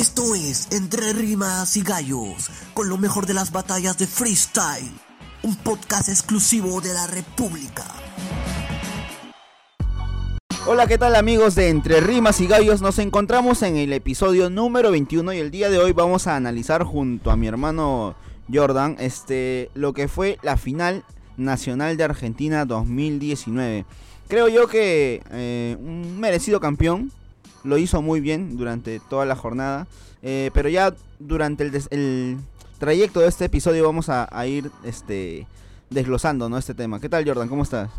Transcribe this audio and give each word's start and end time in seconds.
Esto 0.00 0.34
es 0.34 0.68
Entre 0.72 1.12
Rimas 1.12 1.76
y 1.76 1.82
Gallos, 1.82 2.48
con 2.72 2.88
lo 2.88 2.96
mejor 2.96 3.26
de 3.26 3.34
las 3.34 3.52
batallas 3.52 3.98
de 3.98 4.06
freestyle, 4.06 4.90
un 5.42 5.54
podcast 5.56 6.08
exclusivo 6.08 6.80
de 6.80 6.94
la 6.94 7.06
República. 7.06 7.84
Hola, 10.66 10.86
¿qué 10.86 10.96
tal 10.96 11.16
amigos 11.16 11.54
de 11.54 11.68
Entre 11.68 12.00
Rimas 12.00 12.40
y 12.40 12.46
Gallos? 12.46 12.80
Nos 12.80 12.98
encontramos 12.98 13.60
en 13.60 13.76
el 13.76 13.92
episodio 13.92 14.48
número 14.48 14.90
21 14.90 15.34
y 15.34 15.38
el 15.38 15.50
día 15.50 15.68
de 15.68 15.76
hoy 15.76 15.92
vamos 15.92 16.26
a 16.26 16.34
analizar 16.34 16.82
junto 16.82 17.30
a 17.30 17.36
mi 17.36 17.46
hermano 17.46 18.14
Jordan 18.50 18.96
este, 19.00 19.70
lo 19.74 19.92
que 19.92 20.08
fue 20.08 20.38
la 20.42 20.56
final 20.56 21.04
nacional 21.36 21.98
de 21.98 22.04
Argentina 22.04 22.64
2019. 22.64 23.84
Creo 24.28 24.48
yo 24.48 24.66
que 24.66 25.22
eh, 25.30 25.76
un 25.78 26.18
merecido 26.18 26.58
campeón, 26.58 27.12
lo 27.64 27.78
hizo 27.78 28.02
muy 28.02 28.20
bien 28.20 28.56
durante 28.56 29.00
toda 29.00 29.24
la 29.24 29.36
jornada, 29.36 29.86
eh, 30.22 30.50
pero 30.54 30.68
ya 30.68 30.94
durante 31.18 31.64
el, 31.64 31.82
el, 31.90 32.38
trayecto 32.78 33.20
de 33.20 33.28
este 33.28 33.44
episodio 33.44 33.84
vamos 33.84 34.08
a, 34.08 34.28
a 34.30 34.46
ir 34.46 34.70
este, 34.84 35.46
desglosando 35.90 36.48
¿no? 36.48 36.56
este 36.56 36.74
tema. 36.74 37.00
¿Qué 37.00 37.08
tal 37.08 37.26
Jordan? 37.26 37.48
¿Cómo 37.48 37.62
estás? 37.62 37.90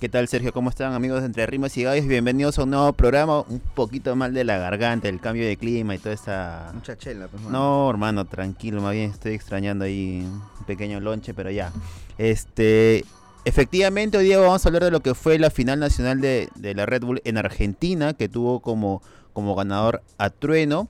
¿Qué 0.00 0.08
tal 0.08 0.28
Sergio? 0.28 0.52
¿Cómo 0.52 0.70
están 0.70 0.92
amigos 0.92 1.20
de 1.20 1.26
Entre 1.26 1.44
Rimas 1.44 1.76
y 1.76 1.82
Gallos? 1.82 2.06
Bienvenidos 2.06 2.56
a 2.60 2.62
un 2.62 2.70
nuevo 2.70 2.92
programa, 2.92 3.40
un 3.40 3.58
poquito 3.58 4.14
mal 4.14 4.32
de 4.32 4.44
la 4.44 4.56
garganta, 4.56 5.08
el 5.08 5.18
cambio 5.18 5.44
de 5.44 5.56
clima 5.56 5.96
y 5.96 5.98
toda 5.98 6.14
esta... 6.14 6.70
Mucha 6.72 6.96
chela, 6.96 7.26
pues, 7.26 7.42
No, 7.42 7.90
hermano, 7.90 8.24
tranquilo, 8.24 8.80
más 8.80 8.92
bien 8.92 9.10
estoy 9.10 9.34
extrañando 9.34 9.84
ahí 9.84 10.24
un 10.24 10.64
pequeño 10.66 11.00
lonche, 11.00 11.34
pero 11.34 11.50
ya. 11.50 11.72
Este, 12.16 13.04
efectivamente 13.48 14.18
hoy 14.18 14.24
día 14.24 14.38
vamos 14.38 14.64
a 14.64 14.68
hablar 14.68 14.84
de 14.84 14.90
lo 14.90 15.00
que 15.00 15.14
fue 15.14 15.38
la 15.38 15.50
final 15.50 15.80
nacional 15.80 16.20
de, 16.20 16.48
de 16.54 16.74
la 16.74 16.86
Red 16.86 17.02
Bull 17.02 17.22
en 17.24 17.38
Argentina, 17.38 18.12
que 18.12 18.28
tuvo 18.28 18.60
como, 18.60 19.02
como 19.32 19.54
ganador 19.54 20.02
a 20.18 20.30
Trueno. 20.30 20.88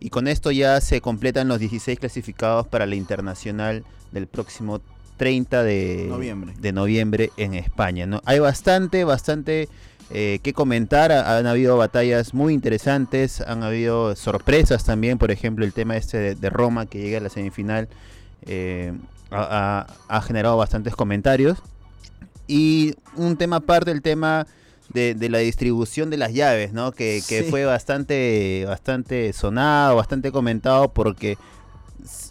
Y 0.00 0.10
con 0.10 0.26
esto 0.26 0.50
ya 0.50 0.80
se 0.80 1.00
completan 1.00 1.48
los 1.48 1.60
16 1.60 1.98
clasificados 1.98 2.66
para 2.66 2.86
la 2.86 2.96
internacional 2.96 3.84
del 4.12 4.26
próximo 4.26 4.80
30 5.18 5.62
de 5.62 6.06
noviembre, 6.08 6.54
de 6.58 6.72
noviembre 6.72 7.30
en 7.36 7.54
España. 7.54 8.06
¿no? 8.06 8.22
Hay 8.24 8.38
bastante, 8.38 9.04
bastante 9.04 9.68
eh, 10.10 10.40
que 10.42 10.52
comentar. 10.52 11.12
Han 11.12 11.46
habido 11.46 11.76
batallas 11.76 12.34
muy 12.34 12.54
interesantes, 12.54 13.40
han 13.42 13.62
habido 13.62 14.16
sorpresas 14.16 14.84
también. 14.84 15.18
Por 15.18 15.30
ejemplo, 15.30 15.64
el 15.64 15.72
tema 15.72 15.96
este 15.96 16.18
de, 16.18 16.34
de 16.34 16.50
Roma 16.50 16.86
que 16.86 17.00
llega 17.00 17.18
a 17.18 17.20
la 17.20 17.28
semifinal 17.28 17.88
eh, 18.46 18.94
ha, 19.30 19.86
ha, 20.08 20.22
generado 20.22 20.56
bastantes 20.56 20.96
comentarios. 20.96 21.62
Y 22.50 22.96
un 23.14 23.36
tema 23.36 23.56
aparte, 23.56 23.92
el 23.92 24.02
tema 24.02 24.44
de, 24.88 25.14
de 25.14 25.28
la 25.28 25.38
distribución 25.38 26.10
de 26.10 26.16
las 26.16 26.32
llaves, 26.32 26.72
¿no? 26.72 26.90
Que, 26.90 27.22
que 27.28 27.44
sí. 27.44 27.50
fue 27.50 27.64
bastante, 27.64 28.64
bastante 28.66 29.32
sonado, 29.32 29.94
bastante 29.94 30.32
comentado 30.32 30.92
porque 30.92 31.38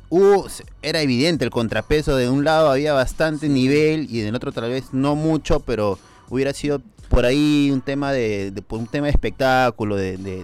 hubo, 0.09 0.47
era 0.81 1.01
evidente 1.01 1.45
el 1.45 1.51
contrapeso, 1.51 2.17
de 2.17 2.29
un 2.29 2.43
lado 2.43 2.69
había 2.69 2.91
bastante 2.91 3.47
nivel 3.47 4.07
y 4.09 4.19
del 4.19 4.35
otro 4.35 4.51
tal 4.51 4.69
vez 4.69 4.93
no 4.93 5.15
mucho, 5.15 5.61
pero 5.61 5.97
hubiera 6.29 6.51
sido 6.51 6.81
por 7.07 7.25
ahí 7.25 7.69
un 7.71 7.79
tema 7.79 8.11
de, 8.11 8.51
de 8.51 8.63
un 8.69 8.87
tema 8.87 9.07
de 9.07 9.11
espectáculo, 9.11 9.95
de, 9.95 10.17
de, 10.17 10.43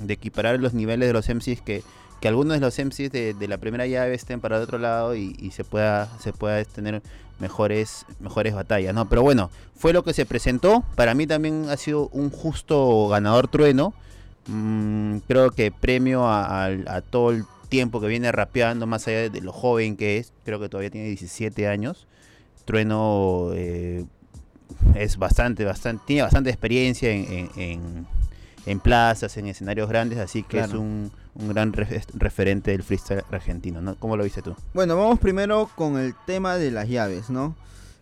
de, 0.00 0.12
equiparar 0.12 0.58
los 0.58 0.72
niveles 0.72 1.06
de 1.06 1.12
los 1.12 1.28
MCs 1.28 1.60
que, 1.60 1.82
que 2.26 2.28
algunos 2.28 2.54
de 2.54 2.60
los 2.60 2.76
MCs 2.76 3.12
de, 3.12 3.46
la 3.48 3.56
primera 3.58 3.86
llave 3.86 4.12
estén 4.12 4.40
para 4.40 4.56
el 4.56 4.62
otro 4.64 4.78
lado 4.78 5.14
y, 5.14 5.52
se 5.52 5.62
pueda 5.62 6.08
se 6.18 6.32
pueda 6.32 6.64
tener 6.64 7.00
mejores 7.38 8.04
mejores 8.18 8.52
batallas, 8.52 8.92
¿no? 8.92 9.08
Pero 9.08 9.22
bueno, 9.22 9.48
fue 9.76 9.92
lo 9.92 10.02
que 10.02 10.12
se 10.12 10.26
presentó. 10.26 10.82
Para 10.96 11.14
mí 11.14 11.28
también 11.28 11.66
ha 11.68 11.76
sido 11.76 12.08
un 12.08 12.30
justo 12.30 13.06
ganador 13.06 13.46
trueno. 13.46 13.94
Mm, 14.48 15.18
creo 15.28 15.52
que 15.52 15.70
premio 15.70 16.26
a, 16.26 17.00
todo 17.10 17.30
el 17.30 17.44
tiempo 17.68 18.00
que 18.00 18.08
viene 18.08 18.32
rapeando, 18.32 18.88
más 18.88 19.06
allá 19.06 19.30
de 19.30 19.40
lo 19.40 19.52
joven 19.52 19.96
que 19.96 20.18
es, 20.18 20.32
creo 20.44 20.58
que 20.58 20.68
todavía 20.68 20.90
tiene 20.90 21.06
17 21.06 21.68
años. 21.68 22.08
Trueno 22.64 23.50
eh, 23.54 24.04
es 24.96 25.16
bastante, 25.16 25.64
bastante, 25.64 26.02
tiene 26.08 26.22
bastante 26.22 26.50
experiencia 26.50 27.08
en, 27.08 27.24
en, 27.32 27.50
en, 27.56 28.06
plazas, 28.80 29.36
en 29.36 29.46
escenarios 29.46 29.88
grandes, 29.88 30.18
así 30.18 30.42
que 30.42 30.58
claro. 30.58 30.72
es 30.72 30.78
un, 30.78 31.12
un 31.34 31.48
gran 31.48 31.72
re 31.72 32.02
referente 32.14 32.72
del 32.72 32.82
freestyle 32.82 33.24
argentino, 33.30 33.80
¿no? 33.80 33.94
¿Cómo 33.96 34.16
lo 34.16 34.24
viste 34.24 34.42
tú? 34.42 34.54
Bueno, 34.74 34.96
vamos 34.96 35.18
primero 35.18 35.70
con 35.74 35.98
el 35.98 36.14
tema 36.26 36.56
de 36.56 36.70
las 36.70 36.88
llaves, 36.88 37.30
¿no? 37.30 37.54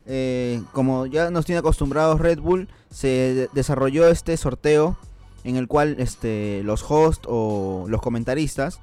Eh, 0.06 0.62
como 0.72 1.06
ya 1.06 1.30
nos 1.30 1.46
tiene 1.46 1.60
acostumbrados 1.60 2.20
Red 2.20 2.40
Bull, 2.40 2.68
se 2.90 3.48
desarrolló 3.52 4.08
este 4.08 4.36
sorteo 4.36 4.96
en 5.44 5.56
el 5.56 5.68
cual 5.68 5.96
este, 5.98 6.62
los 6.64 6.84
hosts 6.88 7.26
o 7.28 7.86
los 7.88 8.00
comentaristas 8.00 8.80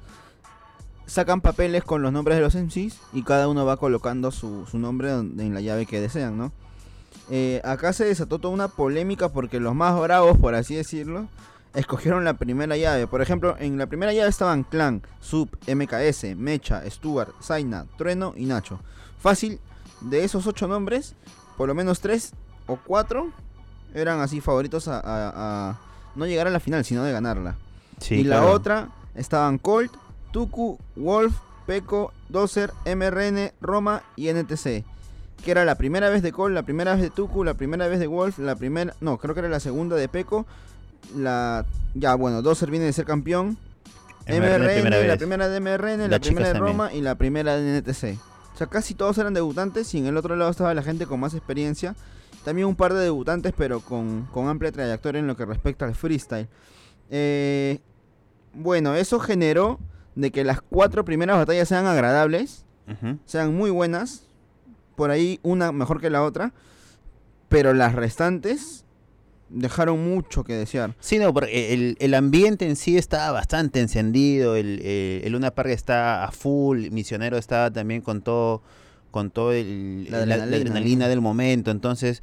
sacan 1.06 1.40
papeles 1.40 1.84
con 1.84 2.02
los 2.02 2.12
nombres 2.12 2.36
de 2.38 2.42
los 2.42 2.54
MCs 2.54 2.98
y 3.12 3.22
cada 3.22 3.48
uno 3.48 3.64
va 3.66 3.76
colocando 3.76 4.30
su, 4.30 4.66
su 4.66 4.78
nombre 4.78 5.10
en 5.10 5.54
la 5.54 5.60
llave 5.60 5.86
que 5.86 6.00
desean, 6.00 6.38
¿no? 6.38 6.52
Eh, 7.30 7.60
acá 7.64 7.92
se 7.92 8.04
desató 8.04 8.38
toda 8.38 8.54
una 8.54 8.68
polémica 8.68 9.28
porque 9.28 9.60
los 9.60 9.74
más 9.74 9.98
bravos, 10.00 10.38
por 10.38 10.54
así 10.54 10.74
decirlo, 10.74 11.28
escogieron 11.74 12.24
la 12.24 12.34
primera 12.34 12.76
llave. 12.76 13.06
Por 13.06 13.22
ejemplo, 13.22 13.56
en 13.58 13.78
la 13.78 13.86
primera 13.86 14.12
llave 14.12 14.28
estaban 14.28 14.64
Clan, 14.64 15.02
Sub, 15.20 15.48
MKS, 15.66 16.36
Mecha, 16.36 16.82
Stuart, 16.88 17.30
Zaina, 17.42 17.86
Trueno 17.96 18.34
y 18.36 18.46
Nacho. 18.46 18.80
Fácil, 19.18 19.60
de 20.00 20.24
esos 20.24 20.46
ocho 20.46 20.66
nombres, 20.68 21.14
por 21.56 21.68
lo 21.68 21.74
menos 21.74 22.00
tres 22.00 22.32
o 22.66 22.76
cuatro 22.76 23.30
eran 23.94 24.20
así 24.20 24.40
favoritos 24.40 24.88
a, 24.88 24.98
a, 25.00 25.70
a 25.70 25.80
no 26.14 26.26
llegar 26.26 26.46
a 26.46 26.50
la 26.50 26.60
final, 26.60 26.84
sino 26.84 27.04
de 27.04 27.12
ganarla. 27.12 27.56
Sí, 27.98 28.16
y 28.16 28.24
claro. 28.24 28.46
la 28.46 28.50
otra 28.52 28.88
estaban 29.14 29.58
Colt, 29.58 29.92
Tuku, 30.32 30.78
Wolf, 30.96 31.34
Peco, 31.66 32.12
Dozer, 32.28 32.72
MRN, 32.84 33.52
Roma 33.60 34.02
y 34.16 34.32
NTC. 34.32 34.84
Que 35.44 35.50
era 35.50 35.64
la 35.64 35.74
primera 35.74 36.08
vez 36.08 36.22
de 36.22 36.32
Colt, 36.32 36.54
la 36.54 36.62
primera 36.62 36.94
vez 36.94 37.02
de 37.02 37.10
Tuku, 37.10 37.44
la 37.44 37.54
primera 37.54 37.88
vez 37.88 37.98
de 37.98 38.06
Wolf, 38.06 38.38
la 38.38 38.56
primera. 38.56 38.94
No, 39.00 39.18
creo 39.18 39.34
que 39.34 39.40
era 39.40 39.48
la 39.48 39.60
segunda 39.60 39.96
de 39.96 40.08
Peco. 40.08 40.46
La. 41.16 41.64
Ya, 41.94 42.14
bueno, 42.14 42.42
Dozer 42.42 42.70
viene 42.70 42.86
de 42.86 42.92
ser 42.92 43.04
campeón. 43.04 43.58
MRN, 44.26 44.32
primera 44.32 45.06
la 45.06 45.16
primera 45.16 45.48
de 45.48 45.60
MRN, 45.60 45.98
la, 46.02 46.08
la 46.08 46.20
primera 46.20 46.48
de 46.52 46.54
Roma 46.54 46.84
también. 46.84 47.00
y 47.00 47.04
la 47.04 47.14
primera 47.16 47.56
de 47.56 47.80
NTC. 47.80 48.18
O 48.54 48.56
sea, 48.56 48.66
casi 48.68 48.94
todos 48.94 49.18
eran 49.18 49.34
debutantes 49.34 49.92
y 49.94 49.98
en 49.98 50.06
el 50.06 50.16
otro 50.16 50.36
lado 50.36 50.50
estaba 50.50 50.72
la 50.74 50.82
gente 50.82 51.06
con 51.06 51.18
más 51.20 51.34
experiencia. 51.34 51.96
También 52.44 52.66
un 52.68 52.76
par 52.76 52.92
de 52.92 53.00
debutantes, 53.00 53.52
pero 53.56 53.80
con, 53.80 54.26
con 54.32 54.48
amplia 54.48 54.72
trayectoria 54.72 55.18
en 55.20 55.26
lo 55.26 55.36
que 55.36 55.44
respecta 55.44 55.84
al 55.86 55.94
freestyle. 55.94 56.48
Eh, 57.10 57.80
bueno, 58.54 58.94
eso 58.94 59.18
generó 59.20 59.78
de 60.14 60.30
que 60.30 60.44
las 60.44 60.60
cuatro 60.60 61.04
primeras 61.04 61.36
batallas 61.36 61.68
sean 61.68 61.86
agradables, 61.86 62.64
uh 62.88 62.92
-huh. 62.92 63.18
sean 63.24 63.54
muy 63.54 63.70
buenas, 63.70 64.26
por 64.96 65.10
ahí 65.10 65.40
una 65.42 65.72
mejor 65.72 66.00
que 66.00 66.10
la 66.10 66.22
otra, 66.22 66.52
pero 67.48 67.74
las 67.74 67.94
restantes 67.94 68.84
dejaron 69.52 70.02
mucho 70.02 70.44
que 70.44 70.54
desear. 70.54 70.94
Sí, 71.00 71.18
no, 71.18 71.32
porque 71.32 71.74
el, 71.74 71.96
el 72.00 72.14
ambiente 72.14 72.66
en 72.66 72.76
sí 72.76 72.96
estaba 72.96 73.32
bastante 73.32 73.80
encendido, 73.80 74.56
el, 74.56 74.80
el, 74.80 75.22
el 75.24 75.32
Luna 75.32 75.52
Park 75.52 75.70
está 75.70 76.24
a 76.24 76.32
full, 76.32 76.90
Misionero 76.90 77.38
estaba 77.38 77.70
también 77.70 78.00
con 78.00 78.22
todo, 78.22 78.62
con 79.10 79.30
todo 79.30 79.52
el, 79.52 80.10
la, 80.10 80.18
adrenalina, 80.18 80.36
la, 80.36 80.50
la 80.50 80.56
adrenalina 80.56 81.08
del 81.08 81.20
momento, 81.20 81.70
entonces 81.70 82.22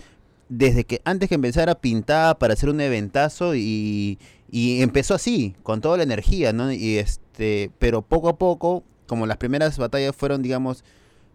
desde 0.50 0.84
que 0.84 1.02
antes 1.06 1.30
que 1.30 1.36
empezara 1.36 1.76
pintaba 1.76 2.38
para 2.38 2.54
hacer 2.54 2.70
un 2.70 2.82
eventazo 2.82 3.56
y, 3.56 4.18
y 4.52 4.82
empezó 4.82 5.14
así, 5.14 5.56
con 5.64 5.80
toda 5.80 5.98
la 5.98 6.04
energía, 6.04 6.52
¿no? 6.52 6.72
Y 6.72 6.98
este, 6.98 7.72
pero 7.78 8.02
poco 8.02 8.30
a 8.30 8.38
poco, 8.38 8.84
como 9.08 9.28
las 9.28 9.38
primeras 9.38 9.78
batallas 9.78 10.16
fueron, 10.16 10.42
digamos, 10.42 10.84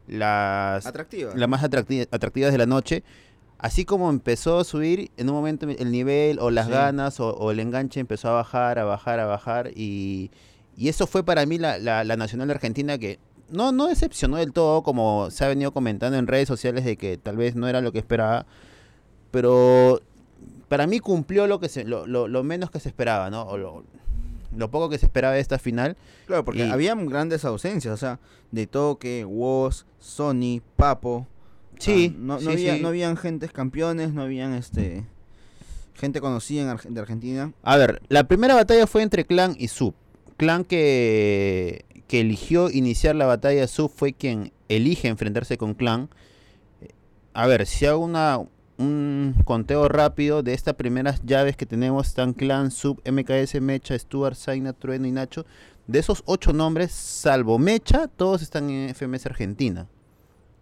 las, 0.08 0.84
atractivas. 0.84 1.34
las 1.36 1.48
más 1.48 1.62
atractivas, 1.62 2.08
atractivas 2.10 2.52
de 2.52 2.58
la 2.58 2.66
noche, 2.66 3.04
así 3.58 3.84
como 3.84 4.10
empezó 4.10 4.58
a 4.58 4.64
subir, 4.64 5.10
en 5.16 5.28
un 5.28 5.36
momento 5.36 5.68
el 5.68 5.90
nivel 5.90 6.38
o 6.38 6.50
las 6.50 6.66
sí. 6.66 6.72
ganas 6.72 7.20
o, 7.20 7.34
o, 7.34 7.50
el 7.50 7.60
enganche 7.60 8.00
empezó 8.00 8.28
a 8.28 8.32
bajar, 8.32 8.78
a 8.78 8.84
bajar, 8.84 9.20
a 9.20 9.26
bajar, 9.26 9.70
y, 9.74 10.30
y 10.76 10.88
eso 10.88 11.06
fue 11.06 11.24
para 11.24 11.46
mí 11.46 11.58
la, 11.58 11.78
la, 11.78 12.04
la 12.04 12.16
Nacional 12.16 12.50
Argentina 12.50 12.98
que 12.98 13.18
no, 13.50 13.72
no 13.72 13.86
decepcionó 13.86 14.36
del 14.36 14.52
todo, 14.52 14.82
como 14.82 15.30
se 15.30 15.44
ha 15.44 15.48
venido 15.48 15.72
comentando 15.72 16.18
en 16.18 16.26
redes 16.26 16.48
sociales 16.48 16.84
de 16.84 16.96
que 16.96 17.16
tal 17.16 17.36
vez 17.36 17.54
no 17.54 17.68
era 17.68 17.80
lo 17.80 17.92
que 17.92 17.98
esperaba, 17.98 18.46
pero 19.30 20.00
para 20.68 20.86
mí 20.86 21.00
cumplió 21.00 21.46
lo 21.46 21.60
que 21.60 21.68
se, 21.68 21.84
lo, 21.84 22.06
lo, 22.06 22.28
lo 22.28 22.42
menos 22.42 22.70
que 22.70 22.80
se 22.80 22.88
esperaba, 22.88 23.30
¿no? 23.30 23.42
O 23.42 23.56
lo, 23.56 23.84
lo, 24.56 24.70
poco 24.70 24.88
que 24.88 24.98
se 24.98 25.06
esperaba 25.06 25.34
de 25.34 25.40
esta 25.40 25.58
final. 25.58 25.96
Claro, 26.26 26.44
porque 26.44 26.66
y... 26.66 26.70
había 26.70 26.94
grandes 26.94 27.44
ausencias, 27.44 27.94
o 27.94 27.96
sea, 27.96 28.18
de 28.50 28.66
Toque, 28.66 29.24
Woz, 29.24 29.86
Sony, 29.98 30.62
Papo. 30.76 31.26
Sí, 31.78 32.12
ah, 32.14 32.18
no, 32.18 32.34
no, 32.34 32.40
sí, 32.40 32.48
había, 32.48 32.76
sí. 32.76 32.82
no 32.82 32.88
habían 32.88 33.16
gentes 33.16 33.52
campeones, 33.52 34.12
no 34.12 34.22
habían 34.22 34.54
este 34.54 35.04
gente 35.94 36.20
conocida 36.20 36.62
en 36.62 36.94
de 36.94 37.00
Argentina. 37.00 37.52
A 37.62 37.76
ver, 37.76 38.02
la 38.08 38.24
primera 38.24 38.54
batalla 38.54 38.86
fue 38.86 39.02
entre 39.02 39.24
Clan 39.24 39.54
y 39.58 39.68
Sub. 39.68 39.94
Clan 40.36 40.64
que, 40.64 41.84
que 42.08 42.20
eligió 42.20 42.70
iniciar 42.70 43.14
la 43.14 43.26
batalla 43.26 43.66
Sub 43.68 43.90
fue 43.90 44.12
quien 44.12 44.52
elige 44.68 45.08
enfrentarse 45.08 45.56
con 45.56 45.74
Clan. 45.74 46.10
A 47.32 47.46
ver, 47.46 47.66
si 47.66 47.86
hago 47.86 48.04
una, 48.04 48.40
un 48.78 49.34
conteo 49.44 49.88
rápido 49.88 50.42
de 50.42 50.54
estas 50.54 50.74
primeras 50.74 51.22
llaves 51.24 51.56
que 51.56 51.66
tenemos, 51.66 52.08
están 52.08 52.32
Clan, 52.32 52.70
Sub, 52.70 53.00
MKS, 53.08 53.60
Mecha, 53.60 53.98
Stuart, 53.98 54.36
Zaina, 54.36 54.72
Trueno 54.72 55.06
y 55.06 55.12
Nacho. 55.12 55.46
De 55.86 55.98
esos 55.98 56.22
ocho 56.26 56.52
nombres, 56.52 56.92
salvo 56.92 57.58
Mecha, 57.58 58.08
todos 58.08 58.42
están 58.42 58.70
en 58.70 58.94
FMS 58.94 59.26
Argentina. 59.26 59.86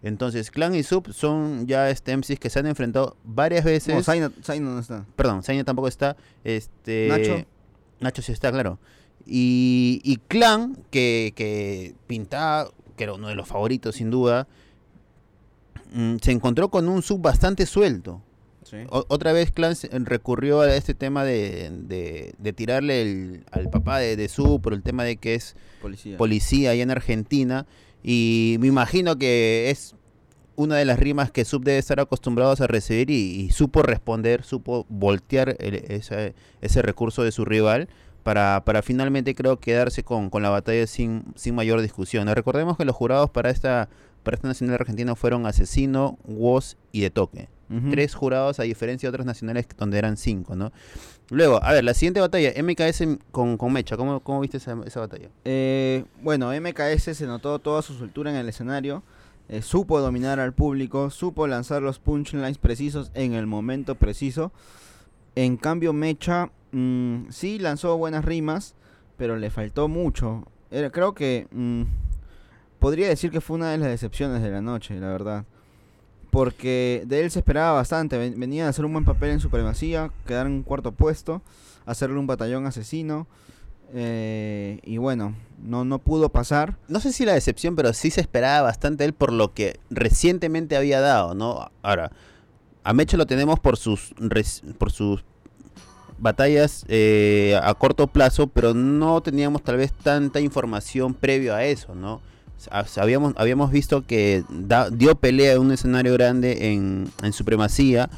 Entonces, 0.02 0.50
Clan 0.50 0.74
y 0.74 0.82
Sub 0.82 1.12
son 1.12 1.66
ya 1.66 1.88
este 1.88 2.16
MCs 2.16 2.38
que 2.40 2.50
se 2.50 2.58
han 2.58 2.66
enfrentado 2.66 3.16
varias 3.24 3.64
veces. 3.64 3.94
No, 3.94 4.02
Zaina, 4.02 4.32
Zaina 4.42 4.70
no 4.70 4.78
está. 4.80 5.06
Perdón, 5.14 5.42
Zaina 5.44 5.62
tampoco 5.64 5.86
está. 5.88 6.16
Este, 6.42 7.06
Nacho. 7.08 7.44
Nacho 8.00 8.20
sí 8.22 8.32
está, 8.32 8.50
claro. 8.50 8.78
Y, 9.24 10.00
y 10.02 10.16
Clan, 10.26 10.76
que, 10.90 11.32
que 11.36 11.94
pintaba, 12.08 12.70
que 12.96 13.04
era 13.04 13.12
uno 13.14 13.28
de 13.28 13.36
los 13.36 13.46
favoritos 13.46 13.94
sin 13.94 14.10
duda, 14.10 14.48
mm, 15.92 16.16
se 16.20 16.32
encontró 16.32 16.68
con 16.70 16.88
un 16.88 17.02
sub 17.02 17.20
bastante 17.22 17.66
suelto. 17.66 18.22
O- 18.88 19.04
otra 19.08 19.32
vez 19.32 19.50
Clan 19.52 19.74
recurrió 20.06 20.62
a 20.62 20.74
este 20.74 20.94
tema 20.94 21.24
de, 21.24 21.70
de- 21.82 22.34
de 22.38 22.52
tirarle 22.54 23.02
el- 23.02 23.44
al 23.50 23.68
papá 23.68 23.98
de, 23.98 24.16
de 24.16 24.28
Sub 24.28 24.62
por 24.62 24.72
el 24.72 24.82
tema 24.82 25.04
de 25.04 25.16
que 25.18 25.34
es 25.34 25.56
Policía. 25.82 26.16
policía 26.16 26.70
allá 26.70 26.82
en 26.82 26.90
Argentina. 26.90 27.66
Y 28.02 28.56
me 28.60 28.66
imagino 28.68 29.16
que 29.16 29.70
es 29.70 29.94
una 30.56 30.76
de 30.76 30.84
las 30.84 30.98
rimas 30.98 31.30
que 31.30 31.44
Sub 31.44 31.64
debe 31.64 31.78
estar 31.78 31.98
acostumbrados 32.00 32.60
a 32.60 32.66
recibir 32.66 33.10
y, 33.10 33.14
y 33.42 33.50
supo 33.50 33.82
responder, 33.82 34.42
supo 34.44 34.86
voltear 34.88 35.56
el- 35.60 35.76
ese, 35.88 36.34
ese 36.60 36.82
recurso 36.82 37.22
de 37.22 37.32
su 37.32 37.44
rival 37.44 37.88
para, 38.22 38.62
para 38.64 38.82
finalmente 38.82 39.34
creo 39.34 39.58
quedarse 39.58 40.04
con, 40.04 40.30
con 40.30 40.42
la 40.42 40.50
batalla 40.50 40.86
sin, 40.86 41.24
sin 41.36 41.54
mayor 41.54 41.80
discusión. 41.80 42.28
Recordemos 42.28 42.76
que 42.76 42.84
los 42.84 42.94
jurados 42.94 43.30
para 43.30 43.50
esta, 43.50 43.88
para 44.22 44.34
esta 44.36 44.46
nacional 44.48 44.76
argentina 44.80 45.14
fueron 45.16 45.46
Asesino, 45.46 46.18
Woz 46.24 46.76
y 46.92 47.00
De 47.00 47.10
Toque. 47.10 47.48
Tres 47.90 48.14
jurados 48.14 48.60
a 48.60 48.64
diferencia 48.64 49.06
de 49.06 49.10
otras 49.14 49.24
nacionales 49.26 49.66
donde 49.78 49.96
eran 49.96 50.18
cinco, 50.18 50.54
¿no? 50.54 50.72
Luego, 51.32 51.64
a 51.64 51.72
ver, 51.72 51.82
la 51.82 51.94
siguiente 51.94 52.20
batalla, 52.20 52.52
MKS 52.62 53.04
con, 53.30 53.56
con 53.56 53.72
Mecha, 53.72 53.96
¿cómo, 53.96 54.20
cómo 54.20 54.40
viste 54.40 54.58
esa, 54.58 54.76
esa 54.84 55.00
batalla? 55.00 55.30
Eh, 55.46 56.04
bueno, 56.20 56.52
MKS 56.52 57.16
se 57.16 57.26
notó 57.26 57.58
toda 57.58 57.80
su 57.80 57.94
soltura 57.94 58.30
en 58.30 58.36
el 58.36 58.50
escenario. 58.50 59.02
eh, 59.48 59.62
supo 59.62 59.98
dominar 60.00 60.40
al 60.40 60.52
público, 60.52 61.08
supo 61.08 61.46
lanzar 61.46 61.80
los 61.80 61.98
punchlines 61.98 62.58
precisos 62.58 63.10
en 63.14 63.32
el 63.32 63.46
momento 63.46 63.94
preciso. 63.94 64.52
En 65.34 65.56
cambio, 65.56 65.94
Mecha 65.94 66.50
mm, 66.72 67.30
sí 67.30 67.58
lanzó 67.58 67.96
buenas 67.96 68.26
rimas, 68.26 68.74
pero 69.16 69.36
le 69.36 69.48
faltó 69.48 69.88
mucho. 69.88 70.44
Creo 70.70 71.14
que 71.14 71.48
mm, 71.50 71.82
podría 72.78 73.08
decir 73.08 73.30
que 73.30 73.40
fue 73.40 73.56
una 73.56 73.70
de 73.70 73.78
las 73.78 73.88
decepciones 73.88 74.42
de 74.42 74.50
la 74.50 74.60
noche, 74.60 75.00
la 75.00 75.08
verdad. 75.08 75.46
Porque 76.32 77.02
de 77.06 77.20
él 77.20 77.30
se 77.30 77.40
esperaba 77.40 77.72
bastante. 77.72 78.16
ven- 78.16 78.40
Venía 78.40 78.66
a 78.66 78.70
hacer 78.70 78.86
un 78.86 78.92
buen 78.94 79.04
papel 79.04 79.30
en 79.32 79.40
supremacía, 79.40 80.10
quedar 80.26 80.46
en 80.46 80.52
un 80.54 80.62
cuarto 80.62 80.90
puesto, 80.92 81.42
hacerle 81.86 82.18
un 82.18 82.26
batallón 82.26 82.64
asesino. 82.66 83.26
eh, 83.94 84.78
y 84.84 84.96
bueno, 84.96 85.34
no, 85.62 85.84
no 85.84 85.98
pudo 85.98 86.30
pasar. 86.30 86.78
No 86.88 86.98
sé 87.00 87.12
si 87.12 87.26
la 87.26 87.34
decepción, 87.34 87.76
pero 87.76 87.92
sí 87.92 88.10
se 88.10 88.22
esperaba 88.22 88.62
bastante 88.62 89.04
él 89.04 89.12
por 89.12 89.30
lo 89.34 89.52
que 89.52 89.78
recientemente 89.90 90.74
había 90.78 91.02
dado, 91.02 91.34
¿no? 91.34 91.70
Ahora, 91.82 92.10
a 92.84 92.94
Mecha 92.94 93.18
lo 93.18 93.26
tenemos 93.26 93.60
por 93.60 93.76
sus 93.76 94.14
por 94.78 94.90
sus 94.90 95.22
batallas 96.18 96.86
eh, 96.88 97.60
a 97.62 97.74
corto 97.74 98.06
plazo, 98.06 98.46
pero 98.46 98.72
no 98.72 99.20
teníamos 99.20 99.62
tal 99.62 99.76
vez 99.76 99.92
tanta 99.92 100.40
información 100.40 101.12
previo 101.12 101.54
a 101.54 101.64
eso, 101.64 101.94
¿no? 101.94 102.22
Habíamos, 102.70 103.34
habíamos 103.36 103.70
visto 103.70 104.06
que 104.06 104.44
da- 104.48 104.90
dio 104.90 105.14
pelea 105.14 105.52
en 105.54 105.60
un 105.60 105.72
escenario 105.72 106.12
grande 106.14 106.72
en, 106.72 107.10
en 107.22 107.32
supremacía, 107.32 108.08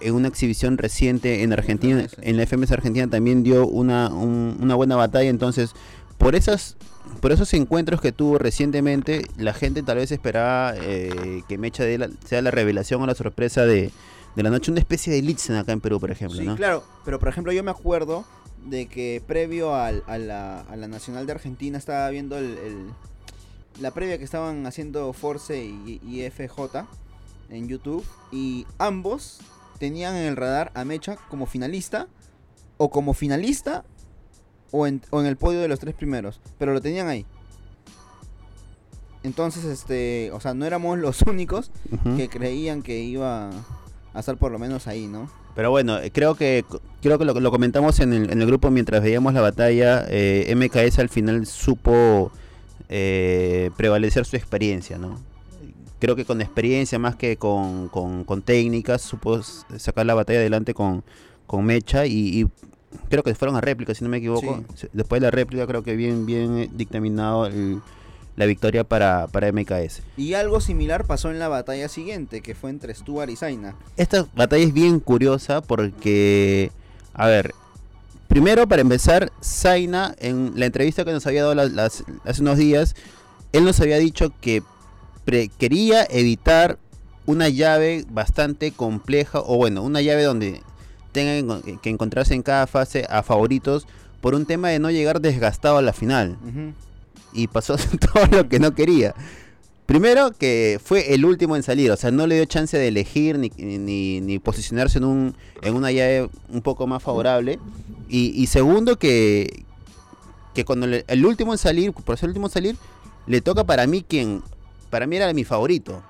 en 0.00 0.14
una 0.14 0.28
exhibición 0.28 0.78
reciente 0.78 1.42
en 1.42 1.52
Argentina, 1.52 2.06
en 2.22 2.36
la 2.36 2.42
FMS 2.46 2.72
Argentina 2.72 3.06
también 3.08 3.42
dio 3.42 3.66
una, 3.66 4.08
un- 4.08 4.56
una 4.60 4.74
buena 4.74 4.96
batalla, 4.96 5.28
entonces 5.30 5.72
por 6.18 6.34
esas 6.34 6.76
por 7.20 7.32
esos 7.32 7.52
encuentros 7.54 8.00
que 8.00 8.12
tuvo 8.12 8.38
recientemente, 8.38 9.22
la 9.36 9.52
gente 9.52 9.82
tal 9.82 9.96
vez 9.96 10.12
esperaba 10.12 10.74
eh, 10.76 11.42
que 11.48 11.58
Mecha 11.58 11.82
dé 11.82 11.98
la- 11.98 12.10
sea 12.24 12.40
la 12.40 12.50
revelación 12.50 13.02
o 13.02 13.06
la 13.06 13.14
sorpresa 13.14 13.64
de, 13.66 13.90
de 14.36 14.42
la 14.42 14.50
noche, 14.50 14.70
una 14.70 14.80
especie 14.80 15.12
de 15.12 15.20
Litzen 15.22 15.56
acá 15.56 15.72
en 15.72 15.80
Perú, 15.80 15.98
por 15.98 16.10
ejemplo, 16.10 16.38
Sí, 16.38 16.46
¿no? 16.46 16.54
claro, 16.56 16.84
pero 17.04 17.18
por 17.18 17.28
ejemplo 17.28 17.52
yo 17.52 17.64
me 17.64 17.70
acuerdo 17.72 18.24
de 18.66 18.86
que 18.86 19.22
previo 19.26 19.74
al- 19.74 20.04
a, 20.06 20.18
la, 20.18 20.60
a 20.60 20.76
la 20.76 20.86
Nacional 20.88 21.26
de 21.26 21.32
Argentina 21.32 21.76
estaba 21.78 22.08
viendo 22.10 22.38
el, 22.38 22.44
el- 22.58 22.86
la 23.80 23.90
previa 23.92 24.18
que 24.18 24.24
estaban 24.24 24.66
haciendo 24.66 25.12
Force 25.12 25.56
y, 25.64 26.00
y 26.06 26.28
FJ 26.30 26.86
en 27.48 27.68
YouTube 27.68 28.04
y 28.30 28.66
ambos 28.78 29.38
tenían 29.78 30.14
en 30.16 30.26
el 30.26 30.36
radar 30.36 30.70
a 30.74 30.84
Mecha 30.84 31.16
como 31.28 31.46
finalista 31.46 32.06
o 32.76 32.90
como 32.90 33.14
finalista 33.14 33.84
o 34.70 34.86
en, 34.86 35.02
o 35.10 35.20
en 35.20 35.26
el 35.26 35.36
podio 35.36 35.60
de 35.60 35.68
los 35.68 35.80
tres 35.80 35.94
primeros, 35.94 36.40
pero 36.58 36.72
lo 36.72 36.80
tenían 36.80 37.08
ahí. 37.08 37.26
Entonces, 39.22 39.64
este, 39.64 40.30
o 40.32 40.40
sea, 40.40 40.54
no 40.54 40.64
éramos 40.64 40.98
los 40.98 41.22
únicos 41.26 41.70
que 42.16 42.28
creían 42.28 42.82
que 42.82 43.00
iba 43.00 43.50
a 44.14 44.20
estar 44.20 44.36
por 44.36 44.50
lo 44.52 44.58
menos 44.58 44.86
ahí, 44.86 45.06
¿no? 45.06 45.30
Pero 45.54 45.70
bueno, 45.70 45.98
eh, 45.98 46.10
creo 46.12 46.36
que 46.36 46.64
creo 47.02 47.18
que 47.18 47.24
lo, 47.24 47.34
lo 47.38 47.50
comentamos 47.50 47.98
en 48.00 48.12
el, 48.12 48.30
en 48.30 48.40
el 48.40 48.46
grupo 48.46 48.70
mientras 48.70 49.02
veíamos 49.02 49.34
la 49.34 49.40
batalla. 49.40 50.06
eh, 50.08 50.54
MKS 50.56 51.00
al 51.00 51.08
final 51.08 51.44
supo 51.46 52.30
eh, 52.92 53.70
prevalecer 53.76 54.26
su 54.26 54.36
experiencia, 54.36 54.98
¿no? 54.98 55.18
Creo 56.00 56.16
que 56.16 56.24
con 56.24 56.40
experiencia 56.40 56.98
más 56.98 57.14
que 57.16 57.36
con, 57.36 57.88
con, 57.88 58.24
con 58.24 58.42
técnicas 58.42 59.00
supo 59.02 59.40
sacar 59.42 60.04
la 60.06 60.14
batalla 60.14 60.40
adelante 60.40 60.74
con, 60.74 61.04
con 61.46 61.64
Mecha 61.64 62.04
y, 62.06 62.40
y 62.40 62.46
creo 63.08 63.22
que 63.22 63.34
fueron 63.34 63.56
a 63.56 63.60
réplica, 63.60 63.94
si 63.94 64.02
no 64.02 64.10
me 64.10 64.16
equivoco. 64.16 64.64
Sí. 64.74 64.88
Después 64.92 65.20
de 65.20 65.26
la 65.26 65.30
réplica 65.30 65.66
creo 65.66 65.82
que 65.84 65.94
bien 65.96 66.26
bien 66.26 66.58
eh, 66.58 66.70
dictaminado 66.72 67.46
el- 67.46 67.80
la 68.36 68.46
victoria 68.46 68.84
para, 68.84 69.26
para 69.26 69.48
MKS. 69.52 70.02
Y 70.16 70.32
algo 70.32 70.60
similar 70.62 71.04
pasó 71.04 71.30
en 71.30 71.38
la 71.38 71.48
batalla 71.48 71.88
siguiente, 71.88 72.40
que 72.40 72.54
fue 72.54 72.70
entre 72.70 72.94
Stuart 72.94 73.28
y 73.30 73.36
Zaina. 73.36 73.76
Esta 73.98 74.26
batalla 74.34 74.64
es 74.64 74.72
bien 74.72 74.98
curiosa 75.00 75.60
porque, 75.60 76.72
a 77.12 77.26
ver, 77.26 77.52
primero 78.30 78.66
para 78.66 78.80
empezar, 78.82 79.30
Zaina, 79.42 80.14
en 80.20 80.52
la 80.54 80.66
entrevista 80.66 81.04
que 81.04 81.12
nos 81.12 81.26
había 81.26 81.42
dado 81.42 81.54
las- 81.54 81.72
las- 81.72 82.04
hace 82.24 82.40
unos 82.42 82.56
días, 82.56 82.94
él 83.52 83.64
nos 83.64 83.80
había 83.80 83.98
dicho 83.98 84.32
que 84.40 84.62
pre- 85.24 85.48
quería 85.58 86.06
evitar 86.08 86.78
una 87.26 87.48
llave 87.48 88.04
bastante 88.08 88.70
compleja, 88.72 89.40
o 89.40 89.56
bueno, 89.56 89.82
una 89.82 90.00
llave 90.00 90.22
donde 90.22 90.62
tengan 91.12 91.60
que- 91.82 91.90
encontrarse 91.90 92.34
en 92.34 92.42
cada 92.42 92.66
fase 92.66 93.04
a 93.10 93.22
favoritos 93.22 93.86
por 94.20 94.34
un 94.34 94.46
tema 94.46 94.68
de 94.68 94.78
no 94.78 94.90
llegar 94.90 95.20
desgastado 95.20 95.78
a 95.78 95.82
la 95.82 95.92
final 95.92 96.36
y 97.32 97.46
pasó 97.48 97.76
todo 98.14 98.26
lo 98.30 98.48
que 98.48 98.58
no 98.60 98.74
quería. 98.74 99.14
Primero 99.86 100.30
que 100.30 100.78
fue 100.82 101.14
el 101.14 101.24
último 101.24 101.56
en 101.56 101.64
salir, 101.64 101.90
o 101.90 101.96
sea, 101.96 102.12
no 102.12 102.28
le 102.28 102.36
dio 102.36 102.44
chance 102.44 102.78
de 102.78 102.86
elegir 102.86 103.38
ni, 103.40 103.50
ni, 103.58 104.20
ni 104.20 104.38
posicionarse 104.38 104.98
en, 104.98 105.04
un, 105.04 105.34
en 105.62 105.74
una 105.74 105.90
llave 105.90 106.30
un 106.48 106.62
poco 106.62 106.86
más 106.86 107.02
favorable. 107.02 107.58
Y, 108.10 108.32
y 108.42 108.46
segundo 108.48 108.98
que, 108.98 109.62
que 110.54 110.64
cuando 110.64 110.86
le- 110.88 111.04
el 111.06 111.24
último 111.24 111.52
en 111.52 111.58
salir, 111.58 111.92
por 111.92 112.16
ser 112.18 112.26
el 112.26 112.30
último 112.30 112.46
en 112.48 112.52
salir, 112.52 112.76
le 113.26 113.40
toca 113.40 113.64
para 113.64 113.86
mí 113.86 114.02
quien, 114.06 114.42
para 114.90 115.06
mí 115.06 115.16
era 115.16 115.32
mi 115.32 115.44
favorito, 115.44 116.02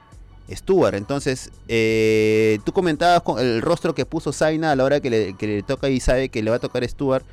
Stuart. 0.51 0.95
Entonces, 0.95 1.51
eh, 1.69 2.59
tú 2.65 2.73
comentabas 2.73 3.23
con 3.23 3.39
el 3.39 3.61
rostro 3.63 3.95
que 3.95 4.07
puso 4.07 4.33
Zaina 4.33 4.73
a 4.73 4.77
la 4.77 4.85
hora 4.85 5.01
que 5.01 5.11
le, 5.11 5.35
que 5.37 5.47
le 5.47 5.63
toca 5.63 5.89
y 5.91 6.01
sabe 6.01 6.29
que 6.31 6.43
le 6.43 6.51
va 6.51 6.57
a 6.57 6.61
tocar 6.61 6.89
Stuart. 6.89 7.25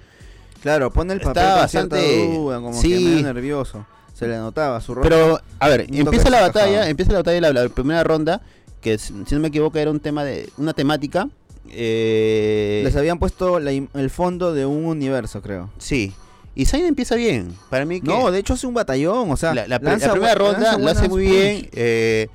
Claro, 0.61 0.91
pone 0.91 1.13
el 1.13 1.19
Está 1.19 1.33
papel 1.33 1.49
con 1.51 1.59
bastante- 1.61 2.27
duda, 2.35 2.57
como 2.59 2.73
sí. 2.73 2.89
que 2.89 2.99
medio 2.99 3.21
nervioso. 3.33 3.85
Se 4.13 4.27
le 4.27 4.35
notaba 4.37 4.81
su 4.81 4.95
rostro. 4.95 5.09
Pero, 5.15 5.39
a 5.59 5.67
ver, 5.69 5.87
empieza 5.93 6.29
la 6.31 6.41
batalla, 6.41 6.89
empieza 6.89 7.11
la 7.11 7.19
batalla, 7.19 7.39
la, 7.39 7.53
la 7.63 7.69
primera 7.69 8.03
ronda, 8.03 8.41
que 8.81 8.97
si 8.97 9.13
no 9.13 9.39
me 9.39 9.47
equivoco 9.49 9.77
era 9.77 9.91
un 9.91 9.99
tema 9.99 10.23
de, 10.23 10.49
una 10.57 10.73
temática. 10.73 11.29
Eh, 11.71 12.81
Les 12.83 12.95
habían 12.95 13.19
puesto 13.19 13.59
la 13.59 13.71
el 13.71 14.09
fondo 14.09 14.53
de 14.53 14.65
un 14.65 14.85
universo, 14.85 15.41
creo. 15.41 15.69
Sí. 15.77 16.13
Y 16.55 16.65
Zayn 16.65 16.85
empieza 16.85 17.15
bien. 17.15 17.55
Para 17.69 17.85
mí 17.85 18.01
que 18.01 18.07
No, 18.07 18.31
de 18.31 18.39
hecho 18.39 18.53
hace 18.55 18.65
un 18.67 18.73
batallón, 18.73 19.29
o 19.31 19.37
sea, 19.37 19.53
la, 19.53 19.67
la- 19.67 19.79
lanza 19.79 20.07
la 20.07 20.13
primera 20.13 20.35
ronda 20.35 20.77
lo 20.77 20.87
hace 20.89 21.07
muy 21.07 21.25
punch. 21.27 21.35
bien. 21.35 21.69
eh, 21.73 22.27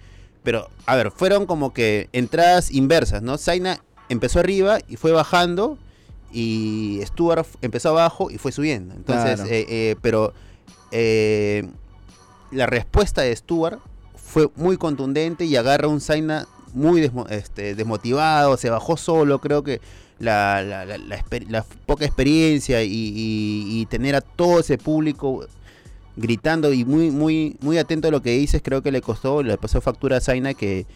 pero, 0.44 0.68
a 0.86 0.96
ver, 0.96 1.10
fueron 1.10 1.46
como 1.46 1.72
que 1.72 2.08
entradas 2.12 2.70
inversas, 2.72 3.22
¿no? 3.22 3.36
Zaina 3.38 3.82
empezó 4.08 4.38
arriba 4.40 4.78
y 4.88 4.96
fue 4.96 5.12
bajando. 5.12 5.78
Y 6.34 7.00
Stuart 7.04 7.46
empezó 7.60 7.90
abajo 7.90 8.30
y 8.30 8.38
fue 8.38 8.52
subiendo. 8.52 8.94
Entonces, 8.94 9.34
Claro. 9.40 9.50
eh, 9.50 9.66
eh, 9.68 9.96
pero 10.00 10.32
la 12.50 12.66
respuesta 12.66 13.22
de 13.22 13.34
Stuart 13.36 13.78
fue 14.16 14.48
muy 14.56 14.76
contundente 14.78 15.44
y 15.44 15.56
agarra 15.56 15.88
un 15.88 16.00
Zaina 16.00 16.46
muy 16.74 17.00
desmo- 17.00 17.28
este, 17.30 17.74
desmotivado, 17.74 18.56
se 18.56 18.70
bajó 18.70 18.96
solo, 18.96 19.38
creo 19.40 19.62
que 19.62 19.80
la, 20.18 20.62
la- 20.62 20.84
la- 20.84 20.98
la 20.98 21.18
exper- 21.22 21.48
la 21.48 21.64
poca 21.86 22.04
experiencia 22.04 22.82
y, 22.82 22.88
y- 22.92 23.80
y 23.80 23.86
tener 23.86 24.14
a 24.14 24.20
todo 24.20 24.60
ese 24.60 24.78
público 24.78 25.44
gritando 26.16 26.72
y 26.72 26.84
muy 26.84 27.10
muy 27.10 27.56
muy 27.60 27.78
atento 27.78 28.08
a 28.08 28.10
lo 28.10 28.20
que 28.22 28.30
dices, 28.32 28.60
creo 28.62 28.82
que 28.82 28.92
le 28.92 29.00
costó, 29.00 29.42
le 29.42 29.56
pasó 29.56 29.80
factura 29.80 30.18
a 30.18 30.20
Zaina 30.20 30.54
que 30.54 30.86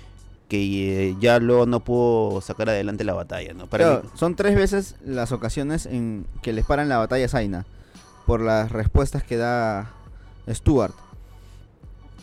que 0.48 1.08
eh, 1.08 1.16
ya 1.18 1.40
luego 1.40 1.66
no 1.66 1.80
pudo 1.80 2.40
sacar 2.40 2.68
adelante 2.68 3.02
la 3.02 3.14
batalla, 3.14 3.52
¿no? 3.52 3.66
Para 3.66 3.84
Claro, 4.02 4.10
son 4.14 4.36
tres 4.36 4.54
veces 4.54 4.94
las 5.04 5.32
ocasiones 5.32 5.86
en 5.86 6.24
que 6.42 6.52
les 6.52 6.64
paran 6.64 6.88
la 6.88 6.98
batalla 6.98 7.24
a 7.24 7.28
Zaina 7.28 7.66
por 8.26 8.40
las 8.40 8.70
respuestas 8.70 9.24
que 9.24 9.36
da 9.36 9.90
Stuart. 10.48 10.94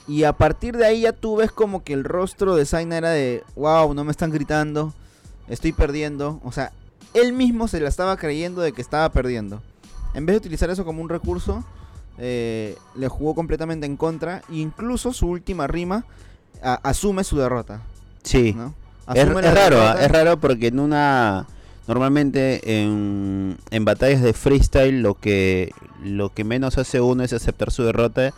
Y 0.07 0.24
a 0.25 0.33
partir 0.33 0.75
de 0.77 0.86
ahí 0.86 1.01
ya 1.01 1.13
tú 1.13 1.38
ves 1.38 1.51
como 1.51 1.83
que 1.83 1.93
el 1.93 2.03
rostro 2.03 2.55
de 2.55 2.65
Zaina 2.65 2.98
era 2.98 3.10
de, 3.12 3.43
wow, 3.55 3.93
no 3.93 4.03
me 4.03 4.12
están 4.12 4.31
gritando, 4.31 4.93
estoy 5.48 5.72
perdiendo. 5.72 6.41
O 6.43 6.51
sea, 6.51 6.72
él 7.13 7.31
mismo 7.33 7.67
se 7.67 7.79
la 7.79 7.88
estaba 7.89 8.17
creyendo 8.17 8.62
de 8.62 8.74
que 8.74 8.81
estaba 8.81 9.07
perdiendo. 9.10 9.62
En 10.13 10.25
vez 10.25 10.33
de 10.36 10.38
utilizar 10.39 10.69
eso 10.69 10.83
como 10.86 11.01
un 11.01 11.10
recurso, 11.10 11.63
eh, 12.17 12.75
le 12.95 13.07
jugó 13.07 13.33
completamente 13.33 13.86
en 13.86 13.95
contra. 13.98 14.39
E 14.51 14.55
incluso 14.55 15.13
su 15.13 15.27
última 15.27 15.67
rima 15.67 16.05
a- 16.62 16.79
asume 16.83 17.24
su 17.24 17.38
derrota. 17.38 17.81
sí. 18.24 18.53
¿no? 18.53 18.74
Es, 19.13 19.27
raro, 19.27 19.41
derrota. 19.41 20.05
es 20.05 20.12
raro 20.12 20.38
porque 20.38 20.67
en 20.67 20.79
una 20.79 21.45
normalmente 21.88 22.81
en, 22.81 23.57
en 23.69 23.83
batallas 23.86 24.22
de 24.22 24.31
freestyle 24.31 25.01
lo 25.01 25.15
que 25.15 25.72
lo 26.01 26.29
que 26.29 26.45
menos 26.45 26.77
hace 26.77 27.01
uno 27.01 27.22
es 27.24 27.33
aceptar 27.33 27.69
su 27.72 27.83
derrota 27.83 28.33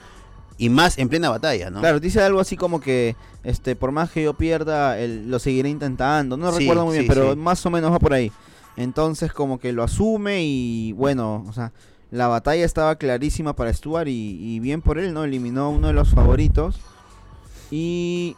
y 0.58 0.70
más 0.70 0.98
en 0.98 1.10
plena 1.10 1.30
batalla, 1.30 1.70
¿no? 1.70 1.80
Claro, 1.82 2.00
dice 2.00 2.22
algo 2.22 2.40
así 2.40 2.56
como 2.58 2.80
que 2.80 3.16
este 3.44 3.76
por 3.76 3.92
más 3.92 4.10
que 4.12 4.24
yo 4.24 4.34
pierda, 4.36 4.98
el- 5.00 5.30
lo 5.30 5.40
seguiré 5.40 5.70
intentando. 5.70 6.38
No 6.38 6.52
Sí, 6.54 6.60
recuerdo 6.60 6.86
muy 6.86 6.94
bien, 6.94 7.04
sí, 7.04 7.10
pero 7.10 7.32
sí. 7.34 7.38
más 7.38 7.66
o 7.66 7.70
menos 7.70 7.92
va 7.92 8.00
por 8.00 8.14
ahí. 8.14 8.32
Entonces 8.78 9.32
como 9.34 9.60
que 9.60 9.72
lo 9.74 9.84
asume 9.84 10.44
y 10.44 10.92
bueno, 10.94 11.46
o 11.48 11.54
sea, 11.54 11.72
la 12.12 12.28
batalla 12.28 12.64
estaba 12.66 12.96
clarísima 12.98 13.54
para 13.56 13.74
Stuart 13.74 14.08
y, 14.08 14.38
y 14.56 14.60
bien 14.60 14.82
por 14.82 14.98
él, 15.00 15.14
¿no? 15.14 15.24
Eliminó 15.24 15.64
a 15.66 15.70
uno 15.70 15.88
de 15.88 15.94
los 15.94 16.10
favoritos. 16.10 16.80
Y 17.72 18.36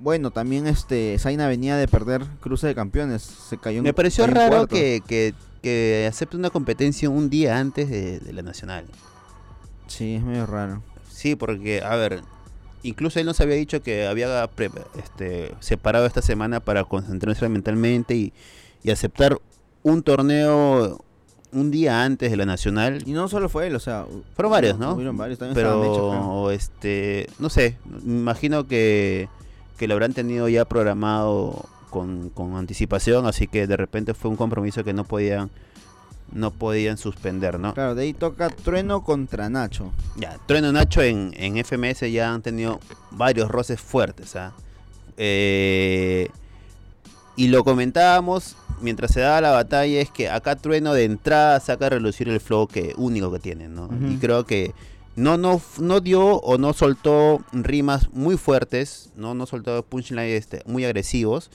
bueno, 0.00 0.30
también 0.30 0.66
este 0.66 1.18
Zaina 1.18 1.48
venía 1.48 1.76
de 1.76 1.88
perder 1.88 2.24
cruce 2.40 2.66
de 2.66 2.74
campeones. 2.74 3.22
Se 3.22 3.58
cayó 3.58 3.78
en 3.78 3.84
Me 3.84 3.92
pareció 3.94 4.24
cayó 4.24 4.34
raro 4.34 4.66
que, 4.66 5.02
que, 5.06 5.34
que 5.62 6.06
acepte 6.08 6.36
una 6.36 6.50
competencia 6.50 7.10
un 7.10 7.30
día 7.30 7.58
antes 7.58 7.88
de, 7.90 8.20
de 8.20 8.32
la 8.32 8.42
nacional. 8.42 8.84
Sí, 9.86 10.14
es 10.14 10.22
medio 10.22 10.46
raro. 10.46 10.82
Sí, 11.24 11.36
porque, 11.36 11.80
a 11.82 11.96
ver, 11.96 12.20
incluso 12.82 13.18
él 13.18 13.24
nos 13.24 13.40
había 13.40 13.54
dicho 13.56 13.82
que 13.82 14.06
había 14.06 14.46
pre- 14.48 14.68
este, 15.02 15.54
separado 15.60 16.04
esta 16.04 16.20
semana 16.20 16.60
para 16.60 16.84
concentrarse 16.84 17.48
mentalmente 17.48 18.14
y, 18.14 18.34
y 18.82 18.90
aceptar 18.90 19.38
un 19.82 20.02
torneo 20.02 21.02
un 21.50 21.70
día 21.70 22.04
antes 22.04 22.30
de 22.30 22.36
la 22.36 22.44
nacional. 22.44 23.02
Y 23.06 23.12
no 23.12 23.26
solo 23.28 23.48
fue 23.48 23.68
él, 23.68 23.74
o 23.74 23.80
sea, 23.80 24.04
Fueron 24.36 24.52
varios, 24.52 24.78
¿no? 24.78 24.92
Hubieron 24.92 25.16
varios, 25.16 25.38
también 25.38 25.54
creo. 25.54 25.80
Pero, 25.80 26.50
este, 26.50 27.26
no 27.38 27.48
sé, 27.48 27.78
me 28.04 28.18
imagino 28.18 28.66
que, 28.66 29.30
que 29.78 29.88
lo 29.88 29.94
habrán 29.94 30.12
tenido 30.12 30.46
ya 30.50 30.66
programado 30.66 31.64
con, 31.88 32.28
con 32.28 32.54
anticipación, 32.56 33.24
así 33.24 33.46
que 33.46 33.66
de 33.66 33.78
repente 33.78 34.12
fue 34.12 34.30
un 34.30 34.36
compromiso 34.36 34.84
que 34.84 34.92
no 34.92 35.04
podían 35.04 35.48
no 36.32 36.50
podían 36.50 36.98
suspender, 36.98 37.58
¿no? 37.58 37.74
Claro, 37.74 37.94
de 37.94 38.02
ahí 38.02 38.12
toca 38.12 38.50
Trueno 38.50 39.02
contra 39.02 39.48
Nacho. 39.48 39.92
Ya, 40.16 40.38
Trueno 40.46 40.72
Nacho 40.72 41.02
en, 41.02 41.32
en 41.36 41.62
FMS 41.64 42.10
ya 42.12 42.32
han 42.32 42.42
tenido 42.42 42.80
varios 43.10 43.50
roces 43.50 43.80
fuertes, 43.80 44.36
¿ah? 44.36 44.52
Eh, 45.16 46.28
y 47.36 47.48
lo 47.48 47.64
comentábamos 47.64 48.56
mientras 48.80 49.12
se 49.12 49.20
daba 49.20 49.40
la 49.40 49.50
batalla, 49.50 50.00
es 50.00 50.10
que 50.10 50.28
acá 50.28 50.56
Trueno 50.56 50.94
de 50.94 51.04
entrada 51.04 51.58
saca 51.60 51.86
a 51.86 51.90
relucir 51.90 52.28
el 52.28 52.40
flow 52.40 52.66
que, 52.66 52.94
único 52.96 53.32
que 53.32 53.38
tiene, 53.38 53.68
¿no? 53.68 53.88
Y 54.08 54.16
creo 54.16 54.44
que 54.44 54.72
no, 55.16 55.36
no, 55.36 55.60
no 55.78 56.00
dio 56.00 56.36
o 56.36 56.58
no 56.58 56.72
soltó 56.72 57.42
rimas 57.52 58.12
muy 58.12 58.36
fuertes, 58.36 59.10
no, 59.16 59.34
no 59.34 59.46
soltó 59.46 59.82
punchlines 59.84 60.38
este, 60.38 60.62
muy 60.66 60.84
agresivos, 60.84 61.50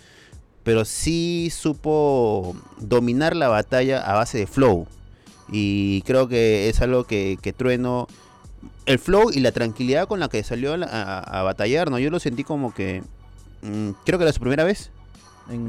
pero 0.70 0.86
sí 0.86 1.50
supo 1.52 2.56
dominar 2.78 3.36
la 3.36 3.48
batalla 3.48 4.02
a 4.02 4.14
base 4.14 4.38
de 4.38 4.46
flow. 4.46 4.86
Y 5.52 6.04
creo 6.04 6.28
que 6.28 6.70
es 6.70 6.80
algo 6.80 7.06
que, 7.06 7.40
que 7.42 7.54
Trueno, 7.54 8.06
el 8.86 9.00
flow 9.00 9.32
y 9.32 9.40
la 9.40 9.52
tranquilidad 9.52 10.08
con 10.08 10.20
la 10.20 10.30
que 10.30 10.44
salió 10.44 10.74
a, 10.74 10.78
la- 10.78 10.86
a- 10.86 11.40
a 11.40 11.42
batallar, 11.42 11.90
¿no? 11.90 11.98
Yo 11.98 12.12
lo 12.12 12.20
sentí 12.20 12.44
como 12.44 12.72
que, 12.72 13.02
mm, 13.64 13.90
creo 14.06 14.20
que 14.20 14.26
era 14.26 14.32
su 14.32 14.42
primera 14.42 14.64
vez 14.64 14.92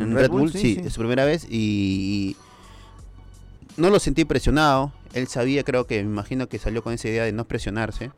en 0.03 0.15
Red, 0.15 0.29
Bull, 0.29 0.53
sí, 0.53 0.75
es 0.85 0.93
su 0.93 1.01
primera 1.01 1.25
vez 1.25 1.47
y, 1.49 2.37
y 3.79 3.81
no 3.81 3.89
lo 3.89 3.99
sentí 4.01 4.27
presionado. 4.27 4.93
Él 5.15 5.29
sabía, 5.29 5.65
creo 5.65 5.87
que, 5.87 6.03
me 6.05 6.11
imagino 6.11 6.47
que 6.47 6.59
salió 6.59 6.83
con 6.83 6.93
esa 6.93 7.09
idea 7.09 7.25
de 7.25 7.33
no 7.33 7.47
presionarse. 7.47 8.11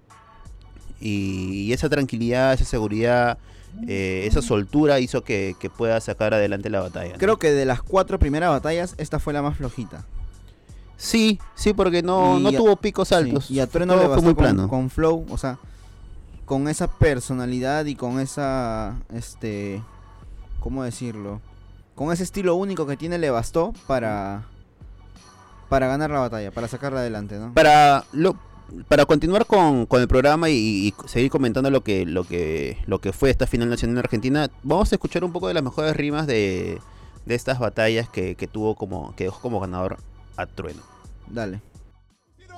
Y, 1.00 1.62
y 1.68 1.72
esa 1.72 1.88
tranquilidad, 1.88 2.54
esa 2.54 2.64
seguridad, 2.64 3.38
eh, 3.88 4.24
esa 4.26 4.42
soltura 4.42 5.00
hizo 5.00 5.22
que, 5.24 5.54
que 5.58 5.70
pueda 5.70 6.00
sacar 6.00 6.34
adelante 6.34 6.70
la 6.70 6.80
batalla. 6.80 7.12
¿no? 7.12 7.18
Creo 7.18 7.38
que 7.38 7.50
de 7.52 7.64
las 7.64 7.82
cuatro 7.82 8.18
primeras 8.18 8.50
batallas, 8.50 8.94
esta 8.98 9.18
fue 9.18 9.32
la 9.32 9.42
más 9.42 9.56
flojita. 9.56 10.04
Sí, 10.96 11.40
sí, 11.56 11.72
porque 11.72 12.02
no, 12.02 12.38
Y 12.38 12.42
no 12.42 12.48
a- 12.50 12.52
tuvo 12.52 12.76
picos 12.76 13.08
Sí, 13.08 13.14
altos. 13.14 13.50
Y 13.50 13.58
a 13.60 13.66
Trueno 13.66 13.96
le 13.96 14.06
bastó 14.06 14.22
muy 14.22 14.34
con, 14.34 14.44
plano. 14.44 14.68
con 14.68 14.88
flow, 14.90 15.26
o 15.30 15.36
sea, 15.38 15.58
con 16.44 16.68
esa 16.68 16.86
personalidad 16.88 17.86
y 17.86 17.96
con 17.96 18.20
esa, 18.20 18.96
este, 19.12 19.82
¿cómo 20.60 20.84
decirlo? 20.84 21.40
Con 21.94 22.12
ese 22.12 22.22
estilo 22.22 22.54
único 22.54 22.86
que 22.86 22.96
tiene 22.96 23.18
le 23.18 23.30
bastó 23.30 23.72
para, 23.86 24.42
para 25.68 25.88
ganar 25.88 26.10
la 26.10 26.20
batalla, 26.20 26.50
para 26.52 26.68
sacarla 26.68 27.00
adelante, 27.00 27.36
¿no? 27.38 27.52
para 27.52 28.04
lo, 28.12 28.36
para 28.88 29.06
continuar 29.06 29.46
con, 29.46 29.86
con 29.86 30.00
el 30.00 30.08
programa 30.08 30.50
y, 30.50 30.94
seguir 31.06 31.30
comentando 31.30 31.70
lo 31.70 31.82
que 31.82 32.06
lo 32.06 32.24
que 32.24 32.78
lo 32.86 33.00
que 33.00 33.12
fue 33.12 33.30
esta 33.30 33.46
final 33.46 33.68
nacional 33.68 33.96
en 33.96 33.98
Argentina, 33.98 34.50
vamos 34.62 34.92
a 34.92 34.96
escuchar 34.96 35.24
un 35.24 35.32
poco 35.32 35.48
de 35.48 35.54
las 35.54 35.62
mejores 35.62 35.96
rimas 35.96 36.26
de, 36.26 36.78
de 37.26 37.34
estas 37.34 37.58
batallas 37.58 38.08
que, 38.08 38.34
que 38.34 38.46
tuvo 38.46 38.74
como 38.74 39.14
que 39.16 39.24
dejó 39.24 39.40
como 39.40 39.60
ganador 39.60 39.98
a 40.36 40.46
Trueno. 40.46 40.82
Dale. 41.28 41.60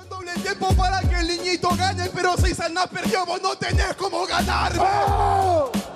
Doble 0.08 0.32
tiempo 0.42 0.68
para 0.74 1.00
que 1.00 1.16
el 1.16 1.28
niñito 1.28 1.70
gane, 1.76 2.10
pero 2.14 2.36
si 2.36 2.54
Sana 2.54 2.86
perdió, 2.86 3.24
vos 3.26 3.40
no 3.42 3.56
tenés 3.56 3.94
cómo 3.96 4.26
ganar. 4.26 4.72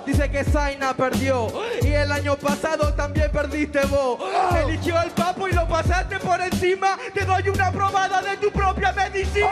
Dice 0.05 0.29
que 0.31 0.43
Zaina 0.43 0.93
perdió 0.95 1.47
y 1.81 1.87
el 1.87 2.11
año 2.11 2.35
pasado 2.35 2.93
también 2.93 3.31
perdiste 3.31 3.85
vos. 3.85 4.19
Eligió 4.65 4.97
al 4.97 5.11
papo 5.11 5.47
y 5.47 5.53
lo 5.53 5.67
pasaste 5.67 6.19
por 6.19 6.41
encima. 6.41 6.97
Te 7.13 7.25
doy 7.25 7.49
una 7.49 7.71
probada 7.71 8.21
de 8.21 8.37
tu 8.37 8.51
propia 8.51 8.91
medicina. 8.93 9.49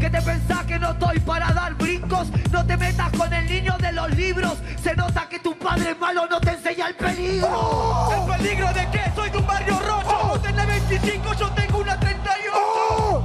¿Qué 0.00 0.08
te 0.08 0.22
pensás 0.22 0.64
que 0.64 0.78
no 0.78 0.92
estoy 0.92 1.20
para 1.20 1.52
dar 1.52 1.74
brincos? 1.74 2.28
No 2.50 2.64
te 2.64 2.74
metas 2.78 3.10
con 3.12 3.30
el 3.32 3.46
niño 3.46 3.76
de 3.78 3.92
los 3.92 4.10
libros. 4.16 4.54
Se 4.82 4.96
nota 4.96 5.28
que 5.28 5.38
tu 5.38 5.56
padre 5.58 5.94
malo 5.94 6.26
no 6.26 6.40
te 6.40 6.52
enseña 6.52 6.88
el 6.88 6.94
peligro. 6.94 8.08
¿El 8.10 8.38
peligro 8.38 8.72
de 8.72 8.88
qué? 8.90 9.12
Soy 9.14 9.28
de 9.28 9.36
un 9.36 9.46
barrio 9.46 9.78
rojo. 9.78 10.28
Vos 10.28 10.42
tenés 10.42 10.66
25, 10.66 11.34
yo 11.34 11.50
tengo 11.50 11.78
una 11.80 12.00
38. 12.00 13.24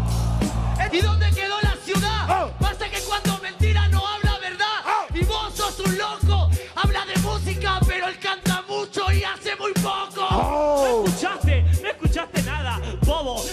¿Y 0.92 1.00
dónde 1.00 1.32
quedó 1.32 1.62
la 1.62 1.76
ciudad? 1.84 2.52
Pasa 2.60 2.90
que 2.90 3.00
cuando 3.08 3.38
mentira 3.42 3.88
no 3.88 4.06
habla 4.06 4.38
verdad. 4.40 4.84
Y 5.14 5.24
vos 5.24 5.54
sos 5.56 5.80
un 5.80 5.98
loco. 5.98 6.50
Habla 6.76 7.06
de 7.06 7.18
música, 7.22 7.80
pero 7.88 8.10
él 8.10 8.20
canta 8.20 8.64
mucho 8.68 9.10
y 9.14 9.24
hace 9.24 9.56
muy 9.56 9.72
poco. 9.74 10.28
No 10.30 11.06
escuchaste 11.06 11.66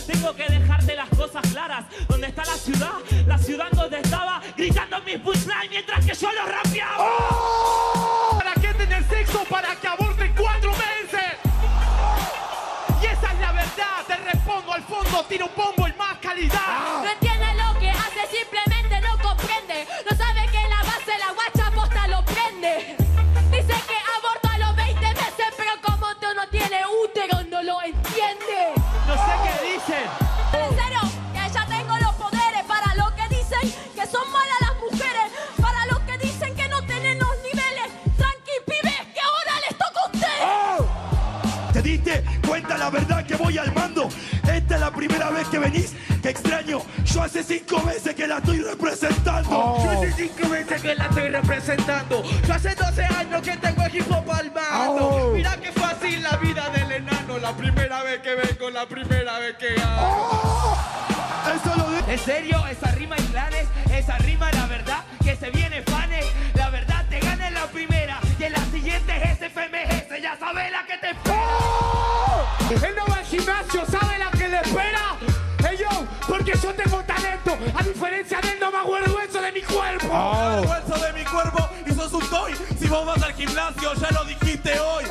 Tengo 0.06 0.34
que 0.34 0.44
dejarte 0.48 0.94
las 0.94 1.08
cosas 1.08 1.40
claras. 1.50 1.86
¿Dónde 2.06 2.26
está 2.26 2.44
la 2.44 2.56
ciudad? 2.56 2.92
La 3.26 3.38
ciudad 3.38 3.70
donde 3.72 4.00
estaba 4.00 4.42
gritando 4.54 5.00
mis 5.00 5.16
punchlines 5.18 5.70
mientras 5.70 6.04
que 6.04 6.14
yo 6.14 6.30
lo 6.30 6.44
rapeaba. 6.44 7.10
¿Para 8.32 8.52
qué 8.52 8.74
tener 8.74 9.02
sexo? 9.08 9.42
Para 9.48 9.74
que 9.76 9.88
aborten 9.88 10.34
cuatro 10.36 10.72
meses. 10.72 11.38
Y 13.02 13.06
esa 13.06 13.32
es 13.32 13.40
la 13.40 13.52
verdad. 13.52 14.04
Te 14.06 14.16
respondo 14.16 14.74
al 14.74 14.82
fondo, 14.82 15.24
tiro 15.24 15.46
un 15.46 15.52
bombo 15.56 15.88
y 15.88 15.92
más 15.94 16.18
calidad. 16.18 17.02
No 17.02 17.31
voy 43.42 43.58
al 43.58 43.72
mando? 43.74 44.08
Esta 44.48 44.74
es 44.74 44.80
la 44.80 44.90
primera 44.90 45.30
vez 45.30 45.48
que 45.48 45.58
venís. 45.58 45.94
Qué 46.22 46.30
extraño. 46.30 46.80
Yo 47.04 47.22
hace 47.22 47.42
cinco 47.42 47.82
veces 47.82 48.14
que 48.14 48.26
la 48.26 48.38
estoy 48.38 48.60
representando. 48.60 49.50
Yo 49.50 49.90
hace 49.90 50.12
cinco 50.12 50.48
veces 50.48 50.82
que 50.82 50.94
la 50.94 51.04
estoy 51.06 51.28
representando. 51.28 52.22
Yo 52.46 52.54
hace 52.54 52.74
12 52.74 53.04
años 53.04 53.42
que 53.42 53.56
tengo 53.56 53.82
el 53.84 53.96
hip 53.96 54.10
hop 54.10 54.30
al 54.30 54.52
mando. 54.52 55.32
Mira 55.34 55.56
qué 55.60 55.72
fácil 55.72 56.22
la 56.22 56.36
vida 56.36 56.70
del 56.70 56.92
enano. 56.92 57.38
La 57.38 57.56
primera 57.56 58.02
vez 58.04 58.20
que 58.20 58.34
vengo, 58.34 58.70
la 58.70 58.86
primera 58.86 59.38
vez 59.40 59.56
que 59.56 59.74
gano. 59.74 60.76
Eso 61.54 61.76
lo 61.76 61.90
de... 61.90 62.12
En 62.12 62.18
serio, 62.18 62.64
esa 62.70 62.92
rima 62.92 63.16
y 63.18 63.22
planes, 63.22 63.66
esa 63.92 64.16
rima 64.18 64.50
la 64.52 64.66
verdad 64.66 64.98
que 65.24 65.36
se 65.36 65.50
viene 65.50 65.82
gimnasio, 73.32 73.82
¿sabe 73.90 74.18
la 74.18 74.30
que 74.30 74.46
le 74.46 74.60
espera? 74.60 75.16
Hey 75.66 75.78
yo, 75.80 76.06
porque 76.28 76.52
yo 76.52 76.74
tengo 76.74 77.02
talento, 77.04 77.56
a 77.74 77.82
diferencia 77.82 78.38
de 78.42 78.48
él 78.50 78.58
no 78.60 78.70
me 78.70 78.76
avergüenzo 78.76 79.40
de 79.40 79.52
mi 79.52 79.62
cuerpo. 79.62 80.06
Me 80.06 80.14
avergüenzo 80.14 81.06
de 81.06 81.12
mi 81.14 81.24
cuerpo 81.24 81.68
y 81.86 81.94
sos 81.94 82.12
un 82.12 82.28
toy. 82.28 82.52
Si 82.78 82.86
vos 82.88 83.06
vas 83.06 83.22
al 83.22 83.32
gimnasio, 83.32 83.94
ya 83.94 84.10
lo 84.10 84.24
dijiste 84.26 84.78
hoy. 84.78 85.04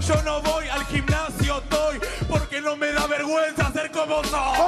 Yo 0.00 0.22
no 0.24 0.42
voy 0.42 0.66
al 0.66 0.84
gimnasio, 0.86 1.62
toy, 1.68 2.00
porque 2.28 2.60
no 2.60 2.74
me 2.76 2.90
da 2.90 3.06
vergüenza 3.06 3.72
ser 3.72 3.92
como 3.92 4.24
soy. 4.24 4.58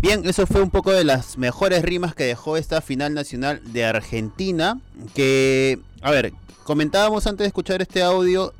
Bien, 0.00 0.28
eso 0.28 0.48
fue 0.48 0.62
un 0.62 0.70
poco 0.70 0.90
de 0.90 1.04
las 1.04 1.38
mejores 1.38 1.82
rimas 1.82 2.12
que 2.16 2.24
dejó 2.24 2.56
esta 2.56 2.80
final 2.80 3.14
nacional 3.14 3.60
de 3.72 3.84
Argentina. 3.84 4.80
Que, 5.14 5.78
a 6.00 6.10
ver, 6.10 6.32
comentábamos 6.64 7.28
antes 7.28 7.44
de 7.44 7.48
escuchar 7.48 7.82
este 7.82 8.02
audio 8.02 8.52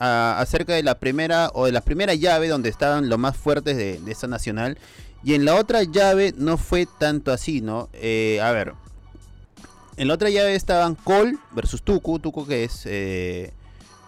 a- 0.00 0.40
acerca 0.40 0.74
de 0.74 0.82
la 0.82 0.96
primera 0.98 1.50
o 1.54 1.66
de 1.66 1.72
la 1.72 1.80
primera 1.82 2.14
llave 2.14 2.48
donde 2.48 2.68
estaban 2.68 3.08
los 3.08 3.18
más 3.18 3.36
fuertes 3.36 3.76
de, 3.76 4.00
de 4.00 4.10
esta 4.12 4.26
nacional. 4.26 4.76
Y 5.22 5.34
en 5.34 5.44
la 5.44 5.54
otra 5.54 5.82
llave 5.84 6.34
no 6.36 6.56
fue 6.56 6.86
tanto 6.98 7.30
así, 7.30 7.60
¿no? 7.60 7.88
Eh, 7.92 8.40
a 8.42 8.50
ver, 8.52 8.72
en 9.96 10.08
la 10.08 10.14
otra 10.14 10.30
llave 10.30 10.54
estaban 10.54 10.94
Cole 10.94 11.36
versus 11.52 11.82
Tuku. 11.82 12.18
Tuku 12.18 12.46
que 12.46 12.64
es... 12.64 12.82
eh, 12.86 13.52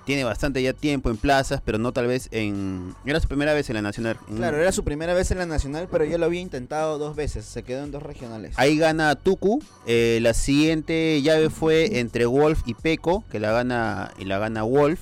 tiene 0.05 0.25
bastante 0.25 0.61
ya 0.61 0.73
tiempo 0.73 1.11
en 1.11 1.17
plazas, 1.17 1.61
pero 1.65 1.79
no 1.79 1.93
tal 1.93 2.09
vez 2.09 2.27
en... 2.33 2.93
Era 3.07 3.21
su 3.21 3.29
primera 3.29 3.55
vez 3.55 3.69
en 3.71 3.75
la 3.77 3.83
nacional. 3.83 4.17
en- 4.29 4.39
Claro, 4.39 4.57
era 4.61 4.73
su 4.73 4.83
primera 4.83 5.15
vez 5.15 5.31
en 5.31 5.39
la 5.39 5.47
nacional, 5.47 5.87
pero 5.93 6.05
ya 6.05 6.19
lo 6.19 6.27
había 6.27 6.41
intentado 6.41 6.99
dos 6.99 7.15
veces. 7.15 7.45
Se 7.45 7.63
quedó 7.63 7.85
en 7.85 7.93
dos 7.93 8.03
regionales. 8.03 8.55
Ahí 8.57 8.79
gana 8.79 9.15
Tuku. 9.15 9.63
eh, 9.87 10.19
la 10.21 10.35
siguiente 10.35 11.23
llave 11.23 11.51
fue 11.51 12.01
entre 12.01 12.27
Wolf 12.27 12.63
y 12.67 12.75
Peco, 12.75 13.23
que 13.31 13.39
la 13.39 13.53
gana 13.53 14.11
y 14.19 14.25
la 14.25 14.39
gana 14.41 14.65
Wolf. 14.65 14.99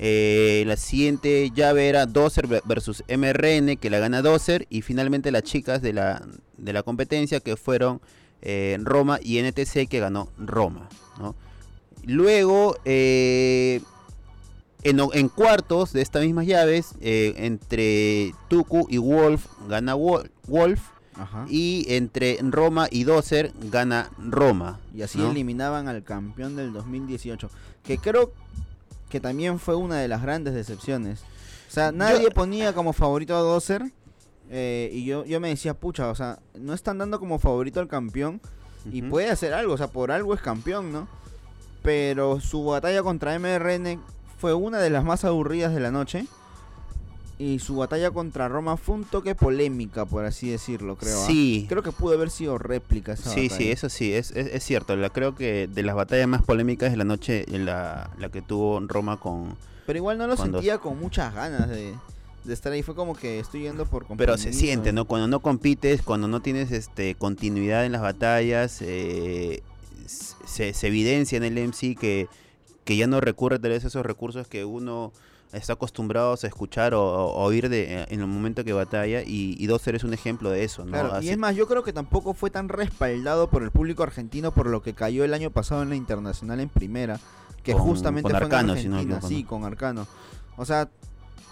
Eh, 0.00 0.62
la 0.66 0.76
siguiente 0.76 1.50
llave 1.52 1.88
era 1.88 2.06
Dozer 2.06 2.46
ve- 2.46 2.62
versus 2.64 3.02
MRN, 3.08 3.76
que 3.76 3.90
la 3.90 3.98
gana 3.98 4.22
Dozer. 4.22 4.66
Y 4.70 4.82
finalmente 4.82 5.30
las 5.32 5.42
chicas 5.42 5.82
de 5.82 5.92
la, 5.92 6.24
de 6.56 6.72
la 6.72 6.82
competencia, 6.82 7.40
que 7.40 7.56
fueron 7.56 8.00
eh, 8.42 8.78
Roma 8.80 9.18
y 9.22 9.38
NTC, 9.42 9.88
que 9.88 9.98
ganó 10.00 10.28
Roma. 10.38 10.88
¿no? 11.18 11.34
Luego, 12.04 12.76
eh, 12.84 13.80
en, 14.84 15.00
en 15.12 15.28
cuartos 15.28 15.92
de 15.92 16.00
estas 16.02 16.22
mismas 16.24 16.46
llaves, 16.46 16.94
entre 17.00 18.32
Tuku 18.48 18.86
y 18.88 18.98
Wolf, 18.98 19.46
gana 19.68 19.96
Wol- 19.96 20.30
Wolf. 20.46 20.80
Ajá. 21.14 21.46
Y 21.50 21.84
entre 21.88 22.38
Roma 22.42 22.86
y 22.92 23.02
Dozer 23.02 23.52
gana 23.72 24.08
Roma. 24.18 24.78
Y 24.94 25.02
así 25.02 25.18
¿no? 25.18 25.32
eliminaban 25.32 25.88
al 25.88 26.04
campeón 26.04 26.54
del 26.54 26.72
2018. 26.72 27.50
Que 27.82 27.98
creo 27.98 28.32
que 29.08 29.20
también 29.20 29.58
fue 29.58 29.74
una 29.74 29.96
de 29.96 30.08
las 30.08 30.22
grandes 30.22 30.54
decepciones. 30.54 31.20
O 31.68 31.70
sea, 31.70 31.92
nadie 31.92 32.30
ponía 32.30 32.72
como 32.72 32.92
favorito 32.92 33.36
a 33.36 33.40
Dozer. 33.40 33.82
eh, 34.50 34.90
y 34.92 35.04
yo, 35.04 35.24
yo 35.24 35.40
me 35.40 35.48
decía, 35.48 35.74
pucha, 35.74 36.08
o 36.08 36.14
sea, 36.14 36.38
no 36.54 36.72
están 36.72 36.98
dando 36.98 37.18
como 37.18 37.38
favorito 37.38 37.80
al 37.80 37.88
campeón. 37.88 38.40
Y 38.90 39.02
puede 39.02 39.28
hacer 39.28 39.52
algo, 39.52 39.74
o 39.74 39.76
sea, 39.76 39.88
por 39.88 40.10
algo 40.10 40.32
es 40.32 40.40
campeón, 40.40 40.92
¿no? 40.92 41.08
Pero 41.82 42.40
su 42.40 42.64
batalla 42.64 43.02
contra 43.02 43.38
MRN 43.38 44.00
fue 44.38 44.54
una 44.54 44.78
de 44.78 44.88
las 44.88 45.04
más 45.04 45.24
aburridas 45.24 45.74
de 45.74 45.80
la 45.80 45.90
noche. 45.90 46.26
Y 47.40 47.60
su 47.60 47.76
batalla 47.76 48.10
contra 48.10 48.48
Roma 48.48 48.76
fue 48.76 48.96
un 48.96 49.04
toque 49.04 49.36
polémica, 49.36 50.04
por 50.04 50.24
así 50.24 50.50
decirlo, 50.50 50.96
creo. 50.96 51.22
¿ah? 51.22 51.26
Sí. 51.26 51.66
Creo 51.68 51.84
que 51.84 51.92
pudo 51.92 52.14
haber 52.14 52.30
sido 52.30 52.58
réplica 52.58 53.12
esa 53.12 53.30
Sí, 53.30 53.42
sí, 53.42 53.48
batalla. 53.50 53.72
eso 53.72 53.88
sí, 53.88 54.12
es, 54.12 54.32
es, 54.32 54.48
es 54.54 54.64
cierto. 54.64 54.96
La, 54.96 55.10
creo 55.10 55.36
que 55.36 55.68
de 55.68 55.82
las 55.84 55.94
batallas 55.94 56.26
más 56.26 56.42
polémicas 56.42 56.90
de 56.90 56.96
la 56.96 57.04
noche, 57.04 57.44
la, 57.48 58.10
la 58.18 58.28
que 58.30 58.42
tuvo 58.42 58.80
Roma 58.80 59.20
con... 59.20 59.56
Pero 59.86 59.96
igual 59.98 60.18
no 60.18 60.26
lo 60.26 60.36
sentía 60.36 60.78
con 60.78 60.98
muchas 60.98 61.32
ganas 61.32 61.68
de, 61.68 61.94
de 62.42 62.52
estar 62.54 62.72
ahí. 62.72 62.82
Fue 62.82 62.96
como 62.96 63.14
que 63.14 63.38
estoy 63.38 63.62
yendo 63.62 63.86
por 63.86 64.04
Pero 64.16 64.36
se 64.36 64.52
siente, 64.52 64.92
¿no? 64.92 65.04
Cuando 65.04 65.28
no 65.28 65.38
compites, 65.40 66.02
cuando 66.02 66.26
no 66.26 66.40
tienes 66.40 66.72
este 66.72 67.14
continuidad 67.14 67.86
en 67.86 67.92
las 67.92 68.02
batallas, 68.02 68.82
eh, 68.82 69.62
se, 70.06 70.74
se 70.74 70.86
evidencia 70.88 71.36
en 71.36 71.44
el 71.44 71.68
MC 71.68 71.94
que, 71.96 72.26
que 72.84 72.96
ya 72.96 73.06
no 73.06 73.20
recurre 73.20 73.58
tal 73.60 73.70
vez 73.70 73.84
a 73.84 73.86
esos 73.88 74.04
recursos 74.04 74.48
que 74.48 74.64
uno 74.64 75.12
está 75.52 75.72
acostumbrado 75.74 76.32
a 76.32 76.46
escuchar 76.46 76.94
o, 76.94 77.02
o 77.02 77.42
oír 77.44 77.68
de, 77.68 78.02
en 78.08 78.20
el 78.20 78.26
momento 78.26 78.64
que 78.64 78.72
batalla 78.72 79.22
y, 79.22 79.54
y 79.58 79.66
Dozer 79.66 79.94
es 79.94 80.04
un 80.04 80.12
ejemplo 80.12 80.50
de 80.50 80.64
eso, 80.64 80.84
¿no? 80.84 80.92
Claro, 80.92 81.22
y 81.22 81.28
es 81.30 81.38
más, 81.38 81.56
yo 81.56 81.66
creo 81.66 81.82
que 81.82 81.92
tampoco 81.92 82.34
fue 82.34 82.50
tan 82.50 82.68
respaldado 82.68 83.48
por 83.48 83.62
el 83.62 83.70
público 83.70 84.02
argentino 84.02 84.52
por 84.52 84.66
lo 84.66 84.82
que 84.82 84.92
cayó 84.94 85.24
el 85.24 85.32
año 85.34 85.50
pasado 85.50 85.82
en 85.82 85.88
la 85.88 85.96
internacional 85.96 86.60
en 86.60 86.68
primera, 86.68 87.18
que 87.62 87.72
Con- 87.72 87.82
justamente 87.82 88.22
con 88.22 88.32
fue 88.32 88.40
Arcano, 88.46 88.72
en 88.74 88.82
si 88.82 88.88
no 88.88 88.96
me 88.96 89.00
Argentina, 89.14 89.28
sí, 89.28 89.44
con 89.44 89.64
Arcano. 89.64 90.06
O 90.56 90.64
sea, 90.64 90.88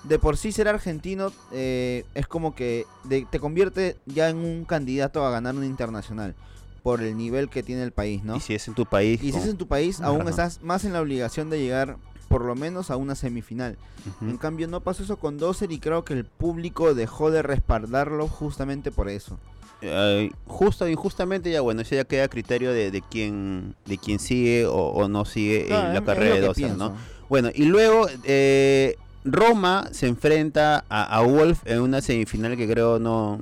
de 0.05 0.19
por 0.19 0.37
sí 0.37 0.53
ser 0.53 0.69
argentino 0.69 1.33
eh, 1.53 2.05
es 2.15 2.27
como 2.27 2.55
que 2.55 2.85
de- 3.05 3.27
te 3.31 3.41
convierte 3.41 3.97
ya 4.07 4.29
en 4.29 4.37
un 4.37 4.65
candidato 4.65 5.25
a 5.25 5.31
ganar 5.31 5.55
un 5.55 5.65
internacional 5.65 6.35
por 6.83 7.03
el 7.03 7.17
nivel 7.17 7.49
que 7.49 7.63
tiene 7.65 7.83
el 7.83 7.93
país, 7.93 8.23
¿no? 8.23 8.37
Y 8.37 8.41
si 8.41 8.55
es 8.55 8.69
en 8.69 8.75
tu 8.75 8.87
país... 8.87 9.21
Y 9.23 9.33
si 9.33 9.39
es 9.39 9.47
en 9.47 9.57
tu 9.57 9.67
país, 9.67 10.01
aún 10.01 10.29
estás 10.29 10.63
más 10.63 10.85
en 10.85 10.93
la 10.93 11.01
obligación 11.01 11.51
de 11.51 11.59
llegar 11.59 11.97
por 12.37 12.45
lo 12.45 12.55
menos 12.55 12.91
a 12.91 12.97
una 12.99 13.15
semifinal. 13.15 13.79
En 14.21 14.37
cambio, 14.37 14.69
no 14.69 14.81
pasó 14.83 15.03
eso 15.03 15.17
con 15.17 15.39
Dozer 15.39 15.73
y 15.73 15.79
creo 15.79 16.05
que 16.05 16.13
el 16.13 16.27
público 16.27 16.93
dejó 16.93 17.31
de 17.31 17.41
respaldarlo 17.41 18.29
justamente 18.29 18.93
por 18.93 19.09
eso. 19.09 19.39
Eh, 19.81 20.31
justo 20.47 20.87
y 20.87 20.95
justamente 20.95 21.51
ya 21.51 21.63
bueno, 21.63 21.81
eso 21.81 21.95
ya 21.95 22.05
queda 22.05 22.25
a 22.25 22.29
criterio 22.29 22.73
de, 22.73 22.91
de 22.91 23.01
quién 23.01 23.75
de 23.87 23.97
quién 23.97 24.19
sigue 24.19 24.67
o, 24.67 24.75
o 24.75 25.09
no 25.09 25.25
sigue 25.25 25.65
en 25.65 25.95
la 25.95 26.01
es 26.01 26.03
carrera 26.03 26.35
de 26.35 26.41
Dozer, 26.43 26.77
¿no? 26.77 26.95
Bueno, 27.31 27.49
y 27.55 27.65
luego 27.65 28.07
eh, 28.25 28.97
Roma 29.25 29.89
se 29.93 30.07
enfrenta 30.07 30.85
a, 30.91 31.17
a 31.17 31.23
Wolf 31.23 31.61
en 31.65 31.81
una 31.81 32.03
semifinal 32.03 32.55
que 32.59 32.69
creo 32.69 32.99
no 32.99 33.41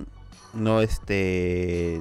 no 0.53 0.83
este 0.83 2.01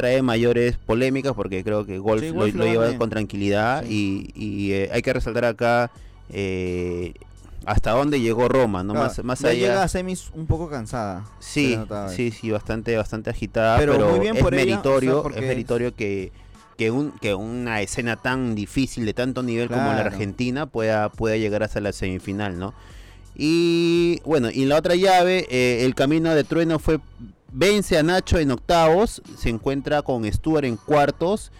trae 0.00 0.22
mayores 0.22 0.76
polémicas 0.78 1.34
porque 1.34 1.62
creo 1.62 1.84
que 1.84 1.98
Wolf, 1.98 2.22
Sí, 2.22 2.28
lo- 2.28 2.34
Wolf 2.36 2.54
lo, 2.54 2.64
lo 2.64 2.70
lleva 2.70 2.86
bien. 2.86 2.98
con 2.98 3.10
tranquilidad 3.10 3.84
y, 3.86 4.30
y, 4.34 4.72
eh, 4.72 4.88
hay 4.92 5.02
que 5.02 5.12
resaltar 5.12 5.44
acá 5.44 5.90
eh, 6.30 7.12
hasta 7.66 7.90
dónde 7.90 8.18
llegó 8.20 8.48
Roma, 8.48 8.82
¿no? 8.82 8.94
Claro, 8.94 9.08
más, 9.08 9.22
más 9.24 9.44
allá. 9.44 9.52
llega 9.68 9.82
a 9.82 9.88
semis 9.88 10.30
un 10.32 10.46
poco 10.46 10.70
cansada. 10.70 11.26
Sí, 11.40 11.78
sí, 12.08 12.30
sí, 12.30 12.50
bastante, 12.50 12.96
bastante 12.96 13.28
agitada, 13.28 13.76
Pero 13.78 13.92
pero, 13.92 14.08
muy 14.10 14.20
bien 14.20 14.36
es 14.36 14.42
por 14.42 14.54
ella, 14.54 14.80
o 14.80 14.82
sea, 14.82 14.90
meritorio, 14.92 15.30
es 15.36 15.42
meritorio 15.42 15.94
que, 15.94 16.32
que, 16.78 16.90
un, 16.90 17.12
que 17.20 17.34
una 17.34 17.82
escena 17.82 18.16
tan 18.16 18.54
difícil 18.54 19.04
de 19.04 19.12
tanto 19.12 19.42
nivel 19.42 19.68
como 19.68 19.92
la. 19.92 20.00
Argentina 20.00 20.64
pueda, 20.64 21.10
pueda 21.10 21.36
llegar 21.36 21.62
hasta 21.62 21.80
la 21.80 21.92
semifinal, 21.92 22.58
¿no? 22.58 22.72
Y 23.36 24.20
bueno, 24.24 24.48
y 24.50 24.64
la 24.64 24.76
otra 24.76 24.94
llave, 24.96 25.46
eh, 25.50 25.84
el 25.84 25.94
camino 25.94 26.34
de 26.34 26.44
trueno 26.44 26.78
fue 26.78 26.98
vence 27.52 27.98
a 27.98 28.02
Nacho 28.02 28.38
en 28.38 28.50
octavos, 28.50 29.22
se 29.36 29.48
encuentra 29.48 30.02
con 30.02 30.30
Stuart 30.30 30.64
en 30.64 30.76
cuartos 30.76 31.52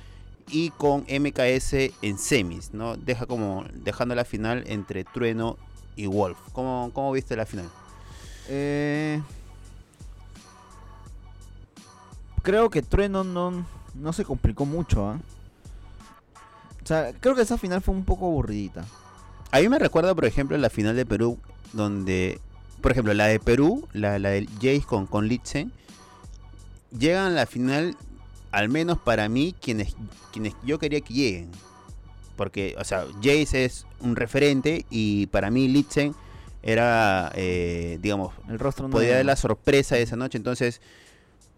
y 0.48 0.70
con 0.70 1.02
MKS 1.02 1.74
en 2.02 2.18
semis, 2.18 2.72
¿no? 2.72 2.96
Deja 2.96 3.26
como 3.26 3.64
dejando 3.72 4.14
la 4.14 4.24
final 4.24 4.64
entre 4.66 5.04
Trueno 5.04 5.56
y 5.96 6.06
Wolf. 6.06 6.38
¿Cómo, 6.52 6.90
cómo 6.92 7.12
viste 7.12 7.36
la 7.36 7.46
final? 7.46 7.68
Eh, 8.48 9.20
creo 12.42 12.70
que 12.70 12.82
Trueno 12.82 13.24
no, 13.24 13.64
no 13.94 14.12
se 14.12 14.24
complicó 14.24 14.64
mucho. 14.64 15.06
¿ah? 15.08 15.20
O 16.82 16.86
sea, 16.86 17.12
creo 17.20 17.34
que 17.34 17.42
esa 17.42 17.58
final 17.58 17.80
fue 17.80 17.94
un 17.94 18.04
poco 18.04 18.26
aburridita. 18.26 18.84
A 19.52 19.60
mí 19.60 19.68
me 19.68 19.78
recuerda, 19.78 20.14
por 20.14 20.24
ejemplo, 20.24 20.56
la 20.56 20.70
final 20.70 20.96
de 20.96 21.06
Perú, 21.06 21.38
donde, 21.72 22.40
por 22.80 22.92
ejemplo, 22.92 23.14
la 23.14 23.26
de 23.26 23.40
Perú, 23.40 23.88
la, 23.92 24.18
la 24.18 24.30
del 24.30 24.48
Jace 24.54 24.82
con, 24.86 25.06
con 25.06 25.28
Litzen, 25.28 25.72
llegan 26.96 27.26
a 27.26 27.30
la 27.30 27.46
final, 27.46 27.96
al 28.50 28.68
menos 28.68 28.98
para 28.98 29.28
mí, 29.28 29.54
quienes, 29.60 29.96
quienes 30.32 30.54
yo 30.64 30.78
quería 30.78 31.00
que 31.00 31.14
lleguen. 31.14 31.50
Porque, 32.36 32.74
o 32.78 32.84
sea, 32.84 33.06
Jace 33.22 33.64
es 33.64 33.86
un 34.00 34.16
referente 34.16 34.86
y 34.90 35.26
para 35.26 35.50
mí 35.50 35.68
Litzen 35.68 36.14
era, 36.62 37.32
eh, 37.34 37.98
digamos, 38.02 38.34
El 38.48 38.58
rostro 38.58 38.88
no 38.88 38.92
podía 38.92 39.16
dar 39.16 39.24
la 39.24 39.36
sorpresa 39.36 39.96
de 39.96 40.02
esa 40.02 40.16
noche. 40.16 40.38
Entonces, 40.38 40.80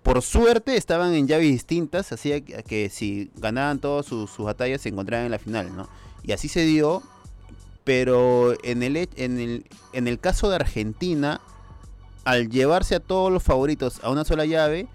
por 0.03 0.23
suerte 0.23 0.77
estaban 0.77 1.15
en 1.15 1.29
llaves 1.29 1.49
distintas, 1.49 2.09
que, 2.21 2.43
que 2.67 2.91
si 2.91 3.31
ganaban 3.37 3.79
todas 3.79 4.07
sus, 4.07 4.31
sus 4.31 4.45
batallas 4.45 4.81
se 4.81 4.89
encontraban 4.89 5.27
en 5.27 5.33
la 5.33 5.39
final, 5.39 5.75
¿no? 5.77 5.89
Y 6.25 6.33
así 6.33 6.49
se 6.49 6.65
dio, 6.65 7.03
pero 7.85 8.55
en 8.65 8.83
el, 8.83 8.97
en 9.17 9.39
el, 9.41 9.65
en 9.93 10.09
el 10.09 10.19
caso 10.19 10.49
de 10.49 10.57
Argentina, 10.57 11.41
al 12.25 12.49
llevarse 12.51 12.95
a 12.95 13.01
todos 13.01 13.33
los 13.33 13.43
favoritos 13.43 14.01
a 14.03 14.11
una 14.11 14.25
sola 14.25 14.45
llave, 14.45 14.87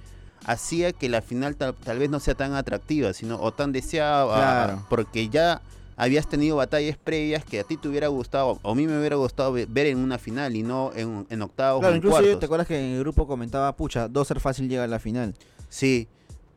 hacía 0.45 0.93
que 0.93 1.09
la 1.09 1.21
final 1.21 1.55
tal, 1.55 1.73
tal 1.75 1.99
vez 1.99 2.09
no 2.09 2.19
sea 2.19 2.35
tan 2.35 2.53
atractiva, 2.53 3.13
sino 3.13 3.39
o 3.41 3.51
tan 3.53 3.71
deseada, 3.73 4.25
Claro. 4.65 4.85
porque 4.89 5.27
ya 5.29 5.61
habías 5.97 6.29
tenido 6.29 6.55
batallas 6.55 6.95
previas 6.97 7.43
que 7.43 7.59
a 7.59 7.63
ti 7.63 7.75
te 7.75 7.87
hubiera 7.89 8.07
gustado, 8.07 8.59
o 8.61 8.71
a 8.71 8.75
mí 8.75 8.85
me 8.87 8.97
hubiera 8.97 9.15
gustado 9.15 9.51
ve- 9.51 9.65
ver 9.67 9.87
en 9.87 9.97
una 9.97 10.17
final 10.19 10.55
y 10.55 10.61
no 10.63 10.91
en, 10.95 11.25
en 11.29 11.41
octavos 11.41 11.79
o 11.79 11.81
Claro, 11.81 11.95
en 11.95 11.97
incluso 11.97 12.17
cuartos. 12.19 12.39
te 12.39 12.45
acuerdas 12.45 12.67
que 12.67 12.79
en 12.79 12.93
el 12.95 12.99
grupo 12.99 13.27
comentaba, 13.27 13.75
pucha, 13.75 14.07
Dozer 14.07 14.39
fácil 14.39 14.69
llega 14.69 14.83
a 14.83 14.87
la 14.87 14.99
final. 14.99 15.33
Sí, 15.69 16.07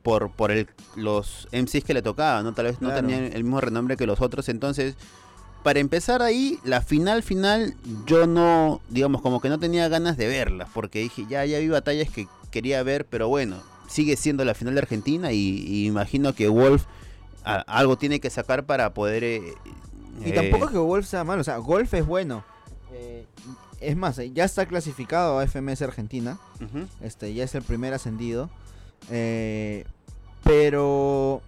por, 0.03 0.31
por 0.31 0.51
el, 0.53 0.69
los 0.95 1.49
MCs 1.53 1.83
que 1.85 1.95
le 1.95 2.03
tocaban, 2.03 2.45
¿no? 2.45 2.53
Tal 2.55 2.67
vez 2.67 2.81
no 2.81 2.89
Claro. 2.91 3.01
tenían 3.07 3.25
el 3.33 3.43
mismo 3.43 3.61
renombre 3.61 3.97
que 3.97 4.07
los 4.07 4.21
otros. 4.21 4.49
Entonces, 4.51 4.95
para 5.63 5.79
empezar 5.81 6.23
ahí, 6.23 6.59
la 6.65 6.81
final 6.81 7.23
final, 7.23 7.75
yo 8.07 8.27
no, 8.27 8.81
digamos, 8.89 9.21
como 9.23 9.41
que 9.41 9.49
no 9.49 9.59
tenía 9.59 9.89
ganas 9.89 10.17
de 10.17 10.27
verla, 10.27 10.67
porque 10.73 11.01
dije, 11.01 11.27
ya, 11.29 11.45
ya 11.45 11.59
vi 11.59 11.69
batallas 11.69 12.09
que 12.11 12.27
quería 12.51 12.83
ver, 12.83 13.07
pero 13.07 13.29
bueno, 13.29 13.63
sigue 13.89 14.17
siendo 14.17 14.45
la 14.45 14.55
final 14.55 14.75
de 14.75 14.81
Argentina 14.81 15.33
y, 15.33 15.39
y 15.67 15.87
imagino 15.87 16.33
que 16.35 16.49
Wolf 16.49 16.85
a- 17.45 17.61
algo 17.67 17.97
tiene 17.99 18.21
que 18.21 18.31
sacar 18.31 18.65
para 18.65 18.95
poder... 18.95 19.23
eh, 19.25 19.43
Y 20.25 20.31
eh, 20.31 20.33
tampoco 20.33 20.65
es 20.67 20.71
que 20.71 20.79
Wolf 20.79 21.07
sea 21.07 21.25
malo, 21.25 21.41
o 21.41 21.45
sea, 21.45 21.57
Golf 21.59 21.93
es 21.95 22.07
bueno. 22.07 22.45
Eh, 22.93 23.25
es 23.81 23.97
más, 23.97 24.19
eh, 24.19 24.31
ya 24.33 24.45
está 24.45 24.67
clasificado 24.67 25.39
a 25.39 25.45
FMS 25.47 25.83
Argentina. 25.83 26.39
Este, 27.03 27.33
ya 27.35 27.45
es 27.45 27.55
el 27.55 27.63
primer 27.63 27.95
ascendido. 27.95 28.51
Eh, 29.11 29.85
pero 30.45 31.41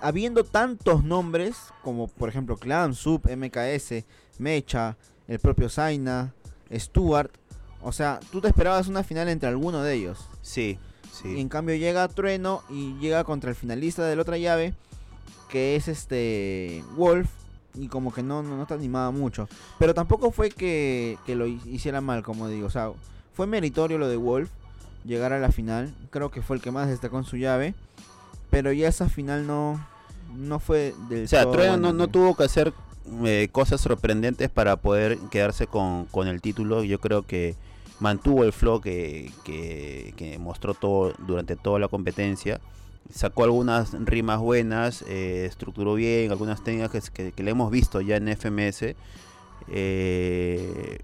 habiendo 0.00 0.44
tantos 0.44 1.04
nombres, 1.04 1.56
como 1.82 2.08
por 2.08 2.28
ejemplo 2.28 2.56
Clan, 2.56 2.94
Sub, 2.94 3.22
MKS, 3.28 4.04
Mecha, 4.38 4.96
el 5.28 5.38
propio 5.38 5.68
Zaina, 5.68 6.34
Stuart, 6.72 7.30
o 7.82 7.92
sea, 7.92 8.20
tú 8.30 8.40
te 8.40 8.48
esperabas 8.48 8.88
una 8.88 9.02
final 9.02 9.28
entre 9.28 9.48
alguno 9.48 9.82
de 9.82 9.94
ellos. 9.94 10.28
Sí, 10.42 10.78
sí. 11.12 11.28
Y 11.36 11.40
en 11.40 11.48
cambio 11.48 11.74
llega 11.76 12.06
Trueno 12.08 12.62
y 12.68 12.94
llega 12.98 13.24
contra 13.24 13.50
el 13.50 13.56
finalista 13.56 14.04
de 14.06 14.16
la 14.16 14.22
otra 14.22 14.38
llave, 14.38 14.74
que 15.48 15.76
es 15.76 15.88
este 15.88 16.84
Wolf, 16.96 17.28
y 17.74 17.88
como 17.88 18.12
que 18.12 18.22
no, 18.22 18.42
no, 18.42 18.56
no 18.56 18.66
te 18.66 18.74
animaba 18.74 19.10
mucho. 19.12 19.48
Pero 19.78 19.94
tampoco 19.94 20.30
fue 20.32 20.50
que, 20.50 21.18
que 21.24 21.36
lo 21.36 21.46
hi- 21.46 21.60
hiciera 21.66 22.00
mal, 22.00 22.22
como 22.22 22.48
digo. 22.48 22.66
O 22.66 22.70
sea, 22.70 22.90
fue 23.32 23.46
meritorio 23.46 23.96
lo 23.96 24.08
de 24.08 24.16
Wolf 24.16 24.50
llegar 25.04 25.32
a 25.32 25.38
la 25.38 25.52
final. 25.52 25.94
Creo 26.10 26.30
que 26.30 26.42
fue 26.42 26.56
el 26.56 26.62
que 26.62 26.70
más 26.72 26.88
destacó 26.88 27.18
en 27.18 27.24
su 27.24 27.36
llave. 27.36 27.74
Pero 28.50 28.72
ya 28.72 28.88
esa 28.88 29.08
final 29.08 29.46
no, 29.46 29.84
no 30.36 30.58
fue 30.60 30.94
del 31.08 31.24
O 31.24 31.28
sea, 31.28 31.44
todo 31.44 31.52
Trueno 31.52 31.72
buena, 31.88 31.92
no, 31.92 32.08
tuvo 32.08 32.36
que 32.36 32.44
hacer 32.44 32.72
eh, 33.24 33.48
cosas 33.52 33.80
sorprendentes 33.80 34.48
para 34.50 34.76
poder 34.76 35.18
quedarse 35.30 35.66
con, 35.66 36.06
con 36.06 36.26
el 36.28 36.40
título. 36.40 36.82
Yo 36.84 36.98
creo 37.00 37.22
que 37.22 37.54
mantuvo 38.00 38.44
el 38.44 38.52
flow 38.52 38.80
que, 38.80 39.30
que- 39.44 40.14
que 40.16 40.38
mostró 40.38 40.74
todo 40.74 41.12
durante 41.26 41.54
toda 41.56 41.78
la 41.78 41.88
competencia. 41.88 42.60
Sacó 43.12 43.44
algunas 43.44 43.92
rimas 44.04 44.38
buenas, 44.40 45.02
eh, 45.08 45.44
estructuró 45.46 45.94
bien, 45.94 46.30
algunas 46.30 46.62
técnicas 46.62 47.10
que, 47.10 47.32
que- 47.32 47.42
le 47.42 47.50
hemos 47.50 47.70
visto 47.70 48.00
ya 48.00 48.16
en 48.16 48.28
FMS. 48.28 48.94
eh, 49.68 50.98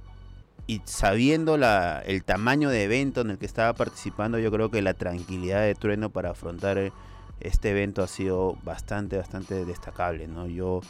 y 0.68 0.80
sabiendo 0.84 1.56
la, 1.56 2.02
el 2.04 2.24
tamaño 2.24 2.70
de 2.70 2.82
evento 2.84 3.20
en 3.20 3.30
el 3.30 3.38
que 3.38 3.46
estaba 3.46 3.72
participando, 3.74 4.38
yo 4.40 4.50
creo 4.50 4.68
que 4.70 4.82
la 4.82 4.94
tranquilidad 4.94 5.62
de 5.62 5.74
Trueno 5.76 6.10
para 6.10 6.30
afrontar 6.30 6.90
este 7.40 7.70
evento 7.70 8.02
ha 8.02 8.06
sido 8.08 8.56
bastante, 8.64 9.16
bastante 9.16 9.64
destacable, 9.64 10.26
¿no? 10.26 10.46
Yo, 10.46 10.80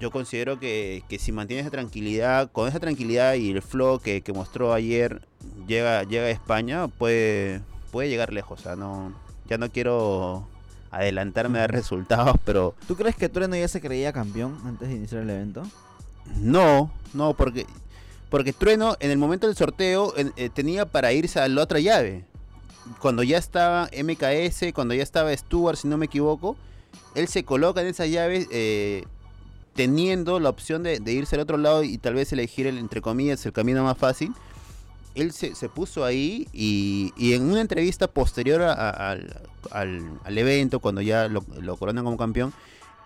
yo 0.00 0.10
considero 0.10 0.58
que, 0.58 1.02
que 1.08 1.18
si 1.18 1.32
mantiene 1.32 1.62
esa 1.62 1.70
tranquilidad, 1.70 2.50
con 2.52 2.68
esa 2.68 2.80
tranquilidad 2.80 3.34
y 3.34 3.50
el 3.50 3.62
flow 3.62 4.00
que, 4.00 4.20
que 4.22 4.32
mostró 4.32 4.72
ayer, 4.72 5.26
llega, 5.66 6.02
llega 6.04 6.26
a 6.26 6.30
España, 6.30 6.88
puede, 6.88 7.60
puede 7.92 8.08
llegar 8.08 8.32
lejos. 8.32 8.60
O 8.60 8.62
sea, 8.62 8.76
no, 8.76 9.14
ya 9.48 9.56
no 9.56 9.70
quiero 9.70 10.46
adelantarme 10.90 11.58
a 11.60 11.66
resultados, 11.66 12.36
pero 12.44 12.74
¿Tú 12.86 12.96
crees 12.96 13.16
que 13.16 13.28
Trueno 13.28 13.56
ya 13.56 13.66
se 13.68 13.80
creía 13.80 14.12
campeón 14.12 14.58
antes 14.64 14.88
de 14.88 14.94
iniciar 14.94 15.22
el 15.22 15.30
evento? 15.30 15.62
no, 16.36 16.90
no, 17.12 17.34
porque, 17.34 17.66
porque 18.30 18.52
Trueno 18.52 18.96
en 19.00 19.10
el 19.10 19.18
momento 19.18 19.46
del 19.46 19.56
sorteo 19.56 20.16
en- 20.16 20.32
eh, 20.36 20.50
tenía 20.52 20.86
para 20.86 21.12
irse 21.12 21.38
a 21.40 21.48
la 21.48 21.62
otra 21.62 21.80
llave. 21.80 22.24
Cuando 23.00 23.22
ya 23.22 23.38
estaba 23.38 23.88
MKS, 23.92 24.72
cuando 24.74 24.94
ya 24.94 25.02
estaba 25.02 25.34
Stuart, 25.36 25.76
si 25.78 25.88
no 25.88 25.96
me 25.96 26.06
equivoco, 26.06 26.56
él 27.14 27.28
se 27.28 27.44
coloca 27.44 27.80
en 27.80 27.86
esa 27.88 28.06
llave 28.06 28.46
eh, 28.50 29.04
teniendo 29.74 30.38
la 30.40 30.50
opción 30.50 30.82
de, 30.82 31.00
de 31.00 31.12
irse 31.12 31.36
al 31.36 31.40
otro 31.42 31.56
lado 31.56 31.82
y 31.82 31.98
tal 31.98 32.14
vez 32.14 32.32
elegir 32.32 32.66
el, 32.66 32.78
entre 32.78 33.00
comillas, 33.00 33.44
el 33.46 33.52
camino 33.52 33.82
más 33.84 33.98
fácil. 33.98 34.32
Él 35.14 35.32
se, 35.32 35.54
se 35.54 35.68
puso 35.68 36.04
ahí 36.04 36.48
y, 36.52 37.12
y 37.16 37.34
en 37.34 37.42
una 37.42 37.60
entrevista 37.60 38.08
posterior 38.08 38.62
a- 38.62 38.72
a- 38.74 39.10
al, 39.12 39.40
al- 39.70 40.20
al 40.24 40.38
evento, 40.38 40.80
cuando 40.80 41.00
ya 41.00 41.28
lo, 41.28 41.44
lo 41.60 41.76
coronan 41.76 42.04
como 42.04 42.16
campeón, 42.16 42.52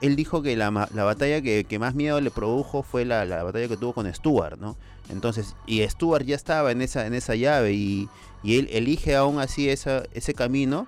él 0.00 0.16
dijo 0.16 0.42
que 0.42 0.56
la, 0.56 0.88
la 0.94 1.04
batalla 1.04 1.40
que, 1.40 1.64
que 1.64 1.78
más 1.78 1.94
miedo 1.94 2.20
le 2.20 2.30
produjo 2.30 2.82
fue 2.82 3.04
la, 3.04 3.24
la 3.24 3.42
batalla 3.42 3.68
que 3.68 3.76
tuvo 3.76 3.92
con 3.92 4.12
Stuart, 4.12 4.58
¿no? 4.58 4.76
Entonces, 5.08 5.56
y 5.66 5.87
Stuart 5.88 6.24
ya 6.24 6.37
estaba 6.37 6.70
en 6.70 6.82
esa, 6.82 7.06
en 7.06 7.14
esa 7.14 7.34
llave 7.34 7.72
y, 7.72 8.08
y 8.42 8.58
él 8.58 8.68
elige 8.70 9.16
aún 9.16 9.40
así 9.40 9.68
esa, 9.68 10.04
ese 10.12 10.34
camino 10.34 10.87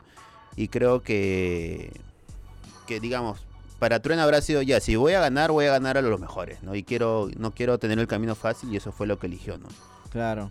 y 0.57 0.69
creo 0.69 1.03
que, 1.03 1.93
que 2.87 3.01
digamos, 3.01 3.45
para 3.79 4.01
Trueno 4.01 4.23
habrá 4.23 4.43
sido 4.43 4.63
ya, 4.63 4.79
si 4.79 4.95
voy 4.97 5.15
a 5.15 5.21
ganar, 5.21 5.51
voy 5.51 5.65
a 5.65 5.71
ganar 5.71 5.97
a 5.97 6.03
los 6.03 6.21
mejores, 6.21 6.63
¿no? 6.63 6.75
Y 6.75 6.83
quiero, 6.83 7.31
no 7.39 7.53
quiero 7.53 7.79
tener 7.79 7.99
el 7.99 8.07
camino 8.07 8.35
fácil 8.35 8.73
y 8.73 8.77
eso 8.77 8.93
fue 8.93 9.07
lo 9.07 9.19
que 9.19 9.27
eligió, 9.27 9.59
¿no? 9.59 9.69
Claro. 10.11 10.51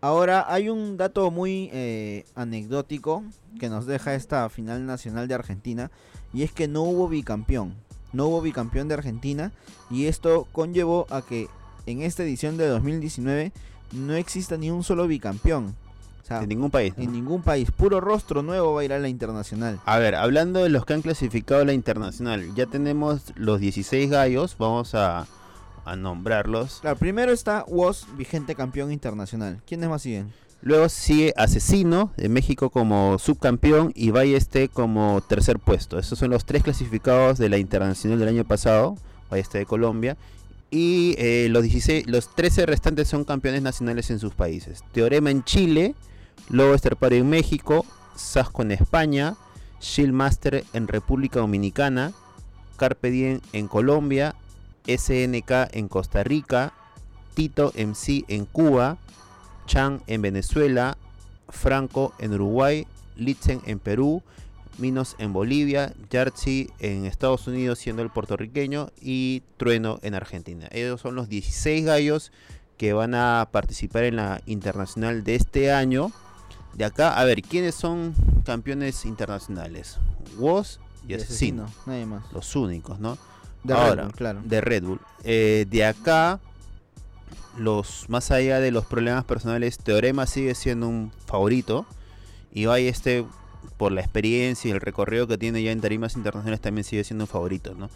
Ahora 0.00 0.46
hay 0.48 0.68
un 0.68 0.96
dato 0.96 1.30
muy 1.30 1.68
eh, 1.72 2.24
anecdótico 2.34 3.24
que 3.58 3.68
nos 3.68 3.84
deja 3.84 4.14
esta 4.14 4.48
final 4.48 4.86
nacional 4.86 5.28
de 5.28 5.34
Argentina 5.34 5.90
y 6.32 6.42
es 6.42 6.52
que 6.52 6.68
no 6.68 6.82
hubo 6.82 7.08
bicampeón. 7.08 7.74
No 8.12 8.26
hubo 8.26 8.40
bicampeón 8.40 8.88
de 8.88 8.94
Argentina 8.94 9.52
y 9.90 10.06
esto 10.06 10.46
conllevó 10.52 11.06
a 11.10 11.22
que 11.22 11.48
en 11.86 12.02
esta 12.02 12.22
edición 12.22 12.56
de 12.56 12.66
2019 12.68 13.52
no 13.92 14.14
exista 14.14 14.56
ni 14.56 14.70
un 14.70 14.82
solo 14.82 15.06
bicampeón. 15.06 15.74
O 16.22 16.26
sea, 16.26 16.40
De 16.40 16.46
ningún 16.46 16.70
país. 16.70 16.92
¿no? 16.96 17.04
en 17.04 17.12
ningún 17.12 17.42
país. 17.42 17.70
Puro 17.70 18.00
rostro 18.00 18.42
nuevo 18.42 18.74
va 18.74 18.82
a 18.82 18.84
ir 18.84 18.92
a 18.92 18.98
la 18.98 19.08
internacional. 19.08 19.80
A 19.86 19.98
ver, 19.98 20.14
hablando 20.14 20.62
de 20.62 20.68
los 20.68 20.84
que 20.84 20.94
han 20.94 21.02
clasificado 21.02 21.62
a 21.62 21.64
la 21.64 21.72
internacional, 21.72 22.54
ya 22.54 22.66
tenemos 22.66 23.32
los 23.36 23.60
16 23.60 24.10
gallos, 24.10 24.56
vamos 24.58 24.94
a, 24.94 25.26
a 25.86 25.96
nombrarlos. 25.96 26.80
Claro, 26.80 26.98
primero 26.98 27.32
está 27.32 27.64
Woz, 27.66 28.04
vigente 28.16 28.54
campeón 28.54 28.92
internacional. 28.92 29.62
¿Quiénes 29.66 29.88
más 29.88 30.02
siguen? 30.02 30.30
Luego 30.60 30.88
sigue 30.88 31.32
Asesino 31.36 32.12
de 32.16 32.28
México 32.28 32.70
como 32.70 33.18
subcampeón 33.18 33.92
y 33.94 34.10
Balleste 34.10 34.68
como 34.68 35.20
tercer 35.20 35.60
puesto. 35.60 35.98
Esos 35.98 36.18
son 36.18 36.30
los 36.30 36.44
tres 36.44 36.64
clasificados 36.64 37.38
de 37.38 37.48
la 37.48 37.58
internacional 37.58 38.18
del 38.18 38.28
año 38.28 38.44
pasado, 38.44 38.96
Balleste 39.30 39.58
de 39.58 39.66
Colombia. 39.66 40.16
Y 40.70 41.14
eh, 41.18 41.48
los, 41.50 41.62
16, 41.62 42.08
los 42.08 42.34
13 42.34 42.66
restantes 42.66 43.08
son 43.08 43.24
campeones 43.24 43.62
nacionales 43.62 44.10
en 44.10 44.18
sus 44.18 44.34
países. 44.34 44.82
Teorema 44.92 45.30
en 45.30 45.44
Chile, 45.44 45.94
Lobo 46.50 46.74
Esterpario 46.74 47.20
en 47.20 47.30
México, 47.30 47.86
Sasco 48.16 48.62
en 48.62 48.72
España, 48.72 49.36
Shieldmaster 49.80 50.64
en 50.72 50.88
República 50.88 51.38
Dominicana, 51.38 52.12
Carpe 52.76 53.10
Diem 53.10 53.40
en 53.52 53.68
Colombia, 53.68 54.34
SNK 54.86 55.72
en 55.72 55.88
Costa 55.88 56.24
Rica, 56.24 56.72
Tito 57.34 57.72
MC 57.76 58.24
en 58.28 58.44
Cuba, 58.44 58.98
Chan 59.68 60.02
en 60.06 60.22
Venezuela, 60.22 60.96
Franco 61.48 62.14
en 62.18 62.32
Uruguay, 62.32 62.86
Litzen 63.16 63.60
en 63.66 63.78
Perú, 63.78 64.22
Minos 64.78 65.14
en 65.18 65.32
Bolivia, 65.32 65.92
Yartzi 66.10 66.70
en 66.78 67.04
Estados 67.04 67.46
Unidos 67.46 67.78
siendo 67.78 68.02
el 68.02 68.10
puertorriqueño 68.10 68.90
y 69.00 69.42
Trueno 69.56 69.98
en 70.02 70.14
Argentina. 70.14 70.66
Esos 70.70 71.00
son 71.00 71.14
los 71.14 71.28
16 71.28 71.84
gallos 71.84 72.32
que 72.76 72.92
van 72.92 73.14
a 73.14 73.48
participar 73.52 74.04
en 74.04 74.16
la 74.16 74.40
internacional 74.46 75.22
de 75.22 75.34
este 75.34 75.72
año. 75.72 76.12
De 76.74 76.84
acá, 76.84 77.18
a 77.18 77.24
ver, 77.24 77.42
¿quiénes 77.42 77.74
son 77.74 78.14
campeones 78.44 79.04
internacionales? 79.04 79.98
Woz 80.38 80.78
y 81.06 81.14
Asesino. 81.14 81.66
Nadie 81.86 82.06
más. 82.06 82.24
Los 82.32 82.54
únicos, 82.56 83.00
¿no? 83.00 83.18
De 83.64 83.74
Ahora, 83.74 83.94
Red 83.94 84.04
Bull, 84.04 84.12
claro. 84.14 84.40
de 84.44 84.60
Red 84.60 84.84
Bull. 84.84 85.00
Eh, 85.24 85.66
de 85.68 85.84
acá, 85.84 86.40
los 87.56 88.08
más 88.08 88.30
allá 88.30 88.60
de 88.60 88.70
los 88.70 88.86
problemas 88.86 89.24
personales, 89.24 89.78
Teorema 89.78 90.26
sigue 90.26 90.54
siendo 90.54 90.88
un 90.88 91.12
favorito. 91.26 91.86
Y 92.52 92.66
vaya 92.66 92.88
este, 92.88 93.24
por 93.76 93.92
la 93.92 94.00
experiencia 94.00 94.68
y 94.68 94.72
el 94.72 94.80
recorrido 94.80 95.26
que 95.26 95.38
tiene 95.38 95.62
ya 95.62 95.70
en 95.70 95.80
tarimas 95.80 96.16
internacionales, 96.16 96.60
también 96.60 96.84
sigue 96.84 97.04
siendo 97.04 97.24
un 97.24 97.28
favorito, 97.28 97.74
¿no? 97.74 97.90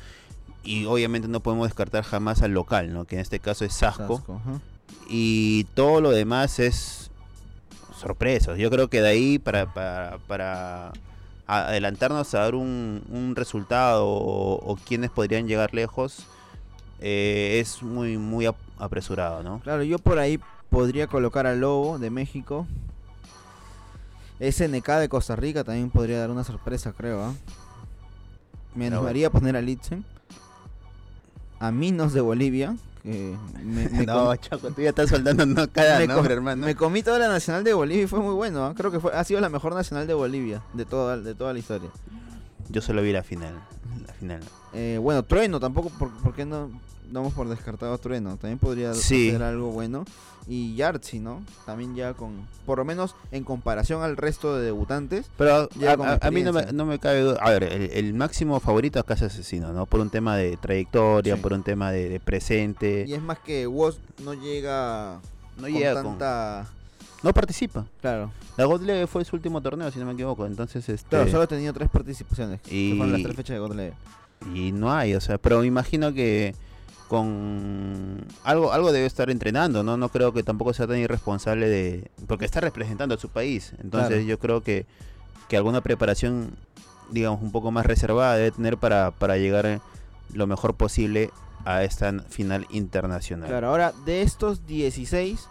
Y 0.62 0.84
obviamente 0.84 1.26
no 1.26 1.40
podemos 1.40 1.66
descartar 1.66 2.04
jamás 2.04 2.42
al 2.42 2.52
local, 2.52 2.92
¿no? 2.92 3.04
Que 3.04 3.16
en 3.16 3.20
este 3.20 3.40
caso 3.40 3.64
es 3.64 3.74
Sasco. 3.74 4.18
Sasco, 4.18 4.40
ajá. 4.44 4.60
Y 5.08 5.64
todo 5.74 6.00
lo 6.00 6.10
demás 6.10 6.58
es 6.58 7.10
sorpresas. 7.98 8.58
Yo 8.58 8.70
creo 8.70 8.88
que 8.88 9.00
de 9.00 9.08
ahí 9.08 9.38
para, 9.38 9.72
para, 9.72 10.18
para 10.28 10.92
adelantarnos 11.46 12.34
a 12.34 12.40
dar 12.40 12.54
un, 12.54 13.02
un 13.10 13.34
resultado 13.34 14.06
o, 14.06 14.54
o 14.54 14.76
quienes 14.76 15.10
podrían 15.10 15.48
llegar 15.48 15.74
lejos 15.74 16.26
eh, 17.04 17.58
es 17.60 17.82
muy 17.82 18.16
muy 18.16 18.46
apresurado, 18.82 19.42
¿no? 19.42 19.60
Claro, 19.60 19.82
yo 19.82 19.98
por 19.98 20.18
ahí 20.18 20.40
podría 20.70 21.06
colocar 21.06 21.46
a 21.46 21.54
Lobo 21.54 21.98
de 21.98 22.10
México. 22.10 22.66
SNK 24.40 24.88
de 24.98 25.08
Costa 25.08 25.36
Rica 25.36 25.62
también 25.62 25.90
podría 25.90 26.18
dar 26.18 26.30
una 26.30 26.42
sorpresa, 26.44 26.92
creo. 26.92 27.22
¿ah? 27.22 27.32
Me 28.74 28.86
animaría 28.88 29.28
a 29.28 29.30
poner 29.30 29.56
a 29.56 29.60
Litzen. 29.60 30.04
A 31.60 31.70
Minos 31.70 32.12
de 32.12 32.20
Bolivia, 32.20 32.74
que 33.04 33.36
me, 33.62 33.88
me 33.90 34.04
no, 34.04 34.34
Choco, 34.34 34.72
tú 34.72 34.82
ya 34.82 34.88
estás 34.88 35.10
soltando 35.10 35.46
no 35.46 35.70
cada 35.70 36.00
me 36.00 36.08
nombre, 36.08 36.34
hermano. 36.34 36.66
me 36.66 36.74
comí 36.74 37.04
toda 37.04 37.20
la 37.20 37.28
nacional 37.28 37.62
de 37.62 37.72
Bolivia 37.72 38.02
y 38.02 38.06
fue 38.08 38.18
muy 38.18 38.34
bueno. 38.34 38.66
¿ah? 38.66 38.74
Creo 38.76 38.90
que 38.90 38.98
fue, 38.98 39.12
ha 39.14 39.22
sido 39.22 39.40
la 39.40 39.48
mejor 39.48 39.72
nacional 39.74 40.08
de 40.08 40.14
Bolivia 40.14 40.62
de 40.72 40.84
toda, 40.84 41.16
de 41.18 41.36
toda 41.36 41.52
la 41.52 41.60
historia. 41.60 41.90
Yo 42.68 42.80
solo 42.80 43.00
vi 43.02 43.12
la 43.12 43.22
final. 43.22 43.54
La 44.08 44.12
final. 44.14 44.40
Eh, 44.72 44.98
bueno, 45.00 45.22
Trueno 45.22 45.60
tampoco, 45.60 45.90
¿por, 45.90 46.10
por 46.20 46.34
qué 46.34 46.44
no 46.44 46.70
damos 47.12 47.32
por 47.34 47.48
descartado 47.48 47.92
a 47.94 47.98
Trueno? 47.98 48.36
También 48.36 48.58
podría 48.58 48.94
Sí. 48.94 49.30
ser 49.30 49.42
algo 49.42 49.70
bueno. 49.70 50.04
Y 50.48 50.74
Yartzi, 50.74 51.20
¿no? 51.20 51.40
También 51.66 51.94
ya 51.94 52.14
con, 52.14 52.48
por 52.66 52.78
lo 52.78 52.84
menos 52.84 53.14
en 53.30 53.44
comparación 53.44 54.02
al 54.02 54.16
resto 54.16 54.56
de 54.56 54.64
debutantes. 54.64 55.30
Pero 55.38 55.68
Ya 55.78 55.92
a, 55.92 55.96
con 55.96 56.08
a- 56.08 56.30
mí 56.32 56.42
no 56.42 56.52
me, 56.52 56.72
no 56.72 56.84
me 56.84 56.98
cabe 56.98 57.20
duda. 57.20 57.38
A 57.40 57.50
ver, 57.50 57.62
el, 57.62 57.90
el 57.92 58.14
máximo 58.14 58.58
favorito 58.58 58.98
acá 58.98 59.14
es 59.14 59.22
Asesino, 59.22 59.72
¿no? 59.72 59.86
Por 59.86 60.00
un 60.00 60.10
tema 60.10 60.36
de 60.36 60.56
trayectoria, 60.56 61.36
Sí. 61.36 61.40
por 61.42 61.52
un 61.52 61.62
tema 61.62 61.92
de, 61.92 62.08
de 62.08 62.18
presente. 62.18 63.04
Y 63.06 63.14
es 63.14 63.22
más 63.22 63.38
que 63.38 63.68
Woz 63.68 63.98
no 64.24 64.34
llega 64.34 65.20
No 65.58 65.62
con 65.62 65.72
llega 65.72 65.94
con- 65.94 66.04
tanta... 66.18 66.66
No 67.22 67.32
participa. 67.32 67.86
Claro, 68.00 68.32
La 68.56 68.64
God 68.64 68.82
League 68.82 69.06
fue 69.06 69.24
su 69.24 69.36
último 69.36 69.60
torneo, 69.60 69.92
si 69.92 70.00
no 70.00 70.06
me 70.06 70.12
equivoco. 70.14 70.44
Entonces, 70.44 70.88
este. 70.88 71.08
claro, 71.08 71.30
solo 71.30 71.44
ha 71.44 71.46
tenido 71.46 71.72
tres 71.72 71.88
participaciones. 71.88 72.60
Que 72.62 72.94
fueron 72.96 73.12
las 73.12 73.20
Y- 73.20 73.22
tres 73.22 73.36
fechas 73.36 73.54
de 73.54 73.60
God 73.60 73.74
Level. 73.76 73.94
Y 74.52 74.72
no 74.72 74.92
hay, 74.92 75.14
o 75.14 75.20
sea, 75.20 75.38
pero 75.38 75.60
me 75.60 75.66
imagino 75.66 76.12
que 76.12 76.52
con 77.12 78.24
algo 78.42 78.72
algo 78.72 78.90
debe 78.90 79.04
estar 79.04 79.28
entrenando, 79.28 79.82
¿no? 79.82 79.98
No 79.98 80.08
creo 80.08 80.32
que 80.32 80.42
tampoco 80.42 80.72
sea 80.72 80.86
tan 80.86 80.96
irresponsable 80.96 81.68
de 81.68 82.10
porque 82.26 82.46
está 82.46 82.60
representando 82.60 83.14
a 83.14 83.18
su 83.18 83.28
país. 83.28 83.74
Entonces, 83.82 84.08
Claro. 84.08 84.22
yo 84.24 84.38
creo 84.38 84.62
que 84.62 84.86
que 85.50 85.58
alguna 85.58 85.82
preparación 85.82 86.56
digamos 87.10 87.42
un 87.42 87.52
poco 87.52 87.70
más 87.70 87.84
reservada 87.84 88.36
debe 88.36 88.52
tener 88.52 88.78
para 88.78 89.10
para 89.10 89.36
llegar 89.36 89.82
lo 90.32 90.46
mejor 90.46 90.74
posible 90.74 91.30
a 91.66 91.84
esta 91.84 92.10
final 92.30 92.66
internacional. 92.70 93.46
Claro, 93.46 93.68
ahora 93.68 93.92
de 94.06 94.22
estos 94.22 94.66
16, 94.66 95.48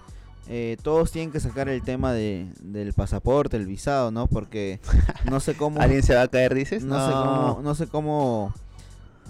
eh, 0.50 0.78
todos 0.82 1.12
tienen 1.12 1.32
que 1.32 1.39
sacar 1.39 1.69
el 1.69 1.84
tema 1.84 2.12
de, 2.12 2.47
del 2.60 2.93
pasaporte, 2.93 3.56
el 3.56 3.67
visado, 3.67 4.10
¿no? 4.10 4.26
Porque 4.26 4.80
no 5.30 5.39
sé 5.39 5.54
cómo... 5.54 5.80
¿Alguien 5.80 6.02
se 6.02 6.15
va 6.15 6.24
a 6.24 6.28
caer, 6.28 6.56
dices? 6.56 6.84
no, 6.84 7.06
sé 7.06 7.13
cómo, 7.13 7.60
no 7.62 7.76
sé 7.76 7.88
cómo, 7.88 8.54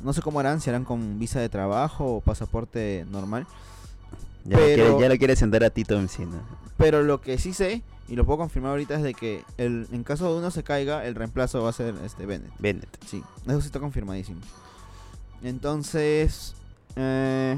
no 0.04 0.14
sé 0.14 0.22
cómo 0.22 0.40
harán, 0.40 0.62
si 0.62 0.70
harán 0.70 0.86
con 0.86 1.20
visa 1.20 1.40
de 1.40 1.50
trabajo 1.50 2.16
o 2.18 2.22
pasaporte 2.22 3.06
normal. 3.10 3.46
ya, 4.46 4.58
lo 4.58 4.64
pero- 4.66 4.76
quiere, 4.86 5.00
ya 5.02 5.10
lo 5.10 5.18
quiere 5.18 5.36
sentar 5.36 5.64
a 5.64 5.70
Tito 5.70 6.00
Encina. 6.00 6.42
Pero 6.78 7.04
lo 7.04 7.22
que 7.22 7.38
sí 7.38 7.54
sé 7.54 7.82
y 8.08 8.16
lo 8.16 8.26
puedo 8.26 8.40
confirmar 8.40 8.72
ahorita 8.72 8.96
es 8.96 9.04
de 9.04 9.14
que 9.14 9.44
el, 9.58 9.88
en 9.92 10.04
caso 10.04 10.32
de 10.32 10.40
uno 10.40 10.52
se 10.52 10.64
caiga, 10.64 11.06
el 11.06 11.16
reemplazo 11.16 11.62
va 11.64 11.70
a 11.70 11.74
ser 11.74 11.96
este 12.04 12.26
Bennett. 12.26 12.52
Bennett. 12.60 12.90
Sí, 13.06 13.24
eso 13.46 13.62
sí 13.62 13.68
está 13.68 13.80
confirmadísimo. 13.80 14.42
Entonces, 15.44 16.54
eh, 16.96 17.58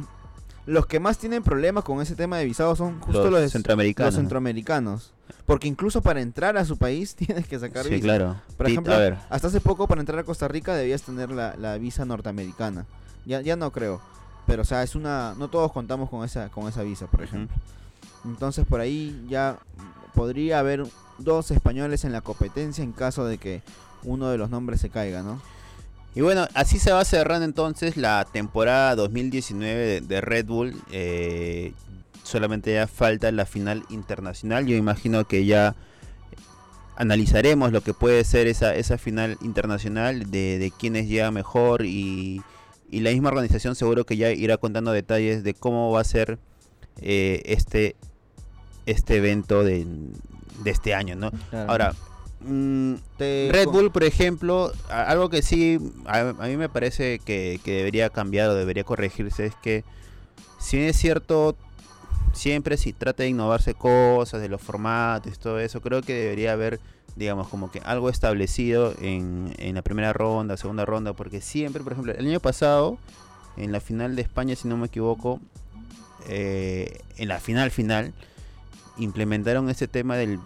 los 0.66 0.86
que 0.86 1.00
más 1.00 1.18
tienen 1.18 1.44
problemas 1.44 1.84
con 1.84 2.02
ese 2.02 2.16
tema 2.16 2.38
de 2.38 2.46
visado 2.46 2.76
son 2.76 3.00
justo 3.02 3.30
Los 3.30 3.42
los, 3.42 3.52
centroamericanos, 3.52 4.08
los 4.08 4.16
¿no? 4.16 4.22
centroamericanos. 4.22 5.12
Porque 5.46 5.68
incluso 5.68 6.02
para 6.02 6.22
entrar 6.22 6.58
a 6.58 6.64
su 6.66 6.78
país 6.78 7.16
tienes 7.18 7.48
que 7.48 7.60
sacar 7.60 7.84
Sí, 7.84 7.92
visa. 7.92 8.04
claro. 8.04 8.36
Por 8.58 8.68
ejemplo, 8.68 8.94
a 8.94 8.98
ver, 8.98 9.18
hasta 9.30 9.48
hace 9.48 9.60
poco 9.62 9.88
para 9.88 10.02
entrar 10.02 10.20
a 10.20 10.24
Costa 10.24 10.48
Rica 10.48 10.74
debías 10.76 11.02
tener 11.02 11.32
la, 11.32 11.56
la 11.58 11.78
visa 11.78 12.06
norteamericana. 12.06 12.86
Ya, 13.26 13.42
ya 13.42 13.56
no 13.56 13.72
creo. 13.72 14.02
Pero 14.48 14.62
o 14.64 14.66
sea, 14.66 14.84
es 14.84 14.96
una. 14.96 15.36
No 15.38 15.48
todos 15.50 15.72
contamos 15.72 16.10
con 16.10 16.24
esa, 16.26 16.50
con 16.50 16.68
esa 16.68 16.84
visa, 16.84 17.08
por 17.08 17.24
ejemplo. 17.24 17.56
Entonces 18.26 18.66
por 18.66 18.80
ahí 18.80 19.26
ya 19.30 19.58
podría 20.14 20.60
haber 20.60 20.86
dos 21.18 21.52
españoles 21.52 22.04
en 22.06 22.12
la 22.12 22.22
competencia 22.22 22.84
en 22.84 22.92
caso 22.94 23.26
de 23.26 23.38
que 23.38 23.62
uno 24.04 24.30
de 24.30 24.38
los 24.38 24.50
nombres 24.50 24.82
se 24.82 24.90
caiga, 24.90 25.24
¿no? 25.24 25.42
Y 26.16 26.22
bueno, 26.22 26.48
así 26.54 26.78
se 26.78 26.92
va 26.92 27.04
cerrando 27.06 27.46
entonces 27.46 27.98
la 27.98 28.26
temporada 28.32 28.96
2019 28.96 30.02
de, 30.02 30.22
Red 30.22 30.46
Bull. 30.46 30.76
Eh, 30.92 31.74
solamente 32.24 32.74
ya 32.74 32.88
falta 32.88 33.32
la 33.32 33.46
final 33.46 33.84
internacional. 33.90 34.68
Yo 34.68 34.76
imagino 34.76 35.26
que 35.26 35.46
ya 35.46 35.76
analizaremos 36.96 37.72
lo 37.72 37.82
que 37.82 37.94
puede 37.94 38.24
ser 38.24 38.48
esa, 38.48 38.76
esa 38.76 38.98
final 38.98 39.38
internacional 39.42 40.30
de, 40.30 40.60
de 40.60 40.72
quiénes 40.72 41.08
llegan 41.08 41.34
mejor 41.34 41.86
y, 41.86 42.42
y 42.92 43.00
la 43.00 43.10
misma 43.10 43.30
organización 43.30 43.76
seguro 43.76 44.06
que 44.06 44.16
ya 44.16 44.30
irá 44.32 44.58
contando 44.58 44.92
detalles 44.92 45.44
de 45.44 45.56
cómo 45.56 45.92
va 45.92 46.02
a 46.02 46.04
ser 46.04 46.38
eh, 47.02 47.42
este, 47.46 47.96
este 48.86 49.18
evento 49.18 49.64
de, 49.64 49.88
de 50.64 50.72
este 50.72 50.94
año, 50.94 51.16
¿no? 51.16 51.32
Claro. 51.50 51.72
Ahora, 51.72 51.96
mm, 52.46 52.96
Te 53.18 53.50
Red 53.52 53.68
Bull, 53.68 53.92
por 53.92 54.04
ejemplo, 54.04 54.72
algo 54.90 55.30
que 55.30 55.42
sí 55.42 55.80
a, 56.06 56.20
a 56.20 56.48
mí 56.48 56.58
me 56.58 56.70
parece 56.70 57.20
que, 57.20 57.60
que 57.64 57.72
debería 57.72 58.10
cambiar 58.10 58.50
o 58.50 58.56
debería 58.56 58.84
corregirse 58.84 59.46
es 59.46 59.56
que, 59.56 59.84
si 60.60 60.78
es 60.78 60.98
cierto, 60.98 61.56
siempre 62.34 62.78
si 62.78 62.94
trata 62.94 63.24
de 63.24 63.30
innovarse 63.30 63.74
cosas, 63.74 64.42
de 64.42 64.50
los 64.50 64.62
formatos 64.62 65.40
todo 65.40 65.60
eso, 65.60 65.82
creo 65.82 66.02
que 66.02 66.14
debería 66.14 66.54
haber, 66.54 66.80
digamos, 67.16 67.48
como 67.48 67.72
que 67.72 67.80
algo 67.86 68.10
establecido 68.10 68.94
en, 69.02 69.54
en 69.58 69.76
la 69.76 69.82
primera 69.82 70.14
ronda, 70.14 70.58
segunda 70.58 70.86
ronda, 70.86 71.14
porque 71.14 71.42
siempre, 71.42 71.84
por 71.84 71.94
ejemplo, 71.94 72.14
el 72.14 72.28
año 72.28 72.40
pasado, 72.40 72.98
en 73.58 73.72
la 73.72 73.80
final 73.80 74.16
de 74.16 74.24
España, 74.24 74.56
si 74.56 74.68
no 74.68 74.78
me 74.78 74.88
equivoco, 74.88 75.40
eh, 76.28 77.00
en 77.18 77.28
la 77.28 77.40
final 77.40 77.72
final, 77.72 78.14
implementaron 78.98 79.70
ese 79.70 79.88
tema 79.88 80.18
del 80.18 80.40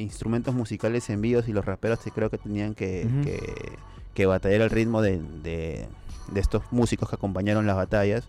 instrumentos 0.00 0.54
musicales 0.54 1.08
en 1.10 1.20
vivos 1.20 1.48
y 1.48 1.52
los 1.52 1.64
raperos 1.64 1.98
que 2.00 2.10
creo 2.10 2.30
que 2.30 2.38
tenían 2.38 2.74
que, 2.74 3.06
que, 3.24 3.72
que 4.14 4.26
batallar 4.26 4.62
al 4.62 4.70
ritmo 4.70 5.02
de, 5.02 5.20
de- 5.42 5.86
de 6.32 6.40
estos 6.40 6.62
músicos 6.70 7.08
que 7.08 7.16
acompañaron 7.16 7.66
las 7.66 7.76
batallas. 7.76 8.24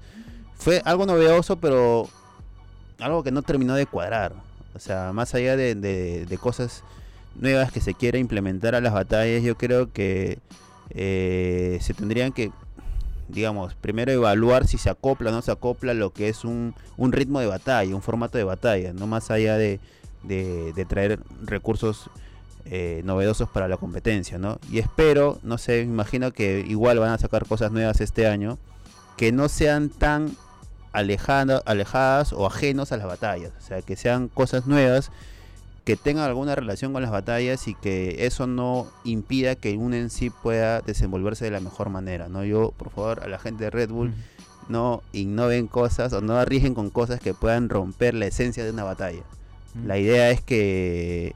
Fue 0.58 0.82
algo 0.86 1.06
novedoso, 1.06 1.58
pero 1.58 2.10
algo 3.00 3.24
que 3.24 3.32
no 3.32 3.42
terminó 3.44 3.76
de 3.76 3.86
cuadrar. 3.86 4.34
O 4.76 4.80
sea, 4.80 5.14
más 5.14 5.34
allá 5.36 5.56
de, 5.56 5.76
de- 5.76 6.26
de 6.26 6.38
cosas 6.38 6.84
nuevas 7.40 7.72
que 7.72 7.82
se 7.82 7.94
quiera 7.94 8.18
implementar 8.18 8.76
a 8.76 8.82
las 8.82 8.94
batallas, 8.94 9.44
yo 9.44 9.56
creo 9.58 9.92
que 9.92 10.40
eh, 10.92 11.78
se 11.82 11.94
tendrían 11.94 12.32
que, 12.32 12.52
digamos, 13.30 13.74
primero 13.76 14.12
evaluar 14.12 14.68
si 14.68 14.78
se 14.78 14.90
acopla 14.90 15.30
o 15.30 15.34
no 15.34 15.42
se 15.42 15.52
acopla 15.52 15.94
lo 15.94 16.12
que 16.12 16.30
es 16.30 16.44
un, 16.46 16.76
un 16.98 17.12
ritmo 17.12 17.40
de 17.40 17.48
batalla, 17.48 17.96
un 17.96 18.02
formato 18.02 18.38
de 18.38 18.44
batalla, 18.44 18.94
no 18.94 19.08
más 19.08 19.32
allá 19.32 19.58
de, 19.58 19.80
de- 20.24 20.74
de 20.74 20.86
traer 20.86 21.20
recursos 21.44 22.10
eh, 22.66 23.02
novedosos 23.04 23.50
para 23.50 23.68
la 23.68 23.76
competencia, 23.76 24.38
¿no? 24.38 24.58
Y 24.72 24.80
espero, 24.80 25.38
no 25.44 25.58
sé, 25.58 25.84
me 25.86 25.92
imagino 25.94 26.32
que 26.32 26.64
igual 26.68 26.98
van 26.98 27.10
a 27.12 27.18
sacar 27.18 27.46
cosas 27.46 27.72
nuevas 27.74 28.00
este 28.00 28.26
año, 28.26 28.58
que 29.18 29.34
no 29.34 29.50
sean 29.50 29.90
tan 29.90 30.32
alejadas 30.96 32.34
o 32.34 32.46
ajenos 32.46 32.92
a 32.92 32.98
las 32.98 33.08
batallas, 33.08 33.52
o 33.58 33.62
sea, 33.62 33.82
que 33.82 33.96
sean 33.96 34.28
cosas 34.28 34.66
nuevas 34.68 35.12
que 35.84 35.98
tengan 35.98 36.24
alguna 36.26 36.56
relación 36.56 36.94
con 36.94 37.02
las 37.02 37.12
batallas 37.12 37.68
y 37.68 37.76
que 37.76 38.26
eso 38.26 38.48
no 38.48 38.88
impida 39.04 39.56
que 39.56 39.76
uno 39.76 39.98
en 39.98 40.10
sí 40.10 40.30
pueda 40.30 40.80
desenvolverse 40.82 41.44
de 41.44 41.52
la 41.52 41.60
mejor 41.60 41.90
manera, 41.90 42.30
¿no? 42.30 42.46
Yo, 42.46 42.72
por 42.78 42.90
favor, 42.92 43.22
a 43.24 43.28
la 43.28 43.40
gente 43.40 43.66
de 43.66 43.70
Red 43.72 43.90
Bull, 43.90 44.14
no 44.70 45.04
innoven 45.12 45.68
cosas 45.68 46.14
o 46.14 46.22
no 46.22 46.38
arriesguen 46.38 46.74
con 46.74 46.90
cosas 46.90 47.20
que 47.20 47.34
puedan 47.34 47.68
romper 47.68 48.14
la 48.14 48.28
esencia 48.28 48.64
de 48.64 48.72
una 48.72 48.86
batalla. 48.86 49.24
Mm. 49.74 49.88
La 49.88 49.98
idea 49.98 50.30
es 50.32 50.42
que, 50.42 51.36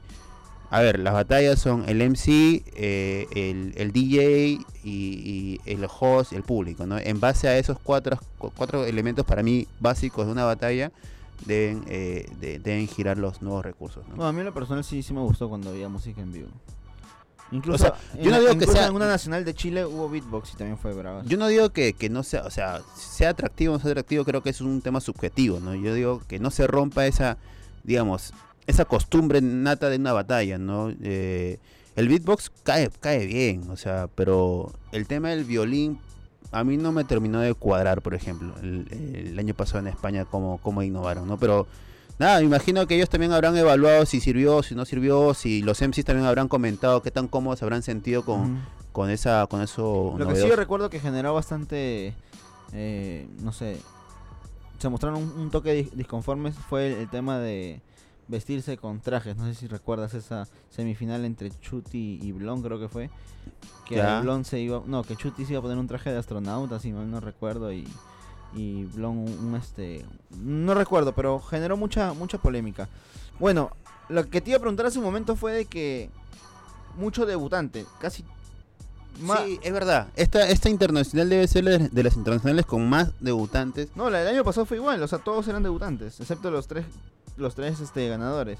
a 0.70 0.80
ver, 0.80 0.98
las 0.98 1.14
batallas 1.14 1.58
son 1.58 1.88
el 1.88 2.02
MC, 2.02 2.62
eh, 2.76 3.26
el, 3.34 3.72
el 3.76 3.92
DJ 3.92 4.58
y, 4.84 4.90
y 4.90 5.60
el 5.66 5.86
host, 6.00 6.32
el 6.32 6.42
público, 6.42 6.86
¿no? 6.86 6.98
En 6.98 7.20
base 7.20 7.48
a 7.48 7.56
esos 7.58 7.78
cuatro, 7.82 8.18
cu- 8.38 8.52
cuatro 8.56 8.84
elementos 8.84 9.24
para 9.26 9.42
mí 9.42 9.66
básicos 9.80 10.26
de 10.26 10.32
una 10.32 10.44
batalla, 10.44 10.92
deben, 11.46 11.84
eh, 11.88 12.26
de- 12.40 12.58
deben 12.58 12.86
girar 12.88 13.16
los 13.18 13.42
nuevos 13.42 13.64
recursos, 13.64 14.04
¿no? 14.08 14.16
Bueno, 14.16 14.28
a 14.28 14.32
mí 14.32 14.40
en 14.40 14.46
lo 14.46 14.54
personal 14.54 14.84
sí, 14.84 15.02
sí 15.02 15.12
me 15.14 15.20
gustó 15.20 15.48
cuando 15.48 15.70
había 15.70 15.88
música 15.88 16.20
en 16.20 16.32
vivo. 16.32 16.48
Incluso, 17.50 17.78
sea, 17.84 17.94
en 18.14 18.24
yo 18.24 18.30
no 18.30 18.36
digo 18.40 18.48
que 18.50 18.54
incluso 18.56 18.72
sea- 18.74 18.86
en 18.88 18.94
una 18.94 19.06
nacional 19.08 19.42
de 19.42 19.54
Chile 19.54 19.86
hubo 19.86 20.10
beatbox 20.10 20.52
y 20.52 20.56
también 20.58 20.76
fue 20.76 20.92
bravo. 20.92 21.22
Yo 21.24 21.38
no 21.38 21.46
digo 21.48 21.70
que, 21.70 21.94
que 21.94 22.10
no 22.10 22.22
sea, 22.22 22.42
o 22.42 22.50
sea, 22.50 22.82
sea 22.94 23.30
atractivo 23.30 23.72
o 23.72 23.76
no 23.78 23.82
sea 23.82 23.90
atractivo, 23.92 24.24
creo 24.26 24.42
que 24.42 24.50
es 24.50 24.60
un 24.60 24.82
tema 24.82 25.00
subjetivo, 25.00 25.58
¿no? 25.58 25.74
Yo 25.74 25.94
digo 25.94 26.20
que 26.28 26.38
no 26.38 26.50
se 26.50 26.66
rompa 26.66 27.06
esa, 27.06 27.38
digamos, 27.88 28.34
esa 28.66 28.84
costumbre 28.84 29.40
nata 29.40 29.88
de 29.88 29.96
una 29.96 30.12
batalla, 30.12 30.58
¿no? 30.58 30.92
Eh, 31.02 31.58
el 31.96 32.06
beatbox 32.06 32.52
cae, 32.62 32.90
cae 33.00 33.26
bien, 33.26 33.70
o 33.70 33.76
sea, 33.76 34.08
pero 34.14 34.72
el 34.92 35.06
tema 35.06 35.30
del 35.30 35.44
violín 35.44 35.98
a 36.52 36.64
mí 36.64 36.76
no 36.76 36.92
me 36.92 37.04
terminó 37.04 37.40
de 37.40 37.54
cuadrar, 37.54 38.02
por 38.02 38.14
ejemplo, 38.14 38.54
el, 38.62 38.86
el 39.30 39.38
año 39.38 39.54
pasado 39.54 39.80
en 39.80 39.86
España 39.86 40.26
cómo, 40.26 40.58
cómo 40.62 40.82
innovaron, 40.82 41.26
¿no? 41.26 41.38
Pero 41.38 41.66
nada, 42.18 42.40
me 42.40 42.44
imagino 42.44 42.86
que 42.86 42.94
ellos 42.94 43.08
también 43.08 43.32
habrán 43.32 43.56
evaluado 43.56 44.04
si 44.04 44.20
sirvió, 44.20 44.62
si 44.62 44.74
no 44.74 44.84
sirvió, 44.84 45.32
si 45.32 45.62
los 45.62 45.80
MCs 45.80 46.04
también 46.04 46.26
habrán 46.26 46.48
comentado 46.48 47.02
qué 47.02 47.10
tan 47.10 47.26
cómodos 47.26 47.62
habrán 47.62 47.82
sentido 47.82 48.22
con, 48.22 48.62
con 48.92 49.08
esa, 49.08 49.46
con 49.46 49.62
eso 49.62 50.14
Lo 50.18 50.28
que 50.28 50.36
sí 50.36 50.46
yo 50.46 50.56
recuerdo 50.56 50.90
que 50.90 51.00
generó 51.00 51.32
bastante, 51.32 52.12
eh, 52.74 53.26
no 53.40 53.52
sé, 53.52 53.78
se 54.78 54.88
mostraron 54.88 55.22
un, 55.22 55.30
un 55.40 55.50
toque 55.50 55.84
dis- 55.84 55.92
disconformes 55.92 56.54
fue 56.56 56.92
el, 56.92 56.98
el 57.00 57.10
tema 57.10 57.38
de 57.38 57.80
vestirse 58.28 58.76
con 58.76 59.00
trajes. 59.00 59.36
No 59.36 59.46
sé 59.46 59.54
si 59.54 59.66
recuerdas 59.66 60.14
esa 60.14 60.46
semifinal 60.70 61.24
entre 61.24 61.50
Chuti 61.60 62.20
y 62.22 62.32
Blon, 62.32 62.62
creo 62.62 62.78
que 62.78 62.88
fue. 62.88 63.10
Que. 63.86 64.02
Blon 64.20 64.44
se 64.44 64.60
iba, 64.60 64.82
no, 64.86 65.02
que 65.02 65.16
Chuti 65.16 65.44
se 65.44 65.52
iba 65.52 65.60
a 65.60 65.62
poner 65.62 65.78
un 65.78 65.86
traje 65.86 66.10
de 66.10 66.18
astronauta, 66.18 66.78
si 66.78 66.92
mal 66.92 67.10
no 67.10 67.20
recuerdo, 67.20 67.72
y, 67.72 67.88
y 68.54 68.84
Blon 68.84 69.18
un, 69.18 69.28
un, 69.46 69.54
este 69.56 70.04
no 70.30 70.74
recuerdo, 70.74 71.14
pero 71.14 71.40
generó 71.40 71.76
mucha 71.76 72.12
mucha 72.12 72.38
polémica. 72.38 72.88
Bueno, 73.38 73.70
lo 74.08 74.28
que 74.28 74.40
te 74.40 74.50
iba 74.50 74.58
a 74.58 74.60
preguntar 74.60 74.86
hace 74.86 74.98
un 74.98 75.04
momento 75.04 75.36
fue 75.36 75.52
de 75.52 75.64
que 75.64 76.10
mucho 76.96 77.24
debutante, 77.24 77.86
casi 78.00 78.24
Sí, 79.18 79.58
es 79.62 79.72
verdad. 79.72 80.08
Esta, 80.16 80.48
esta 80.48 80.68
internacional 80.68 81.28
debe 81.28 81.46
ser 81.48 81.64
de, 81.64 81.88
de 81.88 82.02
las 82.02 82.16
internacionales 82.16 82.66
con 82.66 82.88
más 82.88 83.12
debutantes. 83.20 83.88
No, 83.96 84.10
la 84.10 84.20
del 84.20 84.28
año 84.34 84.44
pasado 84.44 84.64
fue 84.64 84.76
igual, 84.76 85.02
o 85.02 85.08
sea, 85.08 85.18
todos 85.18 85.48
eran 85.48 85.62
debutantes, 85.62 86.20
excepto 86.20 86.50
los 86.50 86.68
tres, 86.68 86.86
los 87.36 87.54
tres 87.54 87.80
este, 87.80 88.08
ganadores. 88.08 88.58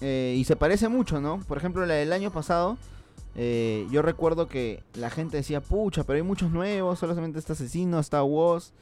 Eh, 0.00 0.34
y 0.36 0.44
se 0.44 0.56
parece 0.56 0.88
mucho, 0.88 1.20
¿no? 1.20 1.40
Por 1.40 1.58
ejemplo, 1.58 1.86
la 1.86 1.94
del 1.94 2.12
año 2.12 2.30
pasado, 2.30 2.76
eh, 3.36 3.86
yo 3.90 4.02
recuerdo 4.02 4.48
que 4.48 4.82
la 4.94 5.10
gente 5.10 5.36
decía, 5.36 5.60
pucha, 5.60 6.04
pero 6.04 6.16
hay 6.16 6.22
muchos 6.22 6.50
nuevos, 6.50 6.98
solamente 6.98 7.38
está 7.38 7.52
Asesino, 7.54 7.98
está 7.98 8.22
Woz, 8.22 8.72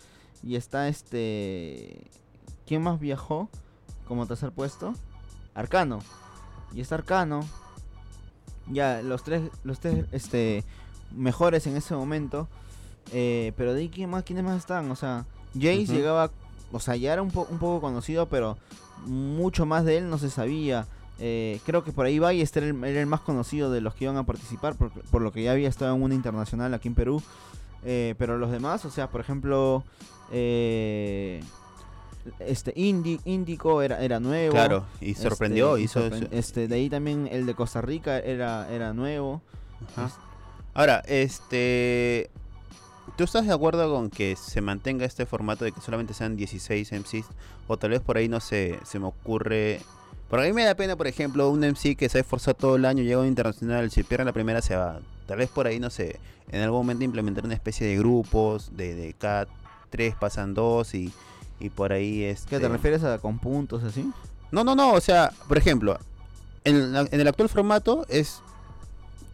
y 0.43 0.57
está 0.57 0.89
este... 0.89 2.11
¿Quién 2.67 2.83
más 2.83 2.99
viajó 2.99 3.51
como 4.09 4.27
tercer 4.27 4.53
puesto? 4.53 4.95
Arcano. 5.55 6.01
Y 6.73 6.81
está 6.81 6.95
Arcano. 6.95 7.41
Ya, 8.73 9.03
los 9.03 9.23
tres, 9.23 9.43
los 9.65 9.79
tres, 9.81 10.07
este, 10.13 10.65
mejores 11.15 11.67
en 11.67 11.77
ese 11.77 11.95
momento. 11.95 12.49
Eh, 13.13 13.53
pero 13.57 13.75
de 13.75 13.81
ahí, 13.81 13.89
¿quién 13.89 14.11
más, 14.11 14.23
¿quiénes 14.23 14.45
más 14.45 14.57
están? 14.59 14.91
O 14.91 14.97
sea, 14.97 15.25
Jace 15.55 15.83
Ujú. 15.85 15.93
llegaba, 15.93 16.31
o 16.73 16.81
sea, 16.81 16.97
ya 16.97 17.13
era 17.13 17.23
un, 17.23 17.31
po- 17.31 17.47
un 17.51 17.59
poco 17.59 17.81
conocido, 17.81 18.27
pero 18.27 18.57
mucho 19.07 19.67
más 19.67 19.85
de 19.85 19.99
él 19.99 20.09
no 20.09 20.19
se 20.19 20.31
sabía. 20.31 20.87
Eh, 21.19 21.61
creo 21.67 21.85
que 21.85 21.93
por 21.93 22.07
ahí 22.07 22.19
va 22.19 22.33
y 22.33 22.41
este 22.41 22.61
era 22.61 22.69
el, 22.69 22.85
era 22.85 23.01
el 23.01 23.07
más 23.07 23.21
conocido 23.21 23.71
de 23.71 23.81
los 23.81 23.95
que 23.95 24.05
iban 24.05 24.17
a 24.17 24.25
participar, 24.25 24.75
por, 24.77 24.91
por 24.91 25.21
lo 25.23 25.31
que 25.33 25.43
ya 25.43 25.53
había 25.53 25.69
estado 25.69 25.95
en 25.95 26.03
una 26.03 26.15
internacional 26.15 26.73
aquí 26.75 26.89
en 26.89 26.95
Perú. 26.95 27.23
Eh, 27.85 28.15
pero 28.19 28.39
los 28.39 28.51
demás, 28.51 28.85
o 28.85 28.91
sea, 28.91 29.09
por 29.11 29.21
ejemplo, 29.21 29.83
eh, 30.31 31.43
este 32.41 32.73
Indi, 32.77 33.21
Índico 33.25 33.83
era, 33.83 34.01
era 34.01 34.21
nuevo. 34.21 34.53
Claro, 34.53 34.85
y 35.01 35.15
sorprendió. 35.15 35.77
Este, 35.77 35.83
hizo, 35.85 36.01
sorpre- 36.09 36.29
este, 36.33 36.69
de 36.69 36.75
ahí 36.75 36.89
también 36.91 37.29
el 37.31 37.47
de 37.47 37.55
Costa 37.55 37.81
Rica 37.81 38.19
era, 38.19 38.69
era 38.71 38.93
nuevo. 38.93 39.43
Ajá. 39.97 40.11
Ahora, 40.75 41.03
este. 41.07 42.31
¿Tú 43.17 43.25
estás 43.25 43.47
de 43.47 43.53
acuerdo 43.53 43.93
con 43.93 44.09
que 44.11 44.37
se 44.37 44.61
mantenga 44.61 45.05
este 45.05 45.27
formato 45.27 45.65
de 45.65 45.73
que 45.73 45.81
solamente 45.81 46.15
sean 46.15 46.37
16 46.37 46.93
MCs? 46.93 47.27
O 47.67 47.77
tal 47.77 47.91
vez 47.91 48.01
por 48.01 48.17
ahí 48.17 48.29
no 48.29 48.41
se, 48.41 48.79
se 48.85 48.99
me 48.99 49.07
ocurre. 49.07 49.81
Por 50.31 50.39
ahí 50.39 50.53
me 50.53 50.65
da 50.65 50.75
pena, 50.75 50.97
por 50.97 51.07
ejemplo, 51.09 51.51
un 51.51 51.61
MC 51.61 51.95
que 51.97 52.09
se 52.09 52.19
ha 52.19 52.21
esforzado 52.23 52.55
todo 52.55 52.77
el 52.77 52.85
año, 52.87 53.03
llega 53.03 53.17
a 53.17 53.21
un 53.21 53.27
internacional, 53.27 53.91
si 53.91 54.03
pierde 54.03 54.25
la 54.25 54.33
primera 54.33 54.63
se 54.63 54.77
va. 54.77 55.01
Tal 55.27 55.39
vez 55.39 55.51
por 55.51 55.67
ahí, 55.67 55.79
no 55.79 55.91
sé, 55.91 56.19
en 56.51 56.63
algún 56.63 56.79
momento 56.81 57.05
implementar 57.05 57.45
una 57.45 57.55
especie 57.55 57.87
de 57.87 57.99
grupos, 57.99 58.75
de, 58.77 58.95
de 58.95 59.13
cada 59.13 59.47
tres 59.91 60.15
pasan 60.15 60.55
dos 60.55 60.95
y, 60.95 61.13
y 61.63 61.71
por 61.71 61.93
ahí 61.93 62.23
este... 62.25 62.51
¿Qué 62.51 62.61
te 62.61 62.69
refieres 62.69 63.03
a 63.05 63.19
con 63.19 63.39
puntos 63.39 63.83
así? 63.85 64.11
No, 64.51 64.65
no, 64.65 64.75
no, 64.75 64.93
o 64.93 65.01
sea, 65.01 65.33
por 65.49 65.57
ejemplo, 65.59 65.99
en, 66.65 66.93
la- 66.93 67.09
en 67.11 67.21
el 67.21 67.29
actual 67.29 67.49
formato 67.49 68.05
es 68.09 68.41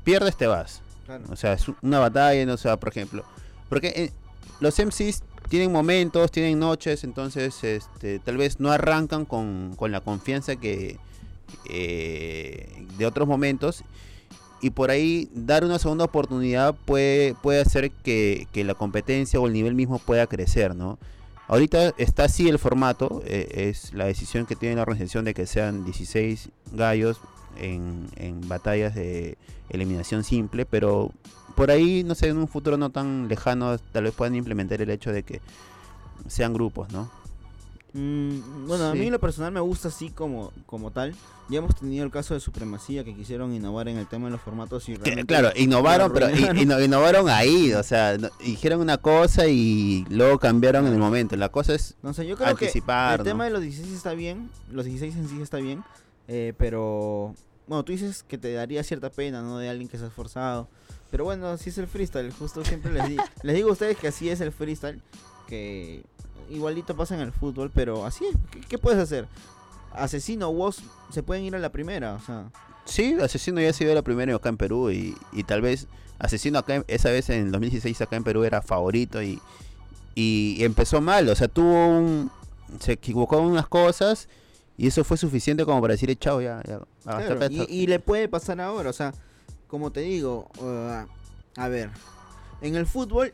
pierdes 0.04 0.36
te 0.36 0.46
vas. 0.46 0.80
Claro. 1.06 1.24
O 1.30 1.36
sea, 1.36 1.54
es 1.54 1.64
una 1.82 1.98
batalla, 1.98 2.44
no 2.46 2.54
o 2.54 2.56
sea, 2.58 2.76
por 2.76 2.90
ejemplo. 2.90 3.24
Porque 3.68 3.88
eh, 3.88 4.12
los 4.60 4.78
MCs 4.78 5.22
tienen 5.48 5.72
momentos, 5.72 6.30
tienen 6.30 6.58
noches, 6.58 7.02
entonces 7.04 7.64
este, 7.64 8.18
tal 8.18 8.36
vez 8.36 8.60
no 8.60 8.70
arrancan 8.70 9.24
con, 9.24 9.74
con 9.76 9.90
la 9.90 10.00
confianza 10.02 10.56
que 10.56 10.98
eh, 11.68 12.86
de 12.98 13.06
otros 13.06 13.26
momentos. 13.28 13.82
Y 14.60 14.70
por 14.70 14.90
ahí 14.90 15.30
dar 15.34 15.64
una 15.64 15.78
segunda 15.78 16.04
oportunidad 16.04 16.74
puede, 16.84 17.34
puede 17.42 17.60
hacer 17.60 17.90
que, 17.90 18.48
que 18.52 18.64
la 18.64 18.74
competencia 18.74 19.38
o 19.40 19.46
el 19.46 19.52
nivel 19.52 19.74
mismo 19.74 19.98
pueda 20.00 20.26
crecer, 20.26 20.74
¿no? 20.74 20.98
Ahorita 21.48 21.94
está 21.96 22.24
así 22.24 22.48
el 22.48 22.58
formato, 22.58 23.22
eh, 23.24 23.68
es 23.70 23.94
la 23.94 24.04
decisión 24.04 24.44
que 24.44 24.54
tiene 24.54 24.76
la 24.76 24.82
organización 24.82 25.24
de 25.24 25.32
que 25.32 25.46
sean 25.46 25.84
16 25.84 26.50
gallos 26.72 27.20
en, 27.56 28.06
en 28.16 28.46
batallas 28.48 28.94
de 28.94 29.38
eliminación 29.70 30.24
simple, 30.24 30.66
pero 30.66 31.10
por 31.56 31.70
ahí, 31.70 32.04
no 32.04 32.14
sé, 32.14 32.28
en 32.28 32.36
un 32.36 32.48
futuro 32.48 32.76
no 32.76 32.90
tan 32.90 33.28
lejano, 33.28 33.78
tal 33.78 34.04
vez 34.04 34.14
puedan 34.14 34.34
implementar 34.34 34.82
el 34.82 34.90
hecho 34.90 35.10
de 35.10 35.22
que 35.22 35.40
sean 36.26 36.52
grupos, 36.52 36.92
¿no? 36.92 37.10
Mm, 37.94 38.66
bueno, 38.68 38.84
a 38.88 38.94
mí 38.94 39.08
lo 39.10 39.18
personal 39.18 39.50
me 39.52 39.60
gusta 39.60 39.88
así 39.88 40.10
como, 40.10 40.52
como 40.66 40.90
tal. 40.90 41.14
Ya 41.48 41.58
hemos 41.60 41.74
tenido 41.74 42.04
el 42.04 42.10
caso 42.10 42.34
de 42.34 42.40
Supremacía 42.40 43.04
que 43.04 43.14
quisieron 43.14 43.54
innovar 43.54 43.88
en 43.88 43.96
el 43.96 44.06
tema 44.06 44.26
de 44.26 44.32
los 44.32 44.40
formatos 44.42 44.86
y 44.90 44.94
realmente 44.96 45.26
claro, 45.26 45.50
innovaron, 45.56 46.12
pero 46.12 46.28
innovaron 46.84 47.30
ahí, 47.30 47.72
o 47.72 47.82
sea, 47.82 48.18
no- 48.18 48.28
dijeron 48.40 48.80
una 48.82 48.98
cosa 48.98 49.46
y 49.46 50.04
luego 50.10 50.38
cambiaron 50.38 50.86
en 50.86 50.92
el 50.92 50.98
momento. 50.98 51.36
La 51.36 51.48
cosa 51.48 51.74
es 51.74 51.96
yo 52.02 52.12
creo 52.14 52.36
que 52.36 52.44
anticipar, 52.44 53.20
el 53.20 53.24
tema 53.24 53.44
de 53.44 53.50
los 53.50 53.62
16 53.62 53.94
está 53.96 54.12
bien, 54.12 54.50
los 54.70 54.84
16 54.84 55.16
en 55.16 55.28
sí 55.28 55.40
está 55.40 55.56
bien, 55.56 55.82
eh, 56.28 56.52
pero 56.58 57.34
bueno, 57.66 57.82
tú 57.82 57.92
dices 57.92 58.22
que 58.22 58.36
te 58.36 58.52
daría 58.52 58.82
cierta 58.84 59.08
pena, 59.08 59.40
¿no? 59.40 59.56
De 59.56 59.70
alguien 59.70 59.88
que 59.88 59.96
se 59.96 60.04
ha 60.04 60.08
esforzado. 60.08 60.68
Pero 61.10 61.24
bueno, 61.24 61.46
así 61.48 61.70
es 61.70 61.78
el 61.78 61.86
freestyle, 61.86 62.30
justo 62.32 62.62
siempre 62.62 62.92
les, 62.92 63.08
di- 63.08 63.16
les 63.42 63.56
digo 63.56 63.70
a 63.70 63.72
ustedes 63.72 63.96
que 63.96 64.08
así 64.08 64.28
es 64.28 64.42
el 64.42 64.52
freestyle, 64.52 65.00
que 65.46 66.04
igualito 66.50 66.96
pasa 66.96 67.14
en 67.14 67.20
el 67.20 67.32
fútbol, 67.32 67.70
pero 67.74 68.04
así 68.04 68.24
es, 68.26 68.34
¿qué, 68.50 68.60
qué 68.60 68.78
puedes 68.78 68.98
hacer? 69.00 69.26
Asesino, 69.92 70.52
vos 70.52 70.82
se 71.10 71.22
pueden 71.22 71.44
ir 71.44 71.54
a 71.56 71.58
la 71.58 71.70
primera, 71.72 72.14
o 72.14 72.20
sea, 72.20 72.50
Sí, 72.84 73.16
Asesino 73.20 73.60
ya 73.60 73.68
ha 73.70 73.72
sido 73.74 73.94
la 73.94 74.00
primera 74.02 74.34
acá 74.34 74.48
en 74.48 74.56
Perú 74.56 74.90
y, 74.90 75.14
y 75.32 75.42
tal 75.44 75.60
vez 75.60 75.86
Asesino 76.18 76.58
acá 76.58 76.76
en- 76.76 76.84
esa 76.88 77.10
vez 77.10 77.28
en 77.28 77.50
2016 77.52 78.00
acá 78.00 78.16
en 78.16 78.24
Perú 78.24 78.44
era 78.44 78.62
favorito 78.62 79.22
y, 79.22 79.40
y 80.14 80.56
empezó 80.64 81.00
mal, 81.02 81.28
o 81.28 81.34
sea, 81.34 81.48
tuvo 81.48 81.86
un... 81.98 82.30
se 82.80 82.92
equivocó 82.92 83.38
en 83.40 83.44
unas 83.44 83.68
cosas 83.68 84.28
y 84.78 84.86
eso 84.86 85.04
fue 85.04 85.16
suficiente 85.18 85.64
como 85.66 85.80
para 85.82 85.92
decir, 85.94 86.14
chao, 86.18 86.40
ya, 86.40 86.62
ya. 86.66 86.80
Claro, 87.04 87.46
y, 87.50 87.60
está". 87.60 87.72
y 87.72 87.86
le 87.88 87.98
puede 88.00 88.26
pasar 88.28 88.60
ahora, 88.60 88.88
o 88.90 88.92
sea, 88.94 89.12
como 89.66 89.90
te 89.92 90.00
digo, 90.00 90.48
uh, 90.60 91.60
a 91.60 91.68
ver, 91.68 91.90
en 92.62 92.74
el 92.74 92.86
fútbol 92.86 93.32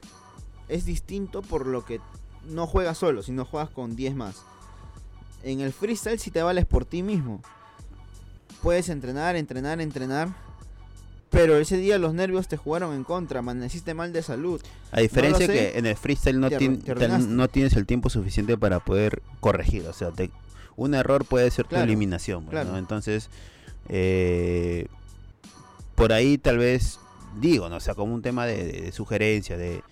es 0.68 0.84
distinto 0.84 1.42
por 1.42 1.66
lo 1.66 1.84
que 1.84 2.00
no 2.48 2.66
juegas 2.66 2.98
solo, 2.98 3.22
sino 3.22 3.44
juegas 3.44 3.70
con 3.70 3.96
10 3.96 4.14
más. 4.14 4.42
En 5.42 5.60
el 5.60 5.72
freestyle 5.72 6.18
si 6.18 6.30
te 6.30 6.42
vales 6.42 6.64
por 6.66 6.84
ti 6.84 7.02
mismo. 7.02 7.42
Puedes 8.62 8.88
entrenar, 8.88 9.36
entrenar, 9.36 9.80
entrenar. 9.80 10.28
Pero 11.30 11.56
ese 11.56 11.76
día 11.76 11.98
los 11.98 12.14
nervios 12.14 12.46
te 12.46 12.56
jugaron 12.56 12.94
en 12.94 13.02
contra, 13.02 13.40
amaneciste 13.40 13.92
mal 13.92 14.12
de 14.12 14.22
salud. 14.22 14.62
A 14.92 15.00
diferencia 15.00 15.46
sé. 15.46 15.52
que 15.52 15.78
en 15.78 15.84
el 15.86 15.96
freestyle 15.96 16.38
no, 16.38 16.48
Te 16.48 16.56
te 16.58 17.08
no 17.08 17.48
tienes 17.48 17.72
el 17.74 17.86
tiempo 17.86 18.08
suficiente 18.08 18.56
para 18.56 18.78
poder 18.80 19.20
corregir. 19.40 19.84
O 19.88 19.92
sea, 19.92 20.12
te- 20.12 20.30
un 20.76 20.94
error 20.94 21.24
puede 21.24 21.50
ser 21.50 21.66
Claro, 21.66 21.84
tu 21.84 21.88
eliminación. 21.90 22.44
pues, 22.44 22.52
claro. 22.52 22.70
¿no? 22.72 22.78
Entonces, 22.78 23.30
eh, 23.88 24.86
por 25.96 26.12
ahí 26.12 26.38
tal 26.38 26.58
vez, 26.58 27.00
digo, 27.40 27.68
¿no? 27.68 27.76
o 27.76 27.80
sea, 27.80 27.94
como 27.94 28.14
un 28.14 28.22
tema 28.22 28.46
de, 28.46 28.64
de- 28.64 28.80
de 28.82 28.92
sugerencia, 28.92 29.56
de, 29.56 29.82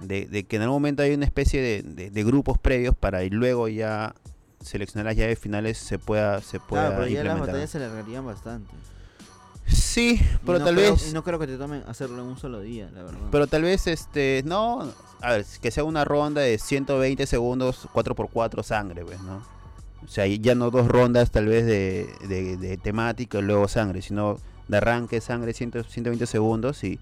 de- 0.00 0.26
de 0.26 0.44
que 0.44 0.56
en 0.56 0.62
algún 0.62 0.76
momento 0.76 1.02
hay 1.02 1.12
una 1.14 1.24
especie 1.24 1.60
de, 1.60 1.82
de- 1.82 2.10
de 2.10 2.24
grupos 2.24 2.58
previos 2.58 2.94
para 2.96 3.24
y 3.24 3.30
luego 3.30 3.68
ya 3.68 4.14
seleccionar 4.60 5.06
las 5.06 5.16
llaves 5.16 5.38
finales 5.38 5.78
se 5.78 5.98
pueda, 5.98 6.40
se 6.42 6.58
pueda 6.60 6.88
Claro, 6.88 7.02
pero 7.02 7.08
ya 7.14 7.24
las 7.24 7.38
batallas 7.40 7.70
se 7.70 7.78
alargarían 7.78 8.24
bastante. 8.26 8.72
Sí, 9.66 10.20
pero 10.46 10.58
no 10.60 10.64
tal 10.64 10.76
creo- 10.76 10.92
vez... 10.92 11.12
no 11.12 11.22
creo 11.22 11.38
que 11.38 11.46
te 11.46 11.56
tomen 11.58 11.82
hacerlo 11.86 12.22
en 12.22 12.28
un 12.28 12.38
solo 12.38 12.60
día, 12.60 12.90
la 12.94 13.02
verdad. 13.02 13.18
Pero 13.30 13.46
tal 13.46 13.62
vez, 13.62 13.86
este, 13.86 14.42
no, 14.46 14.90
a 15.20 15.32
ver, 15.32 15.44
que 15.60 15.70
sea 15.70 15.84
una 15.84 16.04
ronda 16.04 16.40
de 16.40 16.56
120 16.58 17.26
segundos, 17.26 17.86
4x4 17.92 18.62
sangre, 18.62 19.04
pues, 19.04 19.20
¿no? 19.20 19.42
O 20.04 20.08
sea, 20.08 20.26
ya 20.26 20.54
no 20.54 20.70
dos 20.70 20.88
rondas 20.88 21.30
tal 21.30 21.46
vez 21.46 21.66
de, 21.66 22.08
de, 22.28 22.56
de 22.56 22.76
temática 22.78 23.40
y 23.40 23.42
luego 23.42 23.68
sangre, 23.68 24.00
sino 24.00 24.38
de 24.68 24.76
arranque 24.78 25.20
sangre 25.20 25.52
100, 25.52 25.84
120 25.86 26.26
segundos 26.26 26.82
y, 26.84 26.98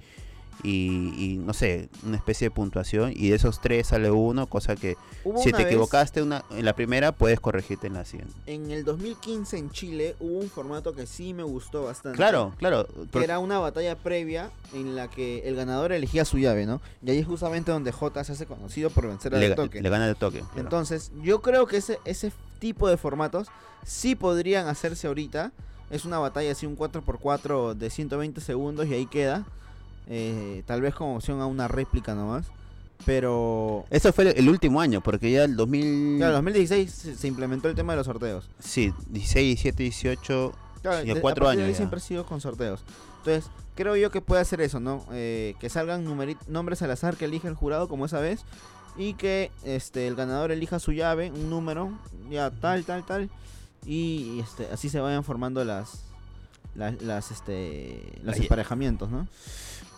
y, 0.62 1.12
y, 1.16 1.37
no 1.37 1.53
sé, 1.53 1.88
una 2.05 2.16
especie 2.16 2.49
de 2.49 2.51
puntuación 2.51 3.12
y 3.14 3.29
de 3.29 3.37
esos 3.37 3.61
tres 3.61 3.88
sale 3.88 4.11
uno, 4.11 4.47
cosa 4.47 4.75
que 4.75 4.97
Hubo 5.25 5.42
si 5.42 5.53
te 5.53 5.62
equivocaste 5.62 6.23
una, 6.23 6.45
en 6.51 6.64
la 6.64 6.75
primera 6.75 7.12
puedes 7.12 7.40
corregirte 7.40 7.87
en 7.87 7.95
la 7.95 8.05
siguiente. 8.05 8.35
En 8.47 8.71
el 8.71 8.85
2015 8.85 9.59
en 9.59 9.71
Chile 9.71 10.16
hubo 10.21 10.38
un 10.38 10.49
formato 10.49 10.95
que 10.95 11.07
sí 11.07 11.35
me 11.35 11.42
gustó 11.42 11.85
bastante. 11.85 12.16
Claro, 12.16 12.55
claro. 12.59 12.87
Que 13.12 13.25
era 13.25 13.38
una 13.38 13.59
batalla 13.59 13.97
previa 13.97 14.51
en 14.73 14.95
la 14.97 15.09
que 15.09 15.49
el 15.49 15.57
ganador 15.57 15.92
elegía 15.92 16.25
su 16.25 16.38
llave, 16.38 16.66
¿no? 16.66 16.81
Y 17.05 17.11
ahí 17.11 17.19
es 17.19 17.27
justamente 17.27 17.71
donde 17.71 17.92
J 17.92 18.25
se 18.25 18.33
hace 18.33 18.46
conocido 18.46 18.90
por 18.90 19.07
vencer 19.07 19.35
al 19.35 19.40
le, 19.40 19.54
toque. 19.54 19.81
le 19.81 19.88
gana 19.88 20.09
el 20.09 20.17
toque. 20.17 20.40
claro. 20.40 20.61
Entonces, 20.61 21.13
yo 21.23 21.42
creo 21.42 21.67
que 21.67 21.79
ese, 21.79 21.98
ese 22.04 22.33
tipo 22.59 22.88
de 22.88 22.96
formatos 22.96 23.48
sí 23.85 24.15
podrían 24.15 24.69
hacerse 24.69 25.07
ahorita. 25.07 25.52
Es 25.90 26.04
una 26.04 26.19
batalla 26.19 26.52
así, 26.52 26.67
un 26.67 26.77
4x4 26.77 27.75
de 27.75 27.90
120 27.90 28.40
segundos 28.40 28.87
y 28.87 28.94
ahí 28.94 29.07
queda. 29.07 29.46
Eh, 30.07 30.63
tal 30.67 30.81
vez 30.83 30.94
como 30.94 31.17
opción 31.17 31.40
a 31.40 31.46
una 31.46 31.69
réplica 31.69 32.15
nomás. 32.15 32.46
Pero... 33.04 33.85
Eso 33.90 34.13
fue 34.13 34.31
el 34.31 34.48
último 34.48 34.81
año, 34.81 35.00
porque 35.02 35.31
ya 35.31 35.44
el 35.44 35.54
2000... 35.57 36.17
Claro, 36.19 36.38
en 36.38 36.44
2016 36.44 37.17
se, 37.19 37.29
implementó 37.29 37.69
el 37.69 37.75
tema 37.75 37.92
de 37.92 37.98
los 37.98 38.07
sorteos. 38.07 38.48
Sí, 38.59 38.92
16, 39.09 39.46
17, 39.63 39.83
18. 39.83 40.52
Claro, 40.83 41.02
Sí, 41.02 41.13
de- 41.15 41.21
cuatro 41.21 41.46
de 41.46 41.52
años 41.52 41.65
ahí 41.65 41.73
ya. 41.73 41.77
siempre 41.77 41.98
ha 41.98 42.00
sido 42.00 42.25
con 42.25 42.40
sorteos. 42.40 42.85
Entonces, 43.19 43.50
creo 43.75 43.96
yo 43.96 44.11
que 44.11 44.21
puede 44.21 44.40
hacer 44.40 44.61
eso, 44.61 44.81
¿no? 44.81 45.04
Eh, 45.13 45.54
que 45.61 45.69
salgan 45.69 46.04
nombres 46.48 46.83
al 46.83 46.90
azar 46.90 47.17
que 47.17 47.27
elige 47.27 47.48
el 47.48 47.54
jurado 47.54 47.88
como 47.88 48.07
esa 48.07 48.21
vez. 48.21 48.44
y 48.98 49.13
que 49.15 49.50
este 49.63 50.07
el 50.07 50.15
ganador 50.15 50.52
elija 50.52 50.79
su 50.79 50.90
llave, 50.92 51.31
un 51.31 51.50
número, 51.50 51.90
ya 52.31 52.50
tal, 52.50 52.83
tal, 52.85 53.04
tal, 53.04 53.29
y 53.85 54.40
este 54.40 54.69
así 54.73 54.88
se 54.88 55.00
vayan 55.00 55.23
formando 55.23 55.63
las 55.65 56.02
las, 56.77 57.00
las 57.02 57.31
este 57.31 58.20
los 58.22 58.37
emparejamientos, 58.37 59.10
¿no? 59.10 59.27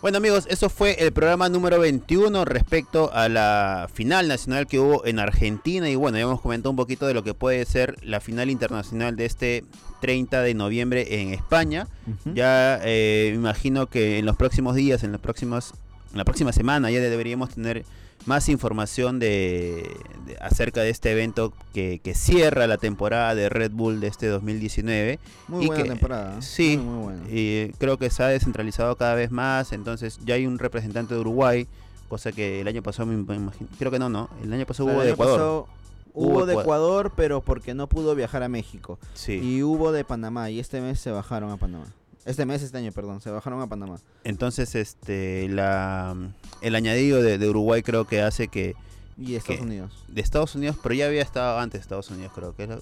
Bueno 0.01 0.17
amigos, 0.17 0.47
eso 0.49 0.69
fue 0.69 0.95
el 1.03 1.11
programa 1.11 1.49
número 1.49 1.77
21 1.77 2.45
respecto 2.45 3.11
a 3.13 3.27
la 3.27 3.89
final 3.93 4.29
nacional 4.29 4.65
que 4.65 4.79
hubo 4.79 5.05
en 5.05 5.19
Argentina 5.19 5.89
y 5.89 5.95
bueno, 5.95 6.17
ya 6.17 6.23
hemos 6.23 6.39
comentado 6.39 6.69
un 6.69 6.77
poquito 6.77 7.05
de 7.05 7.13
lo 7.13 7.21
que 7.21 7.33
puede 7.33 7.65
ser 7.65 7.97
la 8.01 8.21
final 8.21 8.49
internacional 8.49 9.17
de 9.17 9.25
este 9.25 9.65
30 9.99 10.41
de 10.41 10.53
noviembre 10.53 11.21
en 11.21 11.33
España. 11.33 11.85
Ya 12.33 12.79
eh, 12.81 13.31
me 13.31 13.39
imagino 13.39 13.87
que 13.87 14.19
en 14.19 14.25
los 14.25 14.37
próximos 14.37 14.75
días, 14.75 15.03
en 15.03 15.11
los 15.11 15.19
próximos, 15.19 15.73
en 16.13 16.17
la 16.17 16.23
próxima 16.23 16.53
semana 16.53 16.89
ya 16.91 17.01
deberíamos 17.01 17.49
tener 17.49 17.83
más 18.29 18.47
información 18.47 19.19
de, 19.19 19.89
de- 20.25 20.37
acerca 20.39 20.81
de 20.81 20.89
este 20.91 21.11
evento 21.11 21.51
que, 21.73 21.99
que 22.01 22.13
cierra 22.13 22.67
la 22.67 22.77
temporada 22.77 23.35
de 23.35 23.49
Red 23.49 23.71
Bull 23.71 23.99
de 23.99 24.07
este 24.07 24.27
2019. 24.27 25.19
Muy 25.47 25.63
y 25.65 25.67
buena 25.67 25.83
que- 25.83 25.89
temporada. 25.89 26.37
¿eh? 26.37 26.41
Sí, 26.41 26.77
muy, 26.77 26.85
muy 26.93 27.03
buena. 27.03 27.23
y 27.29 27.71
creo 27.79 27.97
que 27.97 28.09
se 28.09 28.23
ha 28.23 28.27
descentralizado 28.27 28.95
cada 28.95 29.15
vez 29.15 29.31
más, 29.31 29.73
entonces 29.73 30.19
ya 30.23 30.35
hay 30.35 30.45
un 30.45 30.59
representante 30.59 31.13
de 31.15 31.19
Uruguay, 31.19 31.67
cosa 32.07 32.31
que 32.31 32.61
el 32.61 32.67
año 32.67 32.81
pasado 32.83 33.07
me 33.07 33.15
imagino, 33.35 33.69
creo 33.77 33.91
que 33.91 33.99
no, 33.99 34.07
no, 34.09 34.29
el 34.43 34.53
año 34.53 34.65
pasado 34.65 34.89
hubo 34.89 35.01
el 35.01 35.07
de 35.07 35.13
Ecuador. 35.13 35.35
pasado 35.35 35.67
Hubo 36.13 36.45
de 36.47 36.53
Ecua- 36.55 36.61
Ecuador, 36.63 37.11
pero 37.15 37.41
porque 37.41 37.73
no 37.75 37.87
pudo 37.87 38.15
viajar 38.15 38.41
a 38.43 38.49
México. 38.49 38.97
Sí. 39.13 39.33
Y 39.33 39.61
hubo 39.63 39.91
de 39.91 40.03
Panamá, 40.03 40.49
y 40.49 40.59
este 40.59 40.81
mes 40.81 40.99
se 40.99 41.11
bajaron 41.11 41.51
a 41.51 41.57
Panamá. 41.57 41.85
Este 42.29 42.45
mes, 42.45 42.61
este 42.61 42.77
año, 42.77 42.91
perdón, 42.91 43.21
se 43.21 43.31
bajaron 43.31 43.59
a 43.61 43.67
Panamá. 43.67 43.97
Entonces, 44.23 44.75
este, 44.75 45.47
la, 45.49 46.15
el 46.61 46.75
añadido 46.75 47.21
de, 47.23 47.37
de 47.39 47.49
Uruguay 47.49 47.81
creo 47.81 48.05
que 48.05 48.21
hace 48.21 48.47
que 48.49 48.75
Y 49.17 49.35
Estados. 49.35 49.61
Unidos. 49.61 50.05
de 50.07 50.21
Estados 50.21 50.53
Unidos, 50.55 50.77
pero 50.83 50.93
ya 50.93 51.07
había 51.07 51.21
estado 51.23 51.57
antes 51.59 51.79
de 51.79 51.83
Estados 51.83 52.09
Unidos, 52.11 52.31
creo 52.35 52.55
que 52.55 52.63
era- 52.63 52.77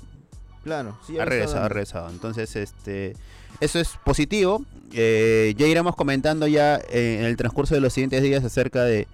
Claro, 0.64 0.98
sí. 1.08 1.18
ha 1.18 1.24
regresado, 1.24 1.64
ha 1.64 1.70
regresado. 1.70 2.10
Entonces, 2.10 2.56
este, 2.58 3.16
eso 3.62 3.80
es 3.80 3.92
positivo. 4.04 4.64
Eh, 4.92 5.54
ya 5.58 5.66
iremos 5.66 5.96
comentando 5.96 6.46
ya 6.48 6.76
eh, 6.90 7.18
en 7.20 7.26
el 7.26 7.38
transcurso 7.38 7.74
de 7.74 7.80
los 7.80 7.94
siguientes 7.94 8.22
días 8.22 8.44
acerca 8.44 8.84
de, 8.84 9.08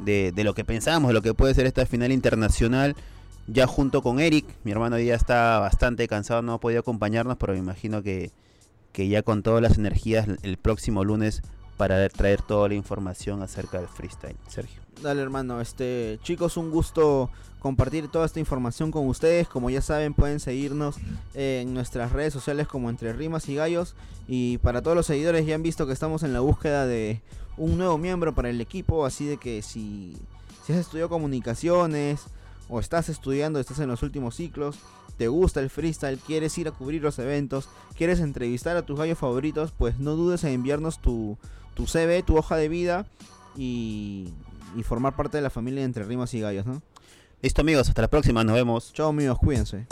de, 0.00 0.32
de 0.34 0.44
lo 0.44 0.54
que 0.54 0.64
pensamos, 0.64 1.08
de 1.08 1.14
lo 1.14 1.20
que 1.20 1.34
puede 1.34 1.52
ser 1.54 1.66
esta 1.66 1.84
final 1.84 2.12
internacional. 2.12 2.96
Ya 3.46 3.66
junto 3.66 4.00
con 4.02 4.20
Eric, 4.20 4.46
mi 4.64 4.72
hermano 4.72 4.98
ya 4.98 5.14
está 5.14 5.58
bastante 5.58 6.08
cansado, 6.08 6.40
no 6.40 6.54
ha 6.54 6.60
podido 6.60 6.80
acompañarnos, 6.80 7.36
pero 7.36 7.52
me 7.52 7.58
imagino 7.58 8.02
que, 8.02 8.30
que 8.96 9.08
ya 9.08 9.22
con 9.22 9.42
todas 9.42 9.60
las 9.60 9.76
energías 9.76 10.26
el 10.42 10.56
próximo 10.56 11.04
lunes 11.04 11.42
para 11.76 12.08
traer 12.08 12.40
toda 12.40 12.66
la 12.66 12.76
información 12.76 13.42
acerca 13.42 13.78
del 13.78 13.88
freestyle. 13.88 14.38
Sergio. 14.48 14.80
Dale, 15.02 15.20
hermano. 15.20 15.60
Este, 15.60 16.18
chicos, 16.22 16.56
un 16.56 16.70
gusto 16.70 17.28
compartir 17.58 18.08
toda 18.08 18.24
esta 18.24 18.40
información 18.40 18.90
con 18.90 19.06
ustedes. 19.06 19.48
Como 19.48 19.68
ya 19.68 19.82
saben, 19.82 20.14
pueden 20.14 20.40
seguirnos 20.40 20.96
en 21.34 21.74
nuestras 21.74 22.12
redes 22.12 22.32
sociales 22.32 22.68
como 22.68 22.88
Entre 22.88 23.12
Rimas 23.12 23.50
y 23.50 23.56
Gallos. 23.56 23.94
Y 24.28 24.56
para 24.58 24.80
todos 24.80 24.96
los 24.96 25.04
seguidores 25.04 25.44
ya 25.44 25.56
han 25.56 25.62
visto 25.62 25.86
que 25.86 25.92
estamos 25.92 26.22
en 26.22 26.32
la 26.32 26.40
búsqueda 26.40 26.86
de 26.86 27.20
un 27.58 27.76
nuevo 27.76 27.98
miembro 27.98 28.34
para 28.34 28.48
el 28.48 28.62
equipo. 28.62 29.04
Así 29.04 29.26
de 29.26 29.36
que 29.36 29.60
si, 29.60 30.16
si 30.64 30.72
has 30.72 30.78
estudiado 30.78 31.10
comunicaciones 31.10 32.22
o 32.70 32.80
estás 32.80 33.10
estudiando, 33.10 33.60
estás 33.60 33.78
en 33.78 33.88
los 33.88 34.02
últimos 34.02 34.36
ciclos, 34.36 34.78
te 35.16 35.28
gusta 35.28 35.60
el 35.60 35.70
freestyle, 35.70 36.18
quieres 36.18 36.56
ir 36.58 36.68
a 36.68 36.72
cubrir 36.72 37.02
los 37.02 37.18
eventos, 37.18 37.68
quieres 37.96 38.20
entrevistar 38.20 38.76
a 38.76 38.82
tus 38.82 38.98
gallos 38.98 39.18
favoritos, 39.18 39.72
pues 39.76 39.98
no 39.98 40.16
dudes 40.16 40.44
en 40.44 40.52
enviarnos 40.52 41.00
tu, 41.00 41.38
tu 41.74 41.86
CV, 41.86 42.22
tu 42.22 42.36
hoja 42.36 42.56
de 42.56 42.68
vida 42.68 43.06
y, 43.56 44.32
y 44.76 44.82
formar 44.82 45.16
parte 45.16 45.38
de 45.38 45.42
la 45.42 45.50
familia 45.50 45.80
de 45.80 45.86
Entre 45.86 46.04
Rimas 46.04 46.34
y 46.34 46.40
Gallos, 46.40 46.66
¿no? 46.66 46.82
Listo 47.42 47.60
amigos, 47.60 47.88
hasta 47.88 48.02
la 48.02 48.08
próxima, 48.08 48.44
nos 48.44 48.54
vemos. 48.54 48.92
Chao 48.92 49.08
amigos, 49.08 49.38
cuídense. 49.38 49.86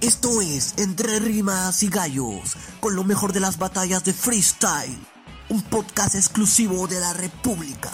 Esto 0.00 0.40
es 0.40 0.74
Entre 0.78 1.18
Rimas 1.18 1.82
y 1.82 1.88
Gallos, 1.88 2.56
con 2.78 2.94
lo 2.94 3.02
mejor 3.02 3.32
de 3.32 3.40
las 3.40 3.58
batallas 3.58 4.04
de 4.04 4.12
freestyle. 4.12 5.15
Un 5.48 5.62
podcast 5.62 6.16
exclusivo 6.16 6.88
de 6.88 6.98
la 6.98 7.12
República. 7.12 7.92